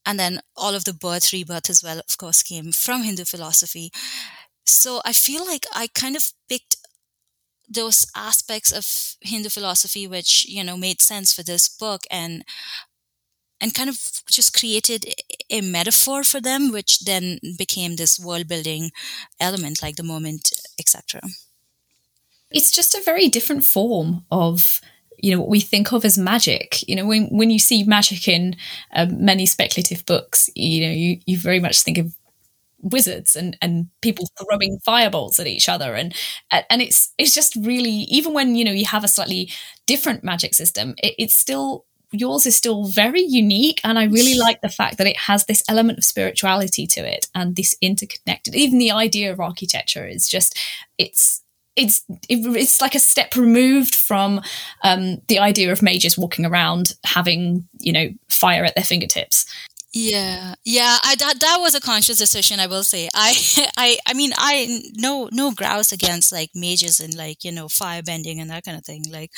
And 0.05 0.17
then 0.17 0.39
all 0.55 0.73
of 0.73 0.85
the 0.85 0.93
birth, 0.93 1.33
rebirth 1.33 1.69
as 1.69 1.83
well, 1.83 1.99
of 1.99 2.17
course, 2.17 2.41
came 2.41 2.71
from 2.71 3.03
Hindu 3.03 3.25
philosophy. 3.25 3.91
So 4.65 5.01
I 5.05 5.13
feel 5.13 5.45
like 5.45 5.65
I 5.73 5.87
kind 5.87 6.15
of 6.15 6.31
picked 6.49 6.77
those 7.69 8.07
aspects 8.15 8.71
of 8.71 8.85
Hindu 9.21 9.49
philosophy 9.49 10.07
which 10.07 10.45
you 10.47 10.63
know 10.63 10.77
made 10.77 11.01
sense 11.01 11.33
for 11.33 11.43
this 11.43 11.67
book 11.67 12.03
and 12.09 12.43
and 13.59 13.73
kind 13.73 13.89
of 13.89 13.99
just 14.29 14.57
created 14.57 15.05
a 15.49 15.61
metaphor 15.61 16.23
for 16.23 16.39
them 16.39 16.71
which 16.71 16.99
then 16.99 17.39
became 17.57 17.95
this 17.95 18.19
world 18.19 18.47
building 18.47 18.91
element 19.39 19.81
like 19.81 19.95
the 19.95 20.03
moment 20.03 20.51
etc 20.79 21.21
it's 22.51 22.71
just 22.71 22.95
a 22.95 23.01
very 23.03 23.27
different 23.27 23.63
form 23.63 24.25
of 24.31 24.81
you 25.17 25.31
know 25.31 25.41
what 25.41 25.49
we 25.49 25.59
think 25.59 25.91
of 25.91 26.05
as 26.05 26.17
magic. 26.17 26.87
You 26.87 26.95
know 26.95 27.05
when 27.05 27.25
when 27.27 27.49
you 27.49 27.59
see 27.59 27.83
magic 27.83 28.27
in 28.27 28.55
uh, 28.93 29.07
many 29.09 29.45
speculative 29.45 30.05
books 30.05 30.49
you 30.55 30.85
know 30.85 30.93
you 30.93 31.19
you 31.25 31.37
very 31.37 31.59
much 31.59 31.81
think 31.81 31.97
of 31.97 32.13
wizards 32.89 33.35
and 33.35 33.57
and 33.61 33.87
people 34.01 34.27
throwing 34.39 34.79
fireballs 34.85 35.39
at 35.39 35.47
each 35.47 35.69
other. 35.69 35.95
And 35.95 36.13
and 36.51 36.81
it's 36.81 37.13
it's 37.17 37.33
just 37.33 37.55
really 37.55 38.05
even 38.09 38.33
when 38.33 38.55
you 38.55 38.65
know 38.65 38.71
you 38.71 38.85
have 38.85 39.03
a 39.03 39.07
slightly 39.07 39.51
different 39.85 40.23
magic 40.23 40.53
system 40.53 40.95
it, 40.97 41.15
it's 41.17 41.35
still 41.35 41.85
yours 42.11 42.45
is 42.45 42.55
still 42.55 42.85
very 42.85 43.21
unique. 43.21 43.81
And 43.83 43.99
i 43.99 44.05
really 44.05 44.37
like 44.37 44.61
the 44.61 44.69
fact 44.69 44.97
that 44.97 45.07
it 45.07 45.17
has 45.17 45.45
this 45.45 45.63
element 45.69 45.97
of 45.97 46.03
spirituality 46.03 46.87
to 46.87 47.01
it 47.01 47.27
and 47.35 47.55
this 47.55 47.75
interconnected 47.81 48.55
even 48.55 48.79
the 48.79 48.91
idea 48.91 49.31
of 49.31 49.39
architecture 49.39 50.07
is 50.07 50.27
just 50.27 50.57
it's 50.97 51.43
it's 51.77 52.03
it, 52.27 52.45
it's 52.55 52.81
like 52.81 52.95
a 52.95 52.99
step 52.99 53.35
removed 53.35 53.95
from 53.95 54.41
um, 54.83 55.21
the 55.27 55.39
idea 55.39 55.71
of 55.71 55.81
mages 55.81 56.17
walking 56.17 56.45
around 56.45 56.93
having 57.05 57.67
you 57.79 57.93
know 57.93 58.09
fire 58.29 58.65
at 58.65 58.75
their 58.75 58.83
fingertips 58.83 59.45
yeah, 59.99 60.55
yeah. 60.65 60.97
I 61.03 61.15
that 61.15 61.39
that 61.39 61.57
was 61.59 61.73
a 61.73 61.79
conscious 61.81 62.17
decision. 62.17 62.59
I 62.59 62.67
will 62.67 62.83
say. 62.83 63.09
I 63.15 63.33
I 63.77 63.97
I 64.05 64.13
mean, 64.13 64.31
I 64.37 64.81
no 64.95 65.29
no 65.31 65.51
grouse 65.51 65.91
against 65.91 66.31
like 66.31 66.51
mages 66.53 66.99
and 66.99 67.15
like 67.15 67.43
you 67.43 67.51
know 67.51 67.67
fire 67.67 68.03
bending 68.03 68.39
and 68.39 68.49
that 68.49 68.65
kind 68.65 68.77
of 68.77 68.85
thing. 68.85 69.03
Like 69.11 69.31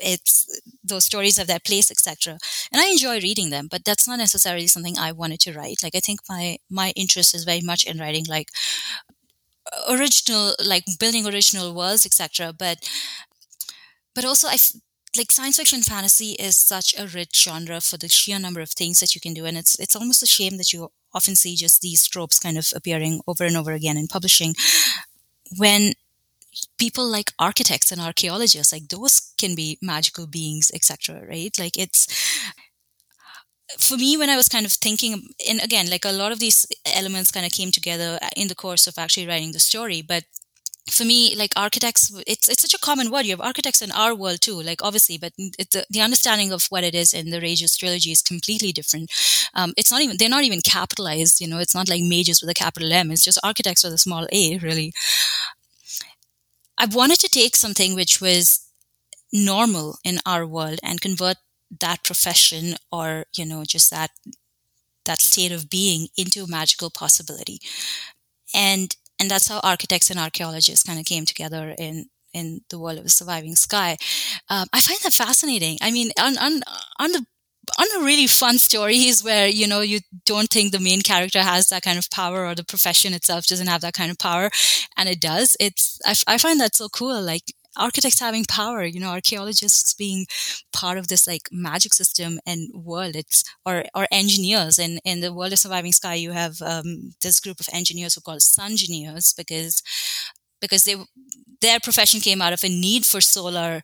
it's 0.00 0.46
those 0.84 1.04
stories 1.04 1.38
have 1.38 1.46
their 1.48 1.60
place, 1.60 1.90
etc. 1.90 2.38
And 2.72 2.80
I 2.80 2.88
enjoy 2.88 3.20
reading 3.20 3.50
them, 3.50 3.68
but 3.70 3.84
that's 3.84 4.06
not 4.06 4.18
necessarily 4.18 4.66
something 4.68 4.98
I 4.98 5.12
wanted 5.12 5.40
to 5.40 5.52
write. 5.52 5.82
Like 5.82 5.94
I 5.96 6.00
think 6.00 6.20
my 6.28 6.58
my 6.70 6.92
interest 6.96 7.34
is 7.34 7.44
very 7.44 7.60
much 7.62 7.84
in 7.84 7.98
writing 7.98 8.24
like 8.28 8.50
original, 9.88 10.54
like 10.64 10.84
building 10.98 11.26
original 11.26 11.74
worlds, 11.74 12.06
etc. 12.06 12.52
But 12.52 12.88
but 14.14 14.24
also 14.24 14.48
I 14.48 14.56
like 15.16 15.32
science 15.32 15.56
fiction 15.56 15.82
fantasy 15.82 16.32
is 16.32 16.56
such 16.56 16.94
a 16.98 17.06
rich 17.06 17.44
genre 17.44 17.80
for 17.80 17.96
the 17.96 18.08
sheer 18.08 18.38
number 18.38 18.60
of 18.60 18.70
things 18.70 19.00
that 19.00 19.14
you 19.14 19.20
can 19.20 19.34
do 19.34 19.44
and 19.44 19.56
it's 19.56 19.78
it's 19.78 19.96
almost 19.96 20.22
a 20.22 20.26
shame 20.26 20.56
that 20.58 20.72
you 20.72 20.90
often 21.14 21.34
see 21.34 21.56
just 21.56 21.80
these 21.80 22.06
tropes 22.06 22.38
kind 22.38 22.58
of 22.58 22.72
appearing 22.76 23.20
over 23.26 23.44
and 23.44 23.56
over 23.56 23.72
again 23.72 23.96
in 23.96 24.06
publishing 24.06 24.54
when 25.56 25.92
people 26.78 27.06
like 27.06 27.32
architects 27.38 27.92
and 27.92 28.00
archaeologists 28.00 28.72
like 28.72 28.88
those 28.88 29.32
can 29.38 29.54
be 29.54 29.78
magical 29.82 30.26
beings 30.26 30.70
etc 30.74 31.22
right? 31.28 31.58
Like 31.58 31.78
it's 31.78 32.06
for 33.78 33.96
me 33.96 34.16
when 34.16 34.30
i 34.30 34.36
was 34.36 34.48
kind 34.48 34.64
of 34.66 34.72
thinking 34.72 35.28
and 35.48 35.60
again 35.62 35.88
like 35.90 36.04
a 36.04 36.12
lot 36.12 36.32
of 36.32 36.40
these 36.40 36.66
elements 36.86 37.30
kind 37.30 37.44
of 37.46 37.52
came 37.52 37.70
together 37.70 38.18
in 38.36 38.48
the 38.48 38.54
course 38.54 38.86
of 38.86 38.94
actually 38.98 39.26
writing 39.26 39.52
the 39.52 39.58
story 39.60 40.00
but 40.02 40.24
for 40.90 41.04
me, 41.04 41.34
like 41.36 41.52
architects, 41.56 42.12
it's 42.26 42.48
it's 42.48 42.62
such 42.62 42.74
a 42.74 42.78
common 42.78 43.10
word. 43.10 43.26
You 43.26 43.32
have 43.32 43.40
architects 43.40 43.82
in 43.82 43.90
our 43.92 44.14
world 44.14 44.40
too, 44.40 44.60
like 44.60 44.82
obviously, 44.82 45.18
but 45.18 45.32
the, 45.36 45.86
the 45.90 46.00
understanding 46.00 46.52
of 46.52 46.66
what 46.68 46.84
it 46.84 46.94
is 46.94 47.14
in 47.14 47.30
the 47.30 47.40
Rages 47.40 47.76
trilogy 47.76 48.10
is 48.12 48.22
completely 48.22 48.72
different. 48.72 49.10
Um, 49.54 49.72
it's 49.76 49.90
not 49.90 50.02
even 50.02 50.16
they're 50.18 50.28
not 50.28 50.44
even 50.44 50.60
capitalized. 50.60 51.40
You 51.40 51.48
know, 51.48 51.58
it's 51.58 51.74
not 51.74 51.88
like 51.88 52.02
mages 52.02 52.40
with 52.40 52.50
a 52.50 52.54
capital 52.54 52.92
M. 52.92 53.10
It's 53.10 53.24
just 53.24 53.40
architects 53.44 53.84
with 53.84 53.92
a 53.94 53.98
small 53.98 54.26
a. 54.32 54.58
Really, 54.58 54.92
I 56.78 56.86
wanted 56.86 57.18
to 57.20 57.28
take 57.28 57.56
something 57.56 57.94
which 57.94 58.20
was 58.20 58.60
normal 59.32 59.98
in 60.04 60.18
our 60.26 60.46
world 60.46 60.80
and 60.82 61.00
convert 61.00 61.36
that 61.80 62.04
profession 62.04 62.76
or 62.92 63.26
you 63.36 63.44
know 63.44 63.64
just 63.64 63.90
that 63.90 64.10
that 65.04 65.20
state 65.20 65.52
of 65.52 65.70
being 65.70 66.08
into 66.16 66.44
a 66.44 66.48
magical 66.48 66.90
possibility 66.90 67.60
and 68.54 68.96
and 69.20 69.30
that's 69.30 69.48
how 69.48 69.60
architects 69.62 70.10
and 70.10 70.18
archaeologists 70.18 70.84
kind 70.84 70.98
of 70.98 71.06
came 71.06 71.24
together 71.26 71.74
in 71.78 72.06
in 72.34 72.60
the 72.70 72.78
world 72.78 72.98
of 72.98 73.04
the 73.04 73.10
surviving 73.10 73.56
sky. 73.56 73.96
Um, 74.50 74.68
I 74.72 74.80
find 74.80 74.98
that 75.02 75.12
fascinating. 75.12 75.78
I 75.82 75.90
mean, 75.90 76.10
on 76.20 76.36
on 76.38 76.60
on 76.98 77.12
the 77.12 77.24
on 77.78 77.86
the 77.94 78.04
really 78.04 78.26
fun 78.26 78.58
stories 78.58 79.22
where 79.22 79.46
you 79.48 79.66
know 79.66 79.80
you 79.80 80.00
don't 80.24 80.48
think 80.48 80.72
the 80.72 80.80
main 80.80 81.02
character 81.02 81.40
has 81.42 81.68
that 81.68 81.82
kind 81.82 81.98
of 81.98 82.10
power 82.10 82.46
or 82.46 82.54
the 82.54 82.64
profession 82.64 83.12
itself 83.12 83.46
doesn't 83.46 83.66
have 83.66 83.82
that 83.82 83.94
kind 83.94 84.10
of 84.10 84.18
power 84.18 84.50
and 84.96 85.08
it 85.08 85.20
does 85.20 85.56
it's 85.60 85.98
I, 86.06 86.14
I 86.26 86.38
find 86.38 86.58
that 86.60 86.74
so 86.74 86.88
cool 86.88 87.20
like 87.20 87.42
architects 87.76 88.20
having 88.20 88.44
power, 88.44 88.84
you 88.84 89.00
know, 89.00 89.10
archaeologists 89.10 89.94
being 89.94 90.26
part 90.72 90.98
of 90.98 91.08
this 91.08 91.26
like 91.26 91.48
magic 91.52 91.94
system 91.94 92.38
and 92.46 92.68
world. 92.74 93.16
It's 93.16 93.44
or 93.64 93.84
or 93.94 94.06
engineers. 94.10 94.78
And 94.78 95.00
in 95.04 95.20
the 95.20 95.32
world 95.32 95.52
of 95.52 95.58
surviving 95.58 95.92
sky, 95.92 96.14
you 96.14 96.32
have 96.32 96.60
um, 96.62 97.12
this 97.22 97.40
group 97.40 97.60
of 97.60 97.68
engineers 97.72 98.14
who 98.14 98.20
called 98.20 98.42
sun 98.42 98.72
engineers 98.72 99.32
because 99.36 99.82
because 100.60 100.84
they 100.84 100.96
their 101.60 101.80
profession 101.80 102.20
came 102.20 102.40
out 102.42 102.52
of 102.52 102.64
a 102.64 102.68
need 102.68 103.04
for 103.06 103.20
solar 103.20 103.82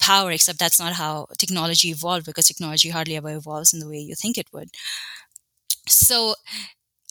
power. 0.00 0.30
Except 0.32 0.58
that's 0.58 0.80
not 0.80 0.94
how 0.94 1.26
technology 1.38 1.90
evolved 1.90 2.26
because 2.26 2.46
technology 2.46 2.90
hardly 2.90 3.16
ever 3.16 3.30
evolves 3.30 3.72
in 3.74 3.80
the 3.80 3.88
way 3.88 3.98
you 3.98 4.14
think 4.14 4.38
it 4.38 4.48
would. 4.52 4.70
So 5.88 6.34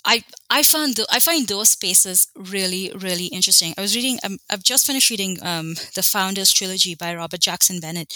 I 0.05 0.23
I 0.49 0.61
found 0.63 0.99
I 1.11 1.19
find 1.19 1.47
those 1.47 1.69
spaces 1.69 2.27
really 2.35 2.91
really 2.95 3.25
interesting. 3.27 3.73
I 3.77 3.81
was 3.81 3.95
reading 3.95 4.19
um, 4.23 4.37
I've 4.51 4.63
just 4.63 4.85
finished 4.85 5.09
reading 5.09 5.39
um, 5.43 5.73
the 5.95 6.03
Founders 6.03 6.53
trilogy 6.53 6.95
by 6.95 7.15
Robert 7.15 7.39
Jackson 7.41 7.79
Bennett, 7.79 8.13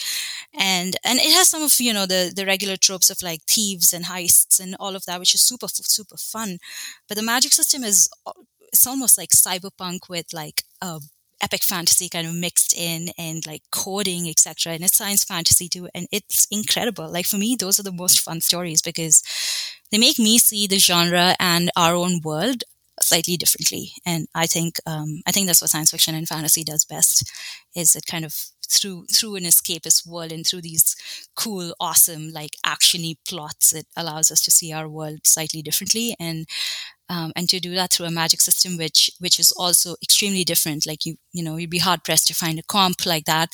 and 0.54 0.96
and 1.04 1.20
it 1.20 1.34
has 1.34 1.50
some 1.50 1.64
of 1.64 1.74
you 1.80 1.94
know 1.94 2.06
the 2.06 2.32
the 2.36 2.46
regular 2.46 2.78
tropes 2.78 3.10
of 3.10 3.24
like 3.24 3.42
thieves 3.48 3.92
and 3.94 4.06
heists 4.06 4.60
and 4.60 4.76
all 4.80 4.96
of 4.96 5.06
that, 5.06 5.20
which 5.20 5.34
is 5.34 5.42
super 5.42 5.68
super 5.68 6.18
fun. 6.18 6.60
But 7.08 7.18
the 7.18 7.24
magic 7.24 7.54
system 7.54 7.84
is 7.84 8.10
it's 8.72 8.86
almost 8.88 9.18
like 9.18 9.30
cyberpunk 9.32 10.10
with 10.10 10.34
like 10.34 10.64
a 10.82 11.00
epic 11.42 11.64
fantasy 11.64 12.10
kind 12.10 12.28
of 12.28 12.36
mixed 12.36 12.74
in 12.78 13.10
and 13.18 13.48
like 13.48 13.62
coding 13.72 14.28
etc 14.28 14.74
and 14.74 14.84
it's 14.84 14.98
science 14.98 15.24
fantasy 15.24 15.70
too 15.70 15.88
and 15.96 16.06
it's 16.12 16.46
incredible 16.52 17.10
like 17.10 17.26
for 17.26 17.38
me 17.38 17.56
those 17.58 17.80
are 17.80 17.84
the 17.84 17.94
most 17.94 18.20
fun 18.20 18.42
stories 18.42 18.82
because 18.82 19.24
they 19.92 19.98
make 19.98 20.20
me 20.20 20.38
see 20.38 20.68
the 20.68 20.80
genre 20.80 21.36
and 21.40 21.72
our 21.76 21.94
own 21.96 22.22
world 22.24 22.64
slightly 23.02 23.38
differently. 23.38 23.94
And 24.06 24.28
I 24.36 24.46
think 24.46 24.78
um, 24.86 25.22
I 25.28 25.32
think 25.32 25.48
that's 25.48 25.62
what 25.62 25.70
science 25.70 25.92
fiction 25.92 26.16
and 26.16 26.28
fantasy 26.28 26.64
does 26.64 26.86
best. 26.86 27.30
Is 27.76 27.96
it 27.96 28.06
kind 28.06 28.26
of 28.26 28.36
through 28.70 29.06
through 29.14 29.36
an 29.36 29.44
escapist 29.44 30.08
world 30.08 30.32
and 30.32 30.46
through 30.46 30.62
these 30.62 30.96
cool, 31.36 31.74
awesome, 31.80 32.32
like 32.32 32.52
actiony 32.66 33.16
plots, 33.28 33.74
it 33.74 33.88
allows 33.96 34.32
us 34.32 34.42
to 34.44 34.52
see 34.52 34.72
our 34.74 34.88
world 34.88 35.20
slightly 35.26 35.62
differently 35.62 36.16
and. 36.20 36.46
Um, 37.12 37.34
and 37.36 37.50
to 37.50 37.60
do 37.60 37.74
that 37.74 37.92
through 37.92 38.06
a 38.06 38.12
magic 38.12 38.40
system, 38.40 38.78
which 38.78 39.10
which 39.18 39.40
is 39.40 39.52
also 39.54 39.96
extremely 40.04 40.44
different. 40.44 40.86
Like 40.86 41.08
you, 41.08 41.16
you 41.32 41.44
know, 41.44 41.58
you'd 41.58 41.72
be 41.72 41.80
hard 41.80 42.04
pressed 42.04 42.28
to 42.28 42.36
find 42.36 42.60
a 42.60 42.64
comp 42.64 43.04
like 43.04 43.26
that 43.26 43.52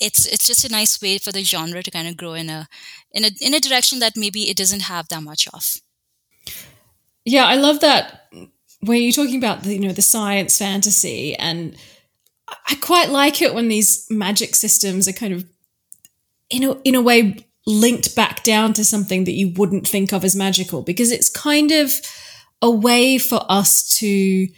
it's 0.00 0.26
it's 0.26 0.46
just 0.46 0.64
a 0.64 0.70
nice 0.70 1.00
way 1.02 1.18
for 1.18 1.32
the 1.32 1.42
genre 1.42 1.82
to 1.82 1.90
kind 1.90 2.08
of 2.08 2.16
grow 2.16 2.34
in 2.34 2.48
a 2.48 2.68
in 3.12 3.24
a 3.24 3.30
in 3.40 3.54
a 3.54 3.60
direction 3.60 3.98
that 3.98 4.16
maybe 4.16 4.48
it 4.48 4.56
doesn't 4.56 4.82
have 4.82 5.08
that 5.08 5.22
much 5.22 5.48
of. 5.52 5.76
Yeah, 7.24 7.46
I 7.46 7.56
love 7.56 7.80
that 7.80 8.28
when 8.80 9.02
you're 9.02 9.12
talking 9.12 9.36
about 9.36 9.62
the, 9.62 9.74
you 9.74 9.80
know 9.80 9.92
the 9.92 10.02
science 10.02 10.58
fantasy 10.58 11.34
and 11.34 11.76
I 12.66 12.76
quite 12.76 13.10
like 13.10 13.42
it 13.42 13.54
when 13.54 13.68
these 13.68 14.06
magic 14.10 14.54
systems 14.54 15.08
are 15.08 15.12
kind 15.12 15.34
of 15.34 15.44
in 16.50 16.64
a 16.64 16.72
in 16.82 16.94
a 16.94 17.02
way 17.02 17.46
linked 17.66 18.16
back 18.16 18.42
down 18.42 18.72
to 18.72 18.84
something 18.84 19.24
that 19.24 19.32
you 19.32 19.50
wouldn't 19.50 19.86
think 19.86 20.12
of 20.12 20.24
as 20.24 20.34
magical 20.34 20.82
because 20.82 21.12
it's 21.12 21.28
kind 21.28 21.70
of 21.70 22.00
a 22.62 22.70
way 22.70 23.18
for 23.18 23.44
us 23.48 23.96
to 23.98 24.48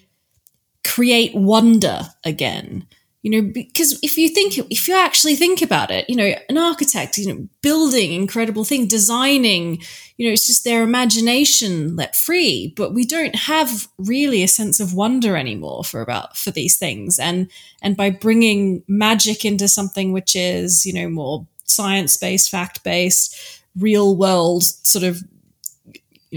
create 0.84 1.34
wonder 1.34 2.02
again 2.24 2.86
you 3.22 3.30
know 3.30 3.50
because 3.52 3.98
if 4.02 4.16
you 4.16 4.28
think 4.28 4.58
if 4.70 4.88
you 4.88 4.94
actually 4.96 5.36
think 5.36 5.60
about 5.60 5.90
it 5.90 6.08
you 6.08 6.16
know 6.16 6.34
an 6.48 6.56
architect 6.56 7.18
you 7.18 7.32
know 7.32 7.48
building 7.62 8.12
incredible 8.12 8.64
thing 8.64 8.86
designing 8.86 9.80
you 10.20 10.26
know 10.26 10.34
it's 10.34 10.46
just 10.46 10.64
their 10.64 10.82
imagination 10.82 11.96
let 11.96 12.14
free. 12.14 12.74
But 12.76 12.92
we 12.92 13.06
don't 13.06 13.34
have 13.34 13.88
really 13.96 14.42
a 14.42 14.48
sense 14.48 14.78
of 14.78 14.92
wonder 14.92 15.34
anymore 15.34 15.82
for 15.82 16.02
about 16.02 16.36
for 16.36 16.50
these 16.50 16.76
things. 16.76 17.18
And 17.18 17.50
and 17.80 17.96
by 17.96 18.10
bringing 18.10 18.84
magic 18.86 19.46
into 19.46 19.66
something 19.66 20.12
which 20.12 20.36
is 20.36 20.84
you 20.84 20.92
know 20.92 21.08
more 21.08 21.46
science 21.64 22.18
based 22.18 22.50
fact 22.50 22.84
based 22.84 23.62
real 23.78 24.14
world 24.14 24.62
sort 24.62 25.04
of 25.04 25.22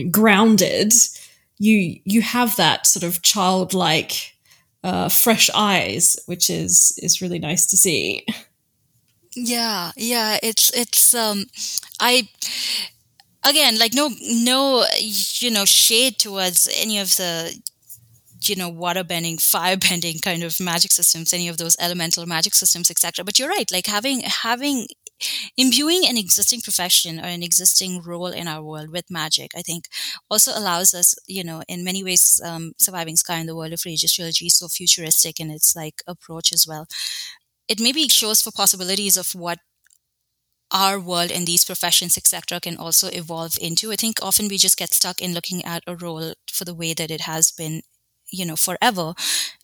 grounded 0.09 0.93
you 1.59 1.99
you 2.05 2.21
have 2.21 2.55
that 2.55 2.87
sort 2.87 3.03
of 3.03 3.21
childlike 3.21 4.32
uh, 4.83 5.09
fresh 5.09 5.49
eyes, 5.55 6.17
which 6.25 6.49
is 6.49 6.97
is 7.01 7.21
really 7.21 7.39
nice 7.39 7.65
to 7.67 7.77
see. 7.77 8.25
Yeah, 9.35 9.91
yeah, 9.95 10.37
it's 10.43 10.69
it's 10.73 11.13
um, 11.13 11.45
I 11.99 12.29
again 13.47 13.77
like 13.79 13.93
no 13.93 14.09
no 14.21 14.85
you 14.99 15.51
know 15.51 15.65
shade 15.65 16.17
towards 16.17 16.69
any 16.79 16.99
of 16.99 17.15
the 17.17 17.59
you 18.41 18.55
know 18.55 18.69
water 18.69 19.03
bending 19.03 19.37
fire 19.37 19.77
bending 19.77 20.19
kind 20.19 20.43
of 20.43 20.59
magic 20.59 20.91
systems 20.91 21.33
any 21.33 21.47
of 21.47 21.57
those 21.57 21.77
elemental 21.79 22.25
magic 22.25 22.53
systems 22.53 22.91
etc 22.91 23.23
but 23.23 23.39
you're 23.39 23.49
right 23.49 23.71
like 23.71 23.87
having 23.87 24.21
having 24.21 24.87
imbuing 25.57 26.05
an 26.07 26.17
existing 26.17 26.61
profession 26.61 27.19
or 27.19 27.25
an 27.25 27.43
existing 27.43 28.01
role 28.01 28.27
in 28.27 28.47
our 28.47 28.63
world 28.63 28.89
with 28.89 29.09
magic, 29.09 29.51
I 29.55 29.61
think 29.61 29.85
also 30.29 30.51
allows 30.57 30.93
us, 30.93 31.15
you 31.27 31.43
know, 31.43 31.63
in 31.67 31.83
many 31.83 32.03
ways, 32.03 32.41
um, 32.43 32.73
surviving 32.77 33.15
Sky 33.15 33.37
in 33.39 33.47
the 33.47 33.55
world 33.55 33.73
of 33.73 33.83
Rages 33.85 34.13
trilogy 34.13 34.47
is 34.47 34.55
so 34.57 34.67
futuristic 34.67 35.39
in 35.39 35.49
its 35.51 35.75
like 35.75 36.01
approach 36.07 36.51
as 36.53 36.67
well. 36.67 36.87
It 37.67 37.79
maybe 37.79 38.07
shows 38.09 38.41
for 38.41 38.51
possibilities 38.51 39.17
of 39.17 39.35
what 39.35 39.59
our 40.71 40.99
world 40.99 41.31
and 41.31 41.45
these 41.45 41.63
professions, 41.65 42.17
etc., 42.17 42.59
can 42.59 42.77
also 42.77 43.07
evolve 43.09 43.57
into. 43.61 43.91
I 43.91 43.95
think 43.95 44.17
often 44.21 44.47
we 44.47 44.57
just 44.57 44.77
get 44.77 44.93
stuck 44.93 45.21
in 45.21 45.33
looking 45.33 45.63
at 45.63 45.83
a 45.87 45.95
role 45.95 46.33
for 46.51 46.65
the 46.65 46.73
way 46.73 46.93
that 46.93 47.11
it 47.11 47.21
has 47.21 47.51
been 47.51 47.83
you 48.33 48.45
know 48.45 48.55
forever 48.55 49.13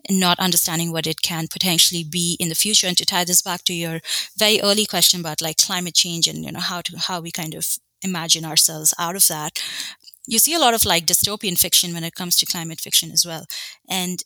not 0.09 0.39
understanding 0.39 0.91
what 0.91 1.05
it 1.07 1.21
can 1.21 1.47
potentially 1.47 2.03
be 2.03 2.35
in 2.39 2.49
the 2.49 2.55
future. 2.55 2.87
And 2.87 2.97
to 2.97 3.05
tie 3.05 3.25
this 3.25 3.41
back 3.43 3.63
to 3.65 3.73
your 3.73 3.99
very 4.37 4.59
early 4.61 4.85
question 4.85 5.19
about 5.19 5.41
like 5.41 5.57
climate 5.57 5.93
change 5.93 6.27
and 6.27 6.43
you 6.43 6.51
know 6.51 6.59
how 6.59 6.81
to 6.81 6.97
how 6.97 7.21
we 7.21 7.31
kind 7.31 7.53
of 7.53 7.77
imagine 8.01 8.45
ourselves 8.45 8.93
out 8.97 9.15
of 9.15 9.27
that 9.27 9.61
you 10.29 10.39
see 10.39 10.53
a 10.53 10.59
lot 10.59 10.75
of 10.75 10.85
like 10.85 11.05
dystopian 11.05 11.57
fiction 11.57 11.93
when 11.93 12.03
it 12.03 12.13
comes 12.15 12.37
to 12.37 12.45
climate 12.45 12.79
fiction 12.79 13.11
as 13.11 13.25
well. 13.25 13.45
And 13.89 14.23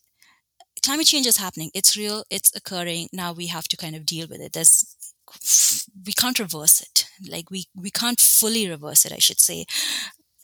climate 0.84 1.08
change 1.08 1.26
is 1.26 1.38
happening. 1.38 1.72
It's 1.74 1.96
real. 1.96 2.26
It's 2.30 2.54
occurring. 2.56 3.08
Now 3.14 3.32
we 3.32 3.48
have 3.48 3.70
to 3.70 3.78
kind 3.78 3.96
of 3.96 4.06
deal 4.06 4.28
with 4.28 4.42
it. 4.42 4.54
There's 4.54 4.96
we 6.06 6.14
can't 6.14 6.40
reverse 6.40 6.82
it. 6.82 7.08
Like 7.30 7.50
we 7.50 7.66
we 7.76 7.90
can't 7.90 8.20
fully 8.20 8.70
reverse 8.70 9.06
it 9.06 9.14
i 9.14 9.20
should 9.20 9.40
say 9.40 9.66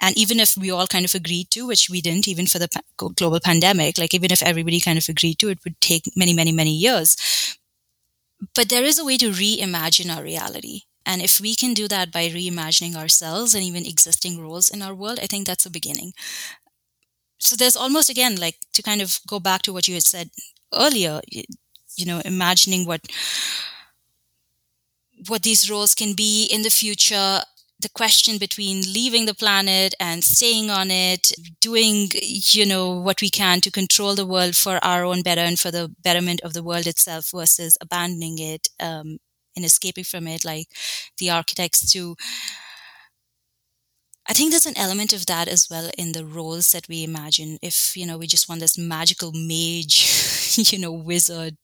and 0.02 0.18
even 0.18 0.40
if 0.40 0.58
we 0.58 0.72
all 0.72 0.88
kind 0.88 1.06
of 1.06 1.16
agreed 1.16 1.50
to 1.52 1.68
which 1.68 1.90
we 1.90 2.02
didn't 2.02 2.28
even 2.28 2.48
for 2.48 2.60
the 2.60 2.70
global 2.98 3.40
pandemic 3.40 3.98
like 3.98 4.14
even 4.14 4.32
if 4.32 4.42
everybody 4.44 4.80
kind 4.80 4.98
of 4.98 5.08
agreed 5.10 5.40
to 5.40 5.50
it 5.50 5.60
would 5.64 5.80
take 5.82 6.04
many 6.16 6.34
many 6.34 6.52
many 6.52 6.72
years. 6.76 7.18
But 8.56 8.70
there 8.70 8.84
is 8.84 8.98
a 9.00 9.06
way 9.06 9.18
to 9.18 9.32
reimagine 9.32 10.16
our 10.16 10.24
reality. 10.24 10.82
And 11.06 11.22
if 11.22 11.42
we 11.42 11.56
can 11.56 11.74
do 11.74 11.88
that 11.88 12.12
by 12.12 12.28
reimagining 12.30 12.96
ourselves 12.96 13.56
and 13.56 13.64
even 13.64 13.86
existing 13.86 14.40
roles 14.40 14.70
in 14.70 14.82
our 14.82 14.94
world 14.94 15.20
i 15.22 15.28
think 15.28 15.48
that's 15.48 15.66
a 15.66 15.72
beginning. 15.72 16.14
So 17.40 17.56
there's 17.56 17.76
almost 17.76 18.10
again 18.10 18.36
like 18.36 18.56
to 18.74 18.82
kind 18.82 19.02
of 19.02 19.20
go 19.28 19.40
back 19.40 19.62
to 19.64 19.74
what 19.74 19.88
you 19.88 19.94
had 19.94 20.04
said 20.04 20.30
earlier 20.74 21.22
you 21.96 22.06
know 22.06 22.22
imagining 22.26 22.86
what 22.86 23.02
what 25.28 25.44
these 25.44 25.70
roles 25.70 25.96
can 25.96 26.14
be 26.14 26.46
in 26.46 26.62
the 26.62 26.70
future 26.70 27.42
the 27.80 27.90
question 27.90 28.38
between 28.38 28.82
leaving 28.82 29.26
the 29.26 29.34
planet 29.34 29.94
and 30.00 30.24
staying 30.24 30.70
on 30.70 30.92
it 30.92 31.32
doing 31.62 32.10
you 32.14 32.66
know 32.66 32.90
what 32.92 33.22
we 33.22 33.30
can 33.30 33.62
to 33.62 33.72
control 33.72 34.16
the 34.16 34.26
world 34.26 34.56
for 34.56 34.84
our 34.84 35.04
own 35.06 35.22
better 35.22 35.42
and 35.42 35.60
for 35.60 35.72
the 35.72 35.90
betterment 36.04 36.42
of 36.42 36.54
the 36.54 36.64
world 36.64 36.88
itself 36.88 37.32
versus 37.32 37.78
abandoning 37.82 38.38
it 38.40 38.68
um, 38.80 39.18
and 39.56 39.66
escaping 39.66 40.04
from 40.04 40.28
it 40.28 40.44
like 40.46 40.68
the 41.18 41.30
architects 41.30 41.92
to 41.92 42.16
I 44.28 44.34
think 44.34 44.52
there's 44.52 44.66
an 44.68 44.78
element 44.78 45.12
of 45.14 45.26
that 45.26 45.48
as 45.48 45.70
well 45.70 45.90
in 45.98 46.12
the 46.12 46.26
roles 46.26 46.72
that 46.72 46.88
we 46.88 47.04
imagine. 47.04 47.58
If, 47.62 47.98
you 47.98 48.06
know, 48.06 48.18
we 48.18 48.28
just 48.28 48.48
want 48.48 48.62
this 48.62 48.78
magical 48.78 49.32
mage, 49.34 50.58
you 50.72 50.78
know, 50.78 50.92
wizard 50.92 51.58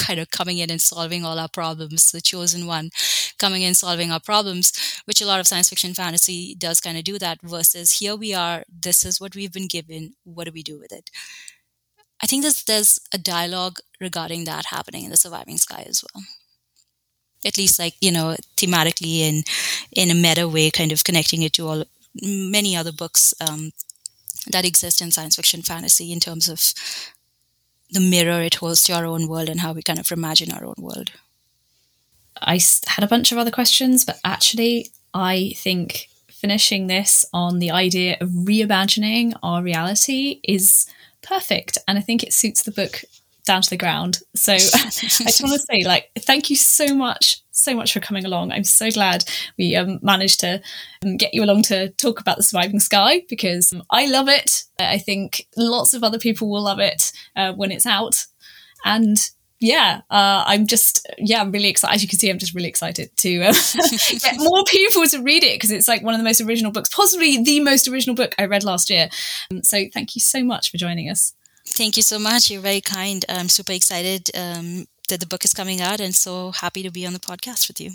kind 0.00 0.20
of 0.20 0.30
coming 0.30 0.58
in 0.58 0.70
and 0.70 0.80
solving 0.80 1.24
all 1.24 1.38
our 1.38 1.48
problems, 1.48 2.10
the 2.10 2.20
chosen 2.20 2.66
one 2.66 2.90
coming 3.38 3.62
in 3.62 3.74
solving 3.74 4.10
our 4.10 4.20
problems, 4.20 4.72
which 5.04 5.20
a 5.20 5.26
lot 5.26 5.40
of 5.40 5.46
science 5.46 5.68
fiction 5.68 5.94
fantasy 5.94 6.54
does 6.54 6.80
kind 6.80 6.98
of 6.98 7.04
do 7.04 7.18
that 7.18 7.38
versus 7.42 7.98
here 8.00 8.16
we 8.16 8.34
are, 8.34 8.64
this 8.68 9.04
is 9.04 9.20
what 9.20 9.34
we've 9.34 9.52
been 9.52 9.68
given, 9.68 10.14
what 10.24 10.44
do 10.44 10.52
we 10.52 10.62
do 10.62 10.78
with 10.78 10.92
it? 10.92 11.10
I 12.22 12.26
think 12.26 12.42
there's 12.42 12.62
there's 12.64 13.00
a 13.14 13.18
dialogue 13.18 13.78
regarding 14.00 14.44
that 14.44 14.66
happening 14.66 15.04
in 15.04 15.10
the 15.10 15.16
surviving 15.16 15.56
sky 15.56 15.84
as 15.88 16.04
well 16.04 16.24
at 17.46 17.56
least 17.56 17.78
like 17.78 17.94
you 18.00 18.12
know 18.12 18.36
thematically 18.56 19.20
and 19.28 19.44
in 19.92 20.10
a 20.10 20.14
meta 20.14 20.48
way 20.48 20.70
kind 20.70 20.92
of 20.92 21.04
connecting 21.04 21.42
it 21.42 21.52
to 21.54 21.66
all 21.66 21.84
many 22.22 22.76
other 22.76 22.92
books 22.92 23.32
um, 23.40 23.72
that 24.50 24.64
exist 24.64 25.00
in 25.00 25.10
science 25.10 25.36
fiction 25.36 25.62
fantasy 25.62 26.12
in 26.12 26.20
terms 26.20 26.48
of 26.48 26.74
the 27.92 28.00
mirror 28.00 28.42
it 28.42 28.56
holds 28.56 28.82
to 28.82 28.92
our 28.92 29.04
own 29.04 29.28
world 29.28 29.48
and 29.48 29.60
how 29.60 29.72
we 29.72 29.82
kind 29.82 29.98
of 29.98 30.10
imagine 30.12 30.52
our 30.52 30.64
own 30.64 30.74
world 30.78 31.10
i 32.40 32.58
had 32.86 33.04
a 33.04 33.08
bunch 33.08 33.32
of 33.32 33.38
other 33.38 33.50
questions 33.50 34.04
but 34.04 34.18
actually 34.24 34.90
i 35.14 35.52
think 35.56 36.08
finishing 36.30 36.86
this 36.86 37.24
on 37.32 37.58
the 37.58 37.70
idea 37.70 38.16
of 38.20 38.28
reimagining 38.30 39.34
our 39.42 39.62
reality 39.62 40.40
is 40.44 40.86
perfect 41.22 41.76
and 41.86 41.98
i 41.98 42.00
think 42.00 42.22
it 42.22 42.32
suits 42.32 42.62
the 42.62 42.70
book 42.70 43.02
down 43.44 43.62
to 43.62 43.70
the 43.70 43.76
ground. 43.76 44.20
So 44.34 44.52
I 44.54 44.58
just 44.58 45.42
want 45.42 45.54
to 45.54 45.58
say, 45.58 45.84
like, 45.84 46.10
thank 46.18 46.50
you 46.50 46.56
so 46.56 46.94
much, 46.94 47.42
so 47.50 47.74
much 47.74 47.92
for 47.92 48.00
coming 48.00 48.24
along. 48.24 48.52
I'm 48.52 48.64
so 48.64 48.90
glad 48.90 49.24
we 49.58 49.76
um, 49.76 49.98
managed 50.02 50.40
to 50.40 50.60
um, 51.04 51.16
get 51.16 51.34
you 51.34 51.44
along 51.44 51.62
to 51.64 51.90
talk 51.90 52.20
about 52.20 52.36
the 52.36 52.42
surviving 52.42 52.80
sky 52.80 53.22
because 53.28 53.72
um, 53.72 53.82
I 53.90 54.06
love 54.06 54.28
it. 54.28 54.64
I 54.78 54.98
think 54.98 55.46
lots 55.56 55.94
of 55.94 56.02
other 56.02 56.18
people 56.18 56.50
will 56.50 56.62
love 56.62 56.78
it 56.78 57.12
uh, 57.36 57.52
when 57.52 57.72
it's 57.72 57.86
out, 57.86 58.26
and 58.84 59.18
yeah, 59.60 60.00
uh, 60.10 60.44
I'm 60.46 60.66
just 60.66 61.06
yeah, 61.18 61.40
I'm 61.40 61.52
really 61.52 61.68
excited. 61.68 61.94
As 61.94 62.02
you 62.02 62.08
can 62.08 62.18
see, 62.18 62.30
I'm 62.30 62.38
just 62.38 62.54
really 62.54 62.68
excited 62.68 63.14
to 63.18 63.42
uh, 63.42 63.54
get 64.18 64.38
more 64.38 64.64
people 64.64 65.04
to 65.06 65.22
read 65.22 65.44
it 65.44 65.56
because 65.56 65.70
it's 65.70 65.86
like 65.86 66.02
one 66.02 66.14
of 66.14 66.18
the 66.18 66.24
most 66.24 66.40
original 66.40 66.72
books, 66.72 66.88
possibly 66.88 67.42
the 67.42 67.60
most 67.60 67.86
original 67.86 68.16
book 68.16 68.34
I 68.38 68.46
read 68.46 68.64
last 68.64 68.88
year. 68.88 69.10
Um, 69.50 69.62
so 69.62 69.84
thank 69.92 70.14
you 70.14 70.20
so 70.20 70.42
much 70.42 70.70
for 70.70 70.78
joining 70.78 71.10
us. 71.10 71.34
Thank 71.66 71.96
you 71.96 72.02
so 72.02 72.18
much. 72.18 72.50
You're 72.50 72.62
very 72.62 72.80
kind. 72.80 73.24
I'm 73.28 73.48
super 73.48 73.72
excited 73.72 74.30
um, 74.34 74.86
that 75.10 75.20
the 75.20 75.26
book 75.26 75.44
is 75.44 75.52
coming 75.52 75.80
out 75.80 76.00
and 76.00 76.14
so 76.14 76.50
happy 76.50 76.82
to 76.82 76.90
be 76.90 77.06
on 77.06 77.12
the 77.12 77.20
podcast 77.20 77.68
with 77.68 77.80
you. 77.80 77.90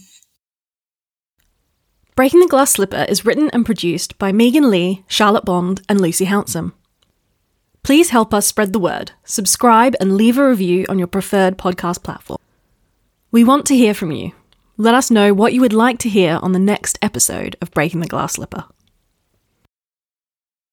Breaking 2.15 2.39
the 2.39 2.47
Glass 2.47 2.71
Slipper 2.71 3.05
is 3.09 3.25
written 3.25 3.49
and 3.49 3.65
produced 3.65 4.17
by 4.17 4.31
Megan 4.31 4.69
Leigh, 4.69 5.03
Charlotte 5.07 5.43
Bond, 5.43 5.81
and 5.89 5.99
Lucy 5.99 6.25
Hounsom. 6.25 6.71
Please 7.83 8.11
help 8.11 8.33
us 8.33 8.47
spread 8.47 8.71
the 8.71 8.79
word, 8.79 9.11
subscribe, 9.25 9.95
and 9.99 10.15
leave 10.15 10.37
a 10.37 10.47
review 10.47 10.85
on 10.87 10.97
your 10.97 11.07
preferred 11.07 11.57
podcast 11.57 12.03
platform. 12.03 12.39
We 13.31 13.43
want 13.43 13.65
to 13.65 13.75
hear 13.75 13.93
from 13.93 14.11
you. 14.11 14.31
Let 14.77 14.95
us 14.95 15.11
know 15.11 15.33
what 15.33 15.53
you 15.53 15.61
would 15.61 15.73
like 15.73 15.99
to 15.99 16.09
hear 16.09 16.39
on 16.41 16.53
the 16.53 16.59
next 16.59 16.97
episode 17.01 17.57
of 17.61 17.71
Breaking 17.71 17.99
the 17.99 18.07
Glass 18.07 18.33
Slipper. 18.33 18.65